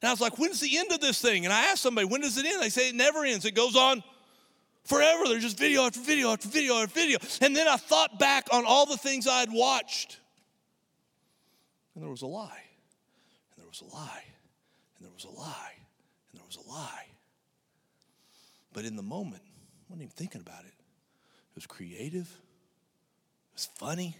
And 0.02 0.08
I 0.08 0.12
was 0.12 0.20
like, 0.20 0.36
when's 0.36 0.58
the 0.58 0.76
end 0.76 0.90
of 0.90 1.00
this 1.00 1.22
thing? 1.22 1.44
And 1.44 1.54
I 1.54 1.66
asked 1.66 1.82
somebody, 1.82 2.08
when 2.08 2.22
does 2.22 2.36
it 2.36 2.44
end? 2.44 2.60
They 2.60 2.70
say 2.70 2.88
it 2.88 2.94
never 2.96 3.24
ends. 3.24 3.44
It 3.44 3.54
goes 3.54 3.76
on 3.76 4.02
forever. 4.84 5.24
There's 5.26 5.44
just 5.44 5.58
video 5.58 5.82
after 5.82 6.00
video 6.00 6.32
after 6.32 6.48
video 6.48 6.74
after 6.74 6.92
video. 6.92 7.18
And 7.40 7.54
then 7.54 7.68
I 7.68 7.76
thought 7.76 8.18
back 8.18 8.48
on 8.52 8.64
all 8.66 8.84
the 8.84 8.96
things 8.96 9.28
I 9.28 9.38
had 9.38 9.52
watched. 9.52 10.18
And 11.94 12.02
there 12.02 12.10
was 12.10 12.22
a 12.22 12.26
lie. 12.26 12.62
And 13.54 13.62
there 13.62 13.68
was 13.68 13.80
a 13.80 13.94
lie. 13.94 14.24
And 14.98 15.06
there 15.06 15.12
was 15.14 15.24
a 15.24 15.30
lie. 15.30 15.72
And 16.32 16.40
there 16.40 16.46
was 16.46 16.56
a 16.56 16.68
lie. 16.68 17.06
But 18.72 18.84
in 18.84 18.96
the 18.96 19.02
moment, 19.02 19.42
I 19.44 19.84
wasn't 19.88 20.02
even 20.02 20.16
thinking 20.16 20.40
about 20.40 20.64
it. 20.64 20.74
It 20.74 21.54
was 21.54 21.66
creative. 21.66 22.26
It 22.26 23.54
was 23.54 23.68
funny. 23.76 24.16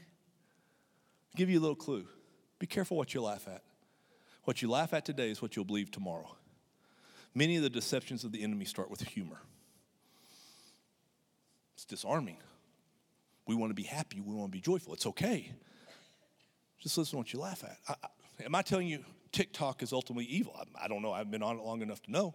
I'll 1.32 1.38
give 1.38 1.50
you 1.50 1.58
a 1.58 1.62
little 1.62 1.74
clue. 1.74 2.06
Be 2.60 2.68
careful 2.68 2.96
what 2.96 3.14
you 3.14 3.22
laugh 3.22 3.48
at. 3.48 3.64
What 4.44 4.62
you 4.62 4.70
laugh 4.70 4.92
at 4.92 5.04
today 5.04 5.30
is 5.30 5.40
what 5.40 5.54
you'll 5.54 5.64
believe 5.64 5.90
tomorrow. 5.90 6.36
Many 7.34 7.56
of 7.56 7.62
the 7.62 7.70
deceptions 7.70 8.24
of 8.24 8.32
the 8.32 8.42
enemy 8.42 8.64
start 8.64 8.90
with 8.90 9.00
humor. 9.00 9.40
It's 11.74 11.84
disarming. 11.84 12.38
We 13.46 13.54
want 13.54 13.70
to 13.70 13.74
be 13.74 13.82
happy. 13.84 14.20
We 14.20 14.34
want 14.34 14.52
to 14.52 14.56
be 14.56 14.60
joyful. 14.60 14.92
It's 14.94 15.06
okay. 15.06 15.50
Just 16.78 16.98
listen 16.98 17.12
to 17.12 17.16
what 17.18 17.32
you 17.32 17.40
laugh 17.40 17.64
at. 17.64 17.76
I, 17.88 17.94
I, 18.06 18.44
am 18.44 18.54
I 18.54 18.62
telling 18.62 18.88
you 18.88 19.04
TikTok 19.30 19.82
is 19.82 19.92
ultimately 19.92 20.26
evil? 20.26 20.54
I, 20.58 20.84
I 20.84 20.88
don't 20.88 21.02
know. 21.02 21.12
I've 21.12 21.30
been 21.30 21.42
on 21.42 21.58
it 21.58 21.64
long 21.64 21.80
enough 21.82 22.02
to 22.02 22.10
know. 22.10 22.34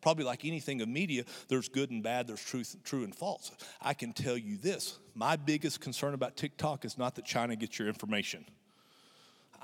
Probably 0.00 0.24
like 0.24 0.44
anything 0.44 0.80
of 0.80 0.88
media, 0.88 1.24
there's 1.48 1.68
good 1.68 1.90
and 1.90 2.02
bad, 2.02 2.26
there's 2.26 2.44
truth, 2.44 2.76
true 2.84 3.04
and 3.04 3.14
false. 3.14 3.50
I 3.80 3.94
can 3.94 4.12
tell 4.12 4.36
you 4.36 4.56
this 4.56 4.98
my 5.14 5.36
biggest 5.36 5.80
concern 5.80 6.14
about 6.14 6.36
TikTok 6.36 6.84
is 6.84 6.98
not 6.98 7.14
that 7.14 7.24
China 7.24 7.56
gets 7.56 7.78
your 7.78 7.88
information. 7.88 8.44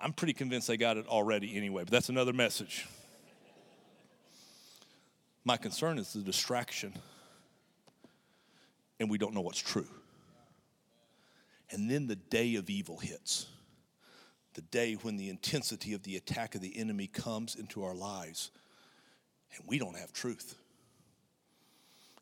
I'm 0.00 0.12
pretty 0.12 0.32
convinced 0.32 0.68
they 0.68 0.76
got 0.76 0.96
it 0.96 1.06
already 1.06 1.56
anyway, 1.56 1.84
but 1.84 1.90
that's 1.90 2.08
another 2.08 2.32
message. 2.32 2.86
My 5.44 5.56
concern 5.56 5.98
is 5.98 6.12
the 6.12 6.20
distraction, 6.20 6.92
and 9.00 9.10
we 9.10 9.18
don't 9.18 9.34
know 9.34 9.40
what's 9.40 9.58
true. 9.58 9.88
And 11.70 11.90
then 11.90 12.06
the 12.06 12.16
day 12.16 12.56
of 12.56 12.68
evil 12.68 12.98
hits 12.98 13.46
the 14.54 14.62
day 14.62 14.94
when 14.94 15.16
the 15.16 15.28
intensity 15.28 15.94
of 15.94 16.02
the 16.02 16.16
attack 16.16 16.54
of 16.54 16.60
the 16.60 16.76
enemy 16.78 17.06
comes 17.06 17.54
into 17.54 17.84
our 17.84 17.94
lives, 17.94 18.50
and 19.56 19.66
we 19.66 19.78
don't 19.78 19.96
have 19.96 20.12
truth. 20.12 20.56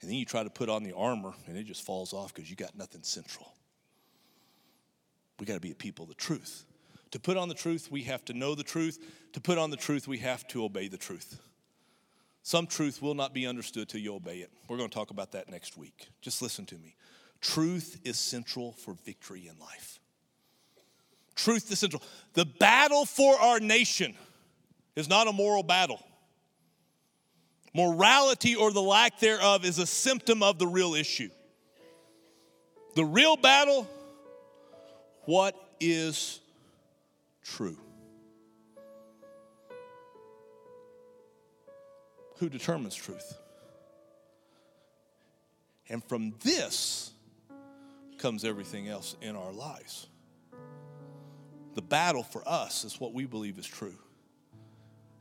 And 0.01 0.09
then 0.09 0.17
you 0.17 0.25
try 0.25 0.43
to 0.43 0.51
put 0.51 0.69
on 0.69 0.83
the 0.83 0.95
armor 0.95 1.35
and 1.47 1.59
it 1.59 1.65
just 1.65 1.85
falls 1.85 2.15
off 2.15 2.33
because 2.33 2.49
you 2.49 2.57
got 2.57 2.75
nothing 2.75 3.03
central. 3.03 3.53
We 5.39 5.45
got 5.45 5.55
to 5.55 5.61
be 5.61 5.73
a 5.73 5.75
people 5.75 6.05
of 6.05 6.09
the 6.09 6.15
truth. 6.15 6.65
To 7.13 7.19
put 7.19 7.37
on 7.37 7.49
the 7.49 7.55
truth, 7.55 7.89
we 7.91 8.03
have 8.05 8.25
to 8.27 8.35
know 8.35 8.55
the 8.55 8.63
truth. 8.63 8.99
To 9.33 9.41
put 9.41 9.59
on 9.59 9.71
the 9.71 9.77
truth, 9.77 10.07
we 10.07 10.19
have 10.19 10.47
to 10.49 10.65
obey 10.65 10.89
the 10.89 10.97
truth. 10.97 11.41
Some 12.43 12.67
truth 12.67 13.03
will 13.03 13.15
not 13.15 13.35
be 13.35 13.47
understood 13.47 13.89
till 13.89 14.01
you 14.01 14.15
obey 14.15 14.39
it. 14.39 14.51
We're 14.69 14.77
going 14.77 14.89
to 14.89 14.95
talk 14.95 15.11
about 15.11 15.33
that 15.33 15.51
next 15.51 15.77
week. 15.77 16.09
Just 16.21 16.41
listen 16.41 16.67
to 16.67 16.77
me. 16.77 16.97
Truth 17.41 18.01
is 18.05 18.19
central 18.19 18.73
for 18.73 18.95
victory 19.05 19.49
in 19.49 19.59
life. 19.59 19.99
Truth 21.35 21.71
is 21.73 21.79
central. 21.79 22.03
The 22.35 22.45
battle 22.45 23.05
for 23.05 23.39
our 23.39 23.61
nation 23.61 24.15
is 24.97 25.09
not 25.09 25.27
a 25.27 25.33
moral 25.33 25.63
battle. 25.63 26.03
Morality 27.75 28.57
or 28.57 28.73
the 28.73 28.83
lack 28.83 29.21
thereof 29.21 29.65
is 29.65 29.79
a 29.79 29.87
symptom 29.87 30.43
of 30.43 30.59
the 30.59 30.67
real 30.67 30.95
issue. 30.95 31.31
The 32.95 33.05
real 33.05 33.37
battle 33.37 33.89
what 35.25 35.55
is 35.79 36.41
true? 37.57 37.77
Who 42.39 42.49
determines 42.49 42.95
truth? 42.95 43.39
And 45.89 46.03
from 46.05 46.33
this 46.43 47.11
comes 48.19 48.45
everything 48.45 48.89
else 48.89 49.17
in 49.21 49.37
our 49.37 49.53
lives. 49.53 50.07
The 51.75 51.83
battle 51.83 52.23
for 52.23 52.43
us 52.47 52.85
is 52.85 53.01
what 53.01 53.13
we 53.13 53.27
believe 53.27 53.59
is 53.59 53.67
true. 53.67 53.95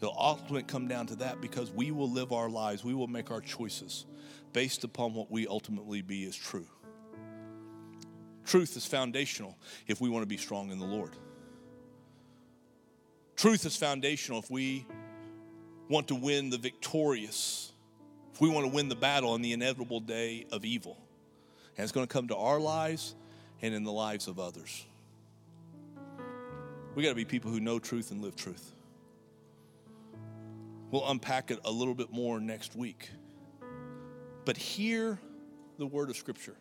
It'll 0.02 0.16
ultimately 0.18 0.64
come 0.64 0.88
down 0.88 1.08
to 1.08 1.16
that 1.18 1.42
because 1.42 1.72
we 1.72 1.92
will 1.92 2.10
live 2.10 2.32
our 2.32 2.50
lives, 2.50 2.84
we 2.84 2.94
will 2.94 3.08
make 3.08 3.32
our 3.32 3.42
choices 3.42 4.06
based 4.54 4.84
upon 4.84 5.14
what 5.14 5.30
we 5.30 5.46
ultimately 5.48 6.02
be 6.02 6.24
is 6.24 6.36
true. 6.36 6.68
Truth 8.46 8.78
is 8.78 8.86
foundational 8.86 9.58
if 9.88 10.00
we 10.00 10.10
want 10.10 10.24
to 10.24 10.28
be 10.28 10.38
strong 10.38 10.72
in 10.72 10.80
the 10.80 10.86
Lord. 10.86 11.12
Truth 13.40 13.66
is 13.66 13.78
foundational 13.78 14.40
if 14.40 14.52
we 14.52 14.86
want 15.88 16.10
to 16.10 16.16
win 16.16 16.50
the 16.50 16.58
victorious, 16.58 17.72
if 18.34 18.42
we 18.42 18.50
want 18.50 18.66
to 18.66 18.70
win 18.70 18.90
the 18.90 18.98
battle 18.98 19.30
on 19.30 19.42
the 19.42 19.54
inevitable 19.54 20.02
day 20.02 20.46
of 20.52 20.66
evil. 20.66 20.98
And 21.78 21.84
it's 21.86 21.94
going 21.94 22.06
to 22.06 22.12
come 22.12 22.28
to 22.28 22.36
our 22.36 22.60
lives 22.60 23.16
and 23.62 23.74
in 23.74 23.86
the 23.86 23.94
lives 23.94 24.28
of 24.28 24.40
others. 24.40 24.86
We 26.96 27.04
got 27.04 27.12
to 27.12 27.16
be 27.16 27.24
people 27.24 27.50
who 27.50 27.62
know 27.62 27.80
truth 27.80 28.12
and 28.12 28.22
live 28.22 28.36
truth. 28.36 28.74
We'll 30.92 31.10
unpack 31.10 31.50
it 31.50 31.60
a 31.64 31.72
little 31.72 31.96
bit 31.96 32.12
more 32.12 32.42
next 32.42 32.76
week. 32.76 33.10
But 34.44 34.58
hear 34.58 35.18
the 35.78 35.86
word 35.86 36.10
of 36.10 36.18
Scripture. 36.18 36.58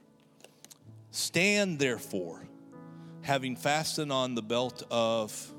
Stand 1.10 1.80
therefore, 1.80 2.46
having 3.22 3.56
fastened 3.56 4.12
on 4.12 4.36
the 4.36 4.42
belt 4.42 4.84
of 4.92 5.54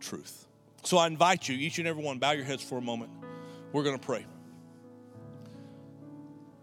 truth. 0.00 0.46
So 0.82 0.96
I 0.96 1.06
invite 1.06 1.48
you, 1.48 1.56
each 1.56 1.78
and 1.78 1.88
every 1.88 2.02
one, 2.02 2.18
bow 2.18 2.32
your 2.32 2.44
heads 2.44 2.62
for 2.62 2.78
a 2.78 2.82
moment. 2.82 3.10
We're 3.72 3.82
going 3.82 3.98
to 3.98 4.04
pray. 4.04 4.24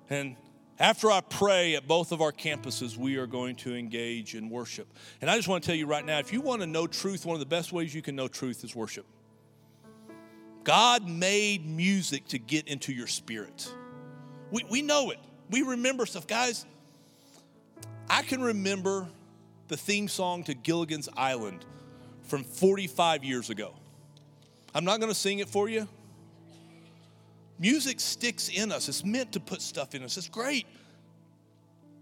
And 0.09 0.35
after 0.79 1.11
I 1.11 1.21
pray 1.21 1.75
at 1.75 1.87
both 1.87 2.11
of 2.11 2.21
our 2.21 2.31
campuses, 2.31 2.97
we 2.97 3.17
are 3.17 3.27
going 3.27 3.55
to 3.57 3.75
engage 3.75 4.35
in 4.35 4.49
worship. 4.49 4.87
And 5.21 5.29
I 5.29 5.35
just 5.35 5.47
want 5.47 5.63
to 5.63 5.67
tell 5.67 5.75
you 5.75 5.85
right 5.85 6.05
now 6.05 6.19
if 6.19 6.33
you 6.33 6.41
want 6.41 6.61
to 6.61 6.67
know 6.67 6.87
truth, 6.87 7.25
one 7.25 7.35
of 7.35 7.39
the 7.39 7.45
best 7.45 7.71
ways 7.71 7.93
you 7.93 8.01
can 8.01 8.15
know 8.15 8.27
truth 8.27 8.63
is 8.63 8.75
worship. 8.75 9.05
God 10.63 11.07
made 11.07 11.65
music 11.65 12.27
to 12.29 12.39
get 12.39 12.67
into 12.67 12.91
your 12.91 13.07
spirit. 13.07 13.71
We, 14.51 14.65
we 14.69 14.81
know 14.81 15.11
it. 15.11 15.19
We 15.49 15.61
remember 15.61 16.05
stuff. 16.05 16.25
Guys, 16.25 16.65
I 18.09 18.23
can 18.23 18.41
remember 18.41 19.07
the 19.67 19.77
theme 19.77 20.07
song 20.07 20.43
to 20.45 20.53
Gilligan's 20.53 21.07
Island 21.15 21.65
from 22.25 22.43
45 22.43 23.23
years 23.23 23.49
ago. 23.49 23.73
I'm 24.73 24.83
not 24.83 24.99
going 24.99 25.11
to 25.11 25.17
sing 25.17 25.39
it 25.39 25.47
for 25.47 25.69
you. 25.69 25.87
Music 27.57 27.99
sticks 27.99 28.49
in 28.49 28.71
us, 28.71 28.89
it's 28.89 29.05
meant 29.05 29.31
to 29.33 29.39
put 29.39 29.61
stuff 29.61 29.95
in 29.95 30.03
us. 30.03 30.17
It's 30.17 30.27
great. 30.27 30.67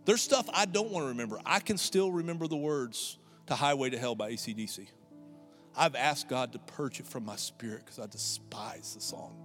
There's 0.06 0.22
stuff 0.22 0.50
I 0.54 0.66
don't 0.66 0.92
want 0.92 1.06
to 1.06 1.10
remember. 1.10 1.40
I 1.46 1.60
can 1.60 1.78
still 1.78 2.12
remember 2.12 2.48
the 2.48 2.58
words 2.58 3.18
to 3.48 3.56
Highway 3.56 3.92
to 3.92 3.98
Hell 3.98 4.16
by 4.16 4.32
ACDC. 4.32 4.88
I've 5.76 5.96
asked 5.96 6.28
God 6.28 6.54
to 6.54 6.60
purge 6.60 7.00
it 7.00 7.08
from 7.08 7.26
my 7.26 7.36
spirit 7.36 7.82
because 7.86 8.00
I 8.00 8.08
despise 8.08 8.96
the 8.96 9.02
song. 9.02 9.36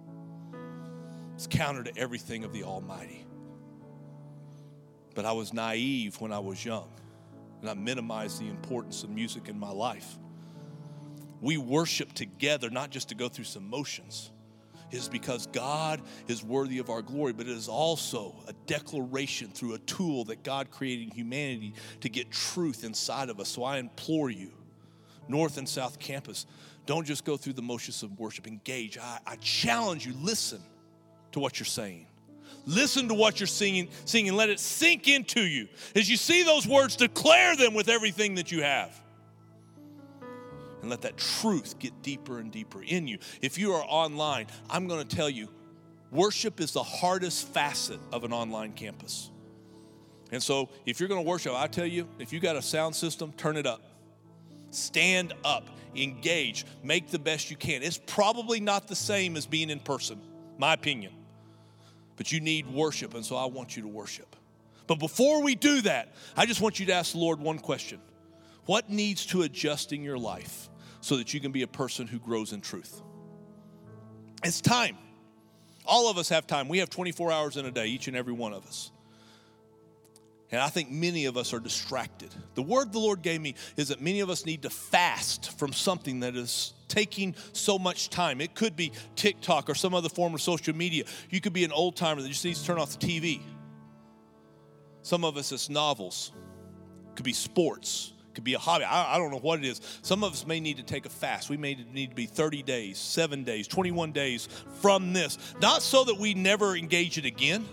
It's 1.35 1.47
counter 1.47 1.85
to 1.85 1.97
everything 1.97 2.45
of 2.45 2.53
the 2.53 2.65
Almighty. 2.65 3.25
But 5.15 5.25
I 5.25 5.33
was 5.33 5.53
naive 5.53 6.21
when 6.21 6.33
I 6.33 6.39
was 6.39 6.65
young, 6.65 6.91
and 7.61 7.71
I 7.71 7.75
minimized 7.75 8.41
the 8.41 8.49
importance 8.49 9.05
of 9.05 9.11
music 9.11 9.49
in 9.49 9.59
my 9.59 9.71
life. 9.71 10.19
We 11.41 11.57
worship 11.57 12.13
together, 12.13 12.71
not 12.71 12.91
just 12.91 13.11
to 13.11 13.15
go 13.15 13.29
through 13.29 13.45
some 13.45 13.69
motions. 13.69 14.31
is 14.91 15.09
because 15.09 15.47
God 15.49 16.01
is 16.27 16.43
worthy 16.43 16.79
of 16.79 16.91
our 16.91 17.03
glory, 17.03 17.33
but 17.33 17.47
it 17.47 17.53
is 17.53 17.69
also 17.69 18.35
a 18.47 18.53
declaration 18.67 19.49
through 19.49 19.75
a 19.75 19.79
tool 19.81 20.25
that 20.25 20.43
God 20.43 20.71
created 20.71 21.09
in 21.09 21.11
humanity 21.11 21.75
to 22.01 22.09
get 22.09 22.31
truth 22.31 22.85
inside 22.85 23.29
of 23.29 23.41
us. 23.41 23.49
So 23.49 23.65
I 23.65 23.79
implore 23.79 24.31
you, 24.31 24.51
North 25.29 25.59
and 25.59 25.69
South 25.69 25.99
Campus, 25.99 26.47
don't 26.87 27.07
just 27.07 27.25
go 27.25 27.37
through 27.37 27.53
the 27.53 27.63
motions 27.63 28.03
of 28.03 28.19
worship, 28.19 28.47
engage. 28.47 28.97
I, 28.97 29.19
I 29.27 29.37
challenge 29.37 30.07
you, 30.07 30.15
listen 30.15 30.63
to 31.33 31.41
what 31.41 31.59
you're 31.59 31.67
saying. 31.67 32.07
Listen 32.65 33.09
to 33.09 33.15
what 33.15 33.41
you're 33.41 33.47
singing, 33.47 33.89
singing. 34.05 34.35
Let 34.35 34.51
it 34.51 34.61
sink 34.61 35.09
into 35.09 35.41
you. 35.41 35.69
As 35.95 36.09
you 36.11 36.17
see 36.17 36.43
those 36.43 36.67
words, 36.67 36.97
declare 36.97 37.57
them 37.57 37.73
with 37.73 37.89
everything 37.89 38.35
that 38.35 38.53
you 38.53 38.63
have. 38.63 38.99
And 40.81 40.91
let 40.91 41.03
that 41.03 41.17
truth 41.17 41.79
get 41.79 42.03
deeper 42.03 42.39
and 42.39 42.53
deeper 42.53 42.83
in 42.83 43.09
you. 43.09 43.19
If 43.43 43.59
you 43.59 43.73
are 43.73 43.85
online, 43.85 44.47
I'm 44.71 44.87
going 44.87 45.07
to 45.07 45.17
tell 45.17 45.29
you 45.29 45.49
worship 46.11 46.61
is 46.61 46.73
the 46.73 46.83
hardest 46.83 47.49
facet 47.49 48.01
of 48.13 48.25
an 48.25 48.33
online 48.33 48.73
campus. 48.73 49.31
And 50.31 50.43
so, 50.43 50.69
if 50.85 51.01
you're 51.01 51.09
going 51.09 51.25
to 51.25 51.29
worship, 51.29 51.55
I 51.55 51.67
tell 51.69 51.87
you, 51.87 52.07
if 52.19 52.33
you 52.33 52.41
got 52.41 52.55
a 52.55 52.63
sound 52.63 52.95
system, 52.95 53.33
turn 53.33 53.57
it 53.57 53.67
up. 53.67 53.83
Stand 54.71 55.33
up, 55.43 55.69
engage, 55.97 56.67
make 56.83 57.09
the 57.11 57.19
best 57.19 57.51
you 57.51 57.57
can. 57.57 57.83
It's 57.83 57.99
probably 58.07 58.61
not 58.61 58.89
the 58.89 58.95
same 58.95 59.37
as 59.37 59.47
being 59.47 59.71
in 59.71 59.81
person, 59.81 60.21
my 60.59 60.75
opinion 60.75 61.13
but 62.19 62.33
you 62.33 62.41
need 62.41 62.67
worship, 62.67 63.15
and 63.15 63.25
so 63.25 63.37
I 63.37 63.47
want 63.47 63.77
you 63.77 63.83
to 63.83 63.89
worship. 63.89 64.37
But 64.89 64.99
before 64.99 65.41
we 65.41 65.55
do 65.55 65.81
that, 65.83 66.13
I 66.37 66.45
just 66.47 66.61
want 66.61 66.81
you 66.81 66.87
to 66.87 66.93
ask 66.93 67.13
the 67.13 67.19
Lord 67.19 67.41
one 67.41 67.61
question 67.61 68.01
What 68.69 68.91
needs 68.91 69.25
to 69.27 69.45
adjust 69.45 69.95
in 69.95 70.03
your 70.03 70.19
life 70.19 70.69
so 71.01 71.17
that 71.17 71.33
you 71.33 71.41
can 71.41 71.53
be 71.53 71.63
a 71.63 71.67
person 71.67 72.07
who 72.07 72.19
grows 72.19 72.53
in 72.53 72.61
truth? 72.61 73.01
It's 74.45 74.61
time. 74.61 74.99
All 75.87 76.11
of 76.11 76.19
us 76.19 76.29
have 76.29 76.47
time. 76.47 76.69
We 76.69 76.77
have 76.81 76.91
24 76.91 77.33
hours 77.33 77.57
in 77.57 77.65
a 77.65 77.71
day, 77.71 77.87
each 77.87 78.09
and 78.09 78.17
every 78.17 78.35
one 78.35 78.53
of 78.53 78.67
us. 78.67 78.91
And 80.53 80.61
I 80.61 80.69
think 80.69 80.91
many 80.91 81.25
of 81.25 81.39
us 81.39 81.55
are 81.55 81.61
distracted. 81.61 82.29
The 82.57 82.63
word 82.63 82.93
the 82.93 82.99
Lord 82.99 83.23
gave 83.23 83.41
me 83.41 83.55
is 83.79 83.89
that 83.89 84.03
many 84.03 84.21
of 84.21 84.29
us 84.29 84.45
need 84.45 84.61
to 84.65 84.71
fast 84.71 85.59
from 85.59 85.73
something 85.73 86.21
that 86.21 86.37
is 86.37 86.75
taking 86.89 87.37
so 87.55 87.79
much 87.79 88.11
time. 88.11 88.39
It 88.39 88.55
could 88.55 88.77
be 88.77 88.93
TikTok 89.17 89.71
or 89.71 89.75
some 89.75 89.95
other 89.95 90.11
form 90.11 90.35
of 90.35 90.43
social 90.43 90.77
media. 90.77 91.05
You 91.31 91.41
could 91.41 91.55
be 91.55 91.65
an 91.65 91.73
old 91.73 91.97
timer 91.97 92.21
that 92.21 92.29
just 92.29 92.45
needs 92.45 92.61
to 92.61 92.67
turn 92.67 92.79
off 92.79 92.99
the 92.99 93.07
TV. 93.07 93.41
Some 95.01 95.25
of 95.25 95.39
us, 95.39 95.53
it's 95.53 95.71
novels, 95.71 96.33
it 97.09 97.17
could 97.17 97.25
be 97.25 97.33
sports, 97.33 98.13
could 98.39 98.45
be 98.45 98.55
a 98.55 98.59
hobby. 98.61 98.85
I, 98.85 99.17
I 99.17 99.19
don't 99.19 99.33
know 99.33 99.41
what 99.41 99.59
it 99.59 99.65
is. 99.65 99.81
Some 100.03 100.23
of 100.23 100.33
us 100.33 100.47
may 100.47 100.61
need 100.61 100.77
to 100.77 100.85
take 100.85 101.07
a 101.07 101.09
fast. 101.09 101.51
We 101.51 101.57
may 101.57 101.75
need 101.93 102.11
to 102.11 102.15
be 102.15 102.27
30 102.27 102.63
days, 102.63 102.97
seven 102.97 103.43
days, 103.43 103.67
21 103.67 104.13
days 104.13 104.49
from 104.81 105.13
this. 105.13 105.39
Not 105.61 105.83
so 105.83 106.05
that 106.05 106.19
we 106.19 106.35
never 106.35 106.77
engage 106.77 107.19
it 107.19 107.25
again, 107.25 107.67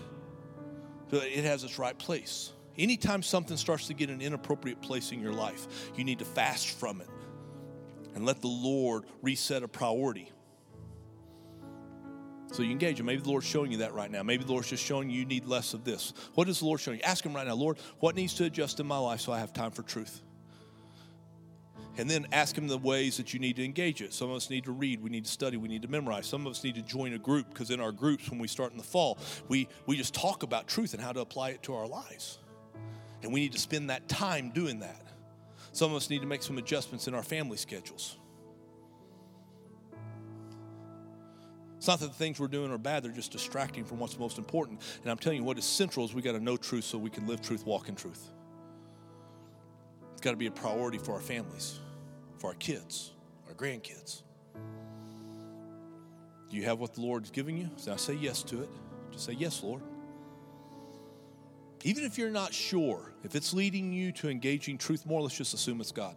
but 1.08 1.22
it 1.22 1.44
has 1.44 1.62
its 1.62 1.78
right 1.78 1.96
place. 1.96 2.52
Anytime 2.76 3.22
something 3.22 3.56
starts 3.56 3.86
to 3.86 3.94
get 3.94 4.10
an 4.10 4.20
inappropriate 4.20 4.82
place 4.82 5.12
in 5.12 5.22
your 5.22 5.32
life, 5.32 5.68
you 5.94 6.02
need 6.02 6.18
to 6.18 6.24
fast 6.24 6.66
from 6.66 7.00
it 7.00 7.08
and 8.16 8.26
let 8.26 8.40
the 8.40 8.48
Lord 8.48 9.04
reset 9.22 9.62
a 9.62 9.68
priority. 9.68 10.32
So 12.50 12.64
you 12.64 12.72
engage 12.72 12.98
him. 12.98 13.06
Maybe 13.06 13.22
the 13.22 13.28
Lord's 13.28 13.46
showing 13.46 13.70
you 13.70 13.78
that 13.78 13.94
right 13.94 14.10
now. 14.10 14.24
Maybe 14.24 14.42
the 14.42 14.50
Lord's 14.50 14.68
just 14.68 14.84
showing 14.84 15.10
you 15.10 15.20
you 15.20 15.26
need 15.26 15.46
less 15.46 15.74
of 15.74 15.84
this. 15.84 16.12
What 16.34 16.48
is 16.48 16.58
the 16.58 16.66
Lord 16.66 16.80
showing 16.80 16.98
you? 16.98 17.04
Ask 17.04 17.24
him 17.24 17.34
right 17.34 17.46
now, 17.46 17.54
Lord, 17.54 17.78
what 18.00 18.16
needs 18.16 18.34
to 18.34 18.44
adjust 18.46 18.80
in 18.80 18.86
my 18.88 18.98
life 18.98 19.20
so 19.20 19.30
I 19.30 19.38
have 19.38 19.52
time 19.52 19.70
for 19.70 19.82
truth? 19.82 20.22
And 21.98 22.10
then 22.10 22.26
ask 22.32 22.56
him 22.56 22.68
the 22.68 22.76
ways 22.76 23.16
that 23.16 23.32
you 23.32 23.40
need 23.40 23.56
to 23.56 23.64
engage 23.64 24.02
it. 24.02 24.12
Some 24.12 24.30
of 24.30 24.36
us 24.36 24.50
need 24.50 24.64
to 24.64 24.72
read, 24.72 25.02
we 25.02 25.08
need 25.08 25.24
to 25.24 25.30
study, 25.30 25.56
we 25.56 25.68
need 25.68 25.82
to 25.82 25.88
memorize. 25.88 26.26
Some 26.26 26.46
of 26.46 26.50
us 26.50 26.62
need 26.62 26.74
to 26.74 26.82
join 26.82 27.14
a 27.14 27.18
group 27.18 27.48
because 27.48 27.70
in 27.70 27.80
our 27.80 27.92
groups, 27.92 28.30
when 28.30 28.38
we 28.38 28.48
start 28.48 28.72
in 28.72 28.78
the 28.78 28.84
fall, 28.84 29.18
we, 29.48 29.68
we 29.86 29.96
just 29.96 30.14
talk 30.14 30.42
about 30.42 30.68
truth 30.68 30.92
and 30.92 31.02
how 31.02 31.12
to 31.12 31.20
apply 31.20 31.50
it 31.50 31.62
to 31.64 31.74
our 31.74 31.86
lives. 31.86 32.38
And 33.22 33.32
we 33.32 33.40
need 33.40 33.52
to 33.52 33.58
spend 33.58 33.90
that 33.90 34.08
time 34.08 34.50
doing 34.50 34.80
that. 34.80 35.02
Some 35.72 35.90
of 35.90 35.96
us 35.96 36.10
need 36.10 36.20
to 36.20 36.26
make 36.26 36.42
some 36.42 36.58
adjustments 36.58 37.08
in 37.08 37.14
our 37.14 37.22
family 37.22 37.56
schedules. 37.56 38.16
It's 41.76 41.88
not 41.88 42.00
that 42.00 42.08
the 42.08 42.14
things 42.14 42.40
we're 42.40 42.48
doing 42.48 42.72
are 42.72 42.78
bad, 42.78 43.02
they're 43.02 43.12
just 43.12 43.32
distracting 43.32 43.84
from 43.84 43.98
what's 43.98 44.18
most 44.18 44.38
important. 44.38 44.80
And 45.02 45.10
I'm 45.10 45.18
telling 45.18 45.38
you, 45.38 45.44
what 45.44 45.58
is 45.58 45.64
central 45.64 46.04
is 46.04 46.14
we 46.14 46.22
got 46.22 46.32
to 46.32 46.40
know 46.40 46.56
truth 46.56 46.84
so 46.84 46.98
we 46.98 47.10
can 47.10 47.26
live 47.26 47.42
truth, 47.42 47.66
walk 47.66 47.88
in 47.88 47.94
truth. 47.94 48.30
It's 50.12 50.20
got 50.20 50.30
to 50.30 50.36
be 50.36 50.46
a 50.46 50.50
priority 50.50 50.98
for 50.98 51.12
our 51.12 51.20
families, 51.20 51.78
for 52.38 52.48
our 52.48 52.54
kids, 52.54 53.12
our 53.48 53.54
grandkids. 53.54 54.22
Do 56.50 56.56
you 56.56 56.64
have 56.64 56.78
what 56.78 56.94
the 56.94 57.00
Lord's 57.00 57.30
giving 57.30 57.56
you? 57.56 57.70
I 57.90 57.96
say 57.96 58.14
yes 58.14 58.42
to 58.44 58.62
it. 58.62 58.68
Just 59.10 59.26
say, 59.26 59.32
Yes, 59.32 59.62
Lord. 59.62 59.82
Even 61.84 62.04
if 62.04 62.18
you're 62.18 62.30
not 62.30 62.52
sure, 62.52 63.12
if 63.22 63.34
it's 63.34 63.52
leading 63.52 63.92
you 63.92 64.10
to 64.12 64.28
engaging 64.28 64.76
truth 64.78 65.06
more, 65.06 65.22
let's 65.22 65.36
just 65.36 65.54
assume 65.54 65.80
it's 65.80 65.92
God. 65.92 66.16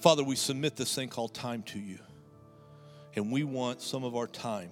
Father, 0.00 0.24
we 0.24 0.36
submit 0.36 0.74
this 0.74 0.94
thing 0.94 1.08
called 1.08 1.34
time 1.34 1.62
to 1.64 1.78
you. 1.78 1.98
And 3.14 3.30
we 3.30 3.44
want 3.44 3.82
some 3.82 4.04
of 4.04 4.16
our 4.16 4.26
time 4.26 4.70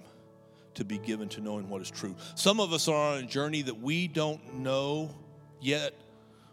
to 0.73 0.83
be 0.83 0.97
given 0.97 1.29
to 1.29 1.41
knowing 1.41 1.69
what 1.69 1.81
is 1.81 1.91
true. 1.91 2.15
Some 2.35 2.59
of 2.59 2.73
us 2.73 2.87
are 2.87 3.13
on 3.13 3.23
a 3.23 3.27
journey 3.27 3.61
that 3.61 3.79
we 3.79 4.07
don't 4.07 4.55
know 4.55 5.13
yet 5.61 5.93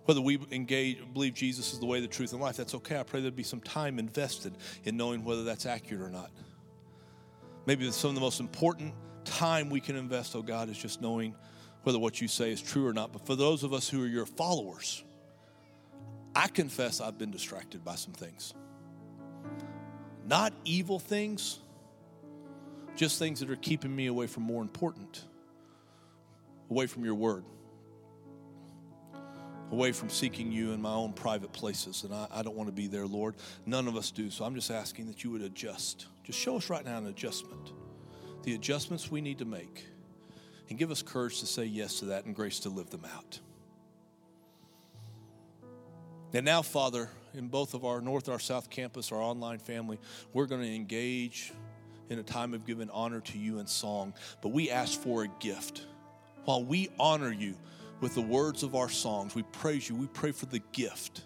whether 0.09 0.23
we 0.23 0.39
engage, 0.53 0.97
believe 1.13 1.35
Jesus 1.35 1.75
is 1.75 1.81
the 1.81 1.85
way, 1.85 2.01
the 2.01 2.09
truth, 2.09 2.33
and 2.33 2.41
life. 2.41 2.57
That's 2.57 2.75
okay. 2.77 2.99
I 2.99 3.03
pray 3.03 3.21
there'd 3.21 3.37
be 3.37 3.43
some 3.43 3.61
time 3.61 3.99
invested 3.99 4.55
in 4.85 4.97
knowing 4.97 5.23
whether 5.23 5.45
that's 5.45 5.67
accurate 5.67 6.01
or 6.01 6.09
not. 6.09 6.31
Maybe 7.67 7.91
some 7.91 8.09
of 8.09 8.15
the 8.15 8.23
most 8.23 8.41
important 8.41 8.95
time 9.27 9.69
we 9.69 9.81
can 9.81 9.97
invest, 9.97 10.35
oh 10.35 10.41
God, 10.41 10.71
is 10.71 10.79
just 10.79 11.03
knowing 11.03 11.35
whether 11.83 11.99
what 11.99 12.23
you 12.23 12.27
say 12.27 12.51
is 12.51 12.63
true 12.63 12.87
or 12.87 12.95
not. 12.95 13.13
But 13.13 13.27
for 13.27 13.37
those 13.37 13.65
of 13.65 13.75
us 13.75 13.87
who 13.87 14.03
are 14.03 14.07
your 14.07 14.25
followers, 14.25 15.05
I 16.35 16.49
confess 16.49 17.03
I've 17.03 17.19
been 17.19 17.31
distracted 17.31 17.85
by 17.85 17.97
some 17.97 18.15
things. 18.15 18.55
Not 20.27 20.55
evil 20.65 20.99
things, 20.99 21.59
just 22.97 23.19
things 23.19 23.41
that 23.41 23.51
are 23.51 23.57
keeping 23.57 23.95
me 23.95 24.07
away 24.07 24.27
from 24.27 24.45
more 24.45 24.63
important, 24.63 25.23
away 26.71 26.87
from 26.87 27.05
your 27.05 27.15
word, 27.15 27.45
away 29.71 29.93
from 29.93 30.09
seeking 30.09 30.51
you 30.51 30.73
in 30.73 30.81
my 30.81 30.93
own 30.93 31.13
private 31.13 31.53
places. 31.53 32.05
And 32.05 32.15
I, 32.15 32.27
I 32.31 32.43
don't 32.43 32.57
want 32.57 32.69
to 32.69 32.75
be 32.75 32.87
there, 32.87 33.07
Lord. 33.07 33.35
None 33.67 33.87
of 33.89 33.97
us 33.97 34.11
do. 34.11 34.31
So 34.31 34.45
I'm 34.45 34.55
just 34.55 34.71
asking 34.71 35.07
that 35.09 35.25
you 35.25 35.31
would 35.31 35.43
adjust. 35.43 36.07
Just 36.25 36.39
show 36.39 36.57
us 36.57 36.71
right 36.71 36.85
now 36.85 36.99
an 36.99 37.07
adjustment, 37.07 37.73
the 38.43 38.55
adjustments 38.55 39.11
we 39.11 39.21
need 39.21 39.39
to 39.39 39.45
make, 39.45 39.87
and 40.69 40.79
give 40.79 40.91
us 40.91 41.03
courage 41.03 41.41
to 41.41 41.47
say 41.47 41.65
yes 41.65 41.99
to 42.01 42.07
that 42.07 42.25
and 42.25 42.35
grace 42.35 42.61
to 42.61 42.69
live 42.69 42.91
them 42.91 43.05
out. 43.15 43.41
And 46.35 46.45
now, 46.45 46.61
Father, 46.61 47.09
in 47.35 47.49
both 47.49 47.73
of 47.73 47.85
our 47.85 48.01
North 48.01 48.25
and 48.25 48.33
our 48.35 48.39
South 48.39 48.69
campus, 48.69 49.13
our 49.13 49.21
online 49.21 49.59
family, 49.59 49.99
we're 50.35 50.47
going 50.47 50.61
to 50.61 50.75
engage 50.75 51.53
in 52.11 52.19
a 52.19 52.23
time 52.23 52.53
of 52.55 52.67
giving 52.67 52.91
honor 52.91 53.21
to 53.21 53.39
you 53.39 53.59
in 53.59 53.67
song. 53.67 54.15
But 54.43 54.51
we 54.51 54.71
ask 54.71 55.01
for 55.01 55.25
a 55.25 55.29
gift. 55.41 55.87
While 56.45 56.65
we 56.65 56.89
honor 56.99 57.33
you 57.33 57.55
with 58.01 58.15
the 58.15 58.23
words 58.23 58.63
of 58.63 58.75
our 58.75 58.89
songs, 58.89 59.35
we 59.35 59.43
praise 59.43 59.89
you. 59.89 59.97
We 59.97 60.07
pray 60.07 60.33
for 60.33 60.47
the 60.47 60.61
gift 60.73 61.23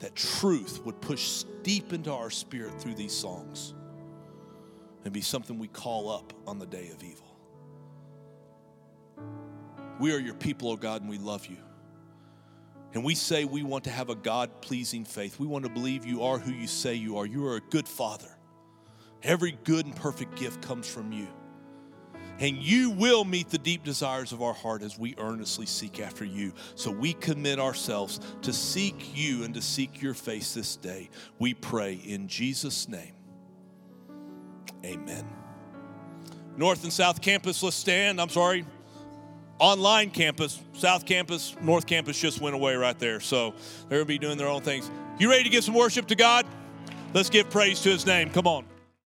that 0.00 0.14
truth 0.14 0.80
would 0.84 1.00
push 1.00 1.44
deep 1.62 1.92
into 1.92 2.12
our 2.12 2.30
spirit 2.30 2.80
through 2.80 2.94
these 2.94 3.12
songs 3.12 3.74
and 5.04 5.12
be 5.12 5.20
something 5.20 5.58
we 5.58 5.68
call 5.68 6.10
up 6.10 6.32
on 6.46 6.58
the 6.58 6.66
day 6.66 6.90
of 6.90 7.02
evil. 7.02 7.36
We 9.98 10.12
are 10.14 10.18
your 10.18 10.34
people, 10.34 10.70
oh 10.70 10.76
God, 10.76 11.00
and 11.00 11.10
we 11.10 11.18
love 11.18 11.46
you. 11.46 11.58
And 12.92 13.04
we 13.04 13.14
say 13.14 13.44
we 13.44 13.62
want 13.62 13.84
to 13.84 13.90
have 13.90 14.10
a 14.10 14.14
God 14.14 14.62
pleasing 14.62 15.04
faith. 15.04 15.38
We 15.38 15.46
want 15.46 15.64
to 15.64 15.70
believe 15.70 16.06
you 16.06 16.22
are 16.22 16.38
who 16.38 16.52
you 16.52 16.66
say 16.66 16.94
you 16.94 17.18
are. 17.18 17.26
You 17.26 17.46
are 17.46 17.56
a 17.56 17.60
good 17.60 17.88
father. 17.88 18.36
Every 19.22 19.58
good 19.64 19.86
and 19.86 19.94
perfect 19.94 20.36
gift 20.36 20.62
comes 20.62 20.88
from 20.88 21.12
you. 21.12 21.28
And 22.38 22.56
you 22.56 22.90
will 22.90 23.24
meet 23.24 23.48
the 23.48 23.58
deep 23.58 23.82
desires 23.82 24.32
of 24.32 24.42
our 24.42 24.52
heart 24.52 24.82
as 24.82 24.98
we 24.98 25.14
earnestly 25.18 25.66
seek 25.66 26.00
after 26.00 26.24
you. 26.24 26.52
So 26.74 26.90
we 26.90 27.14
commit 27.14 27.58
ourselves 27.58 28.20
to 28.42 28.52
seek 28.52 29.16
you 29.16 29.44
and 29.44 29.54
to 29.54 29.62
seek 29.62 30.02
your 30.02 30.14
face 30.14 30.52
this 30.54 30.76
day. 30.76 31.08
We 31.38 31.54
pray 31.54 31.94
in 31.94 32.28
Jesus' 32.28 32.88
name. 32.88 33.12
Amen. 34.84 35.26
North 36.56 36.84
and 36.84 36.92
South 36.92 37.20
Campus, 37.20 37.62
let's 37.62 37.76
stand. 37.76 38.20
I'm 38.20 38.28
sorry, 38.28 38.64
online 39.58 40.10
campus, 40.10 40.60
South 40.74 41.06
Campus, 41.06 41.56
North 41.60 41.86
Campus 41.86 42.18
just 42.20 42.40
went 42.40 42.54
away 42.54 42.76
right 42.76 42.98
there. 42.98 43.20
So 43.20 43.54
they're 43.88 43.98
going 43.98 44.02
to 44.02 44.06
be 44.06 44.18
doing 44.18 44.38
their 44.38 44.48
own 44.48 44.62
things. 44.62 44.90
You 45.18 45.30
ready 45.30 45.44
to 45.44 45.50
give 45.50 45.64
some 45.64 45.74
worship 45.74 46.06
to 46.08 46.14
God? 46.14 46.46
Let's 47.14 47.30
give 47.30 47.50
praise 47.50 47.80
to 47.82 47.90
his 47.90 48.06
name. 48.06 48.30
Come 48.30 48.46
on. 48.46 48.64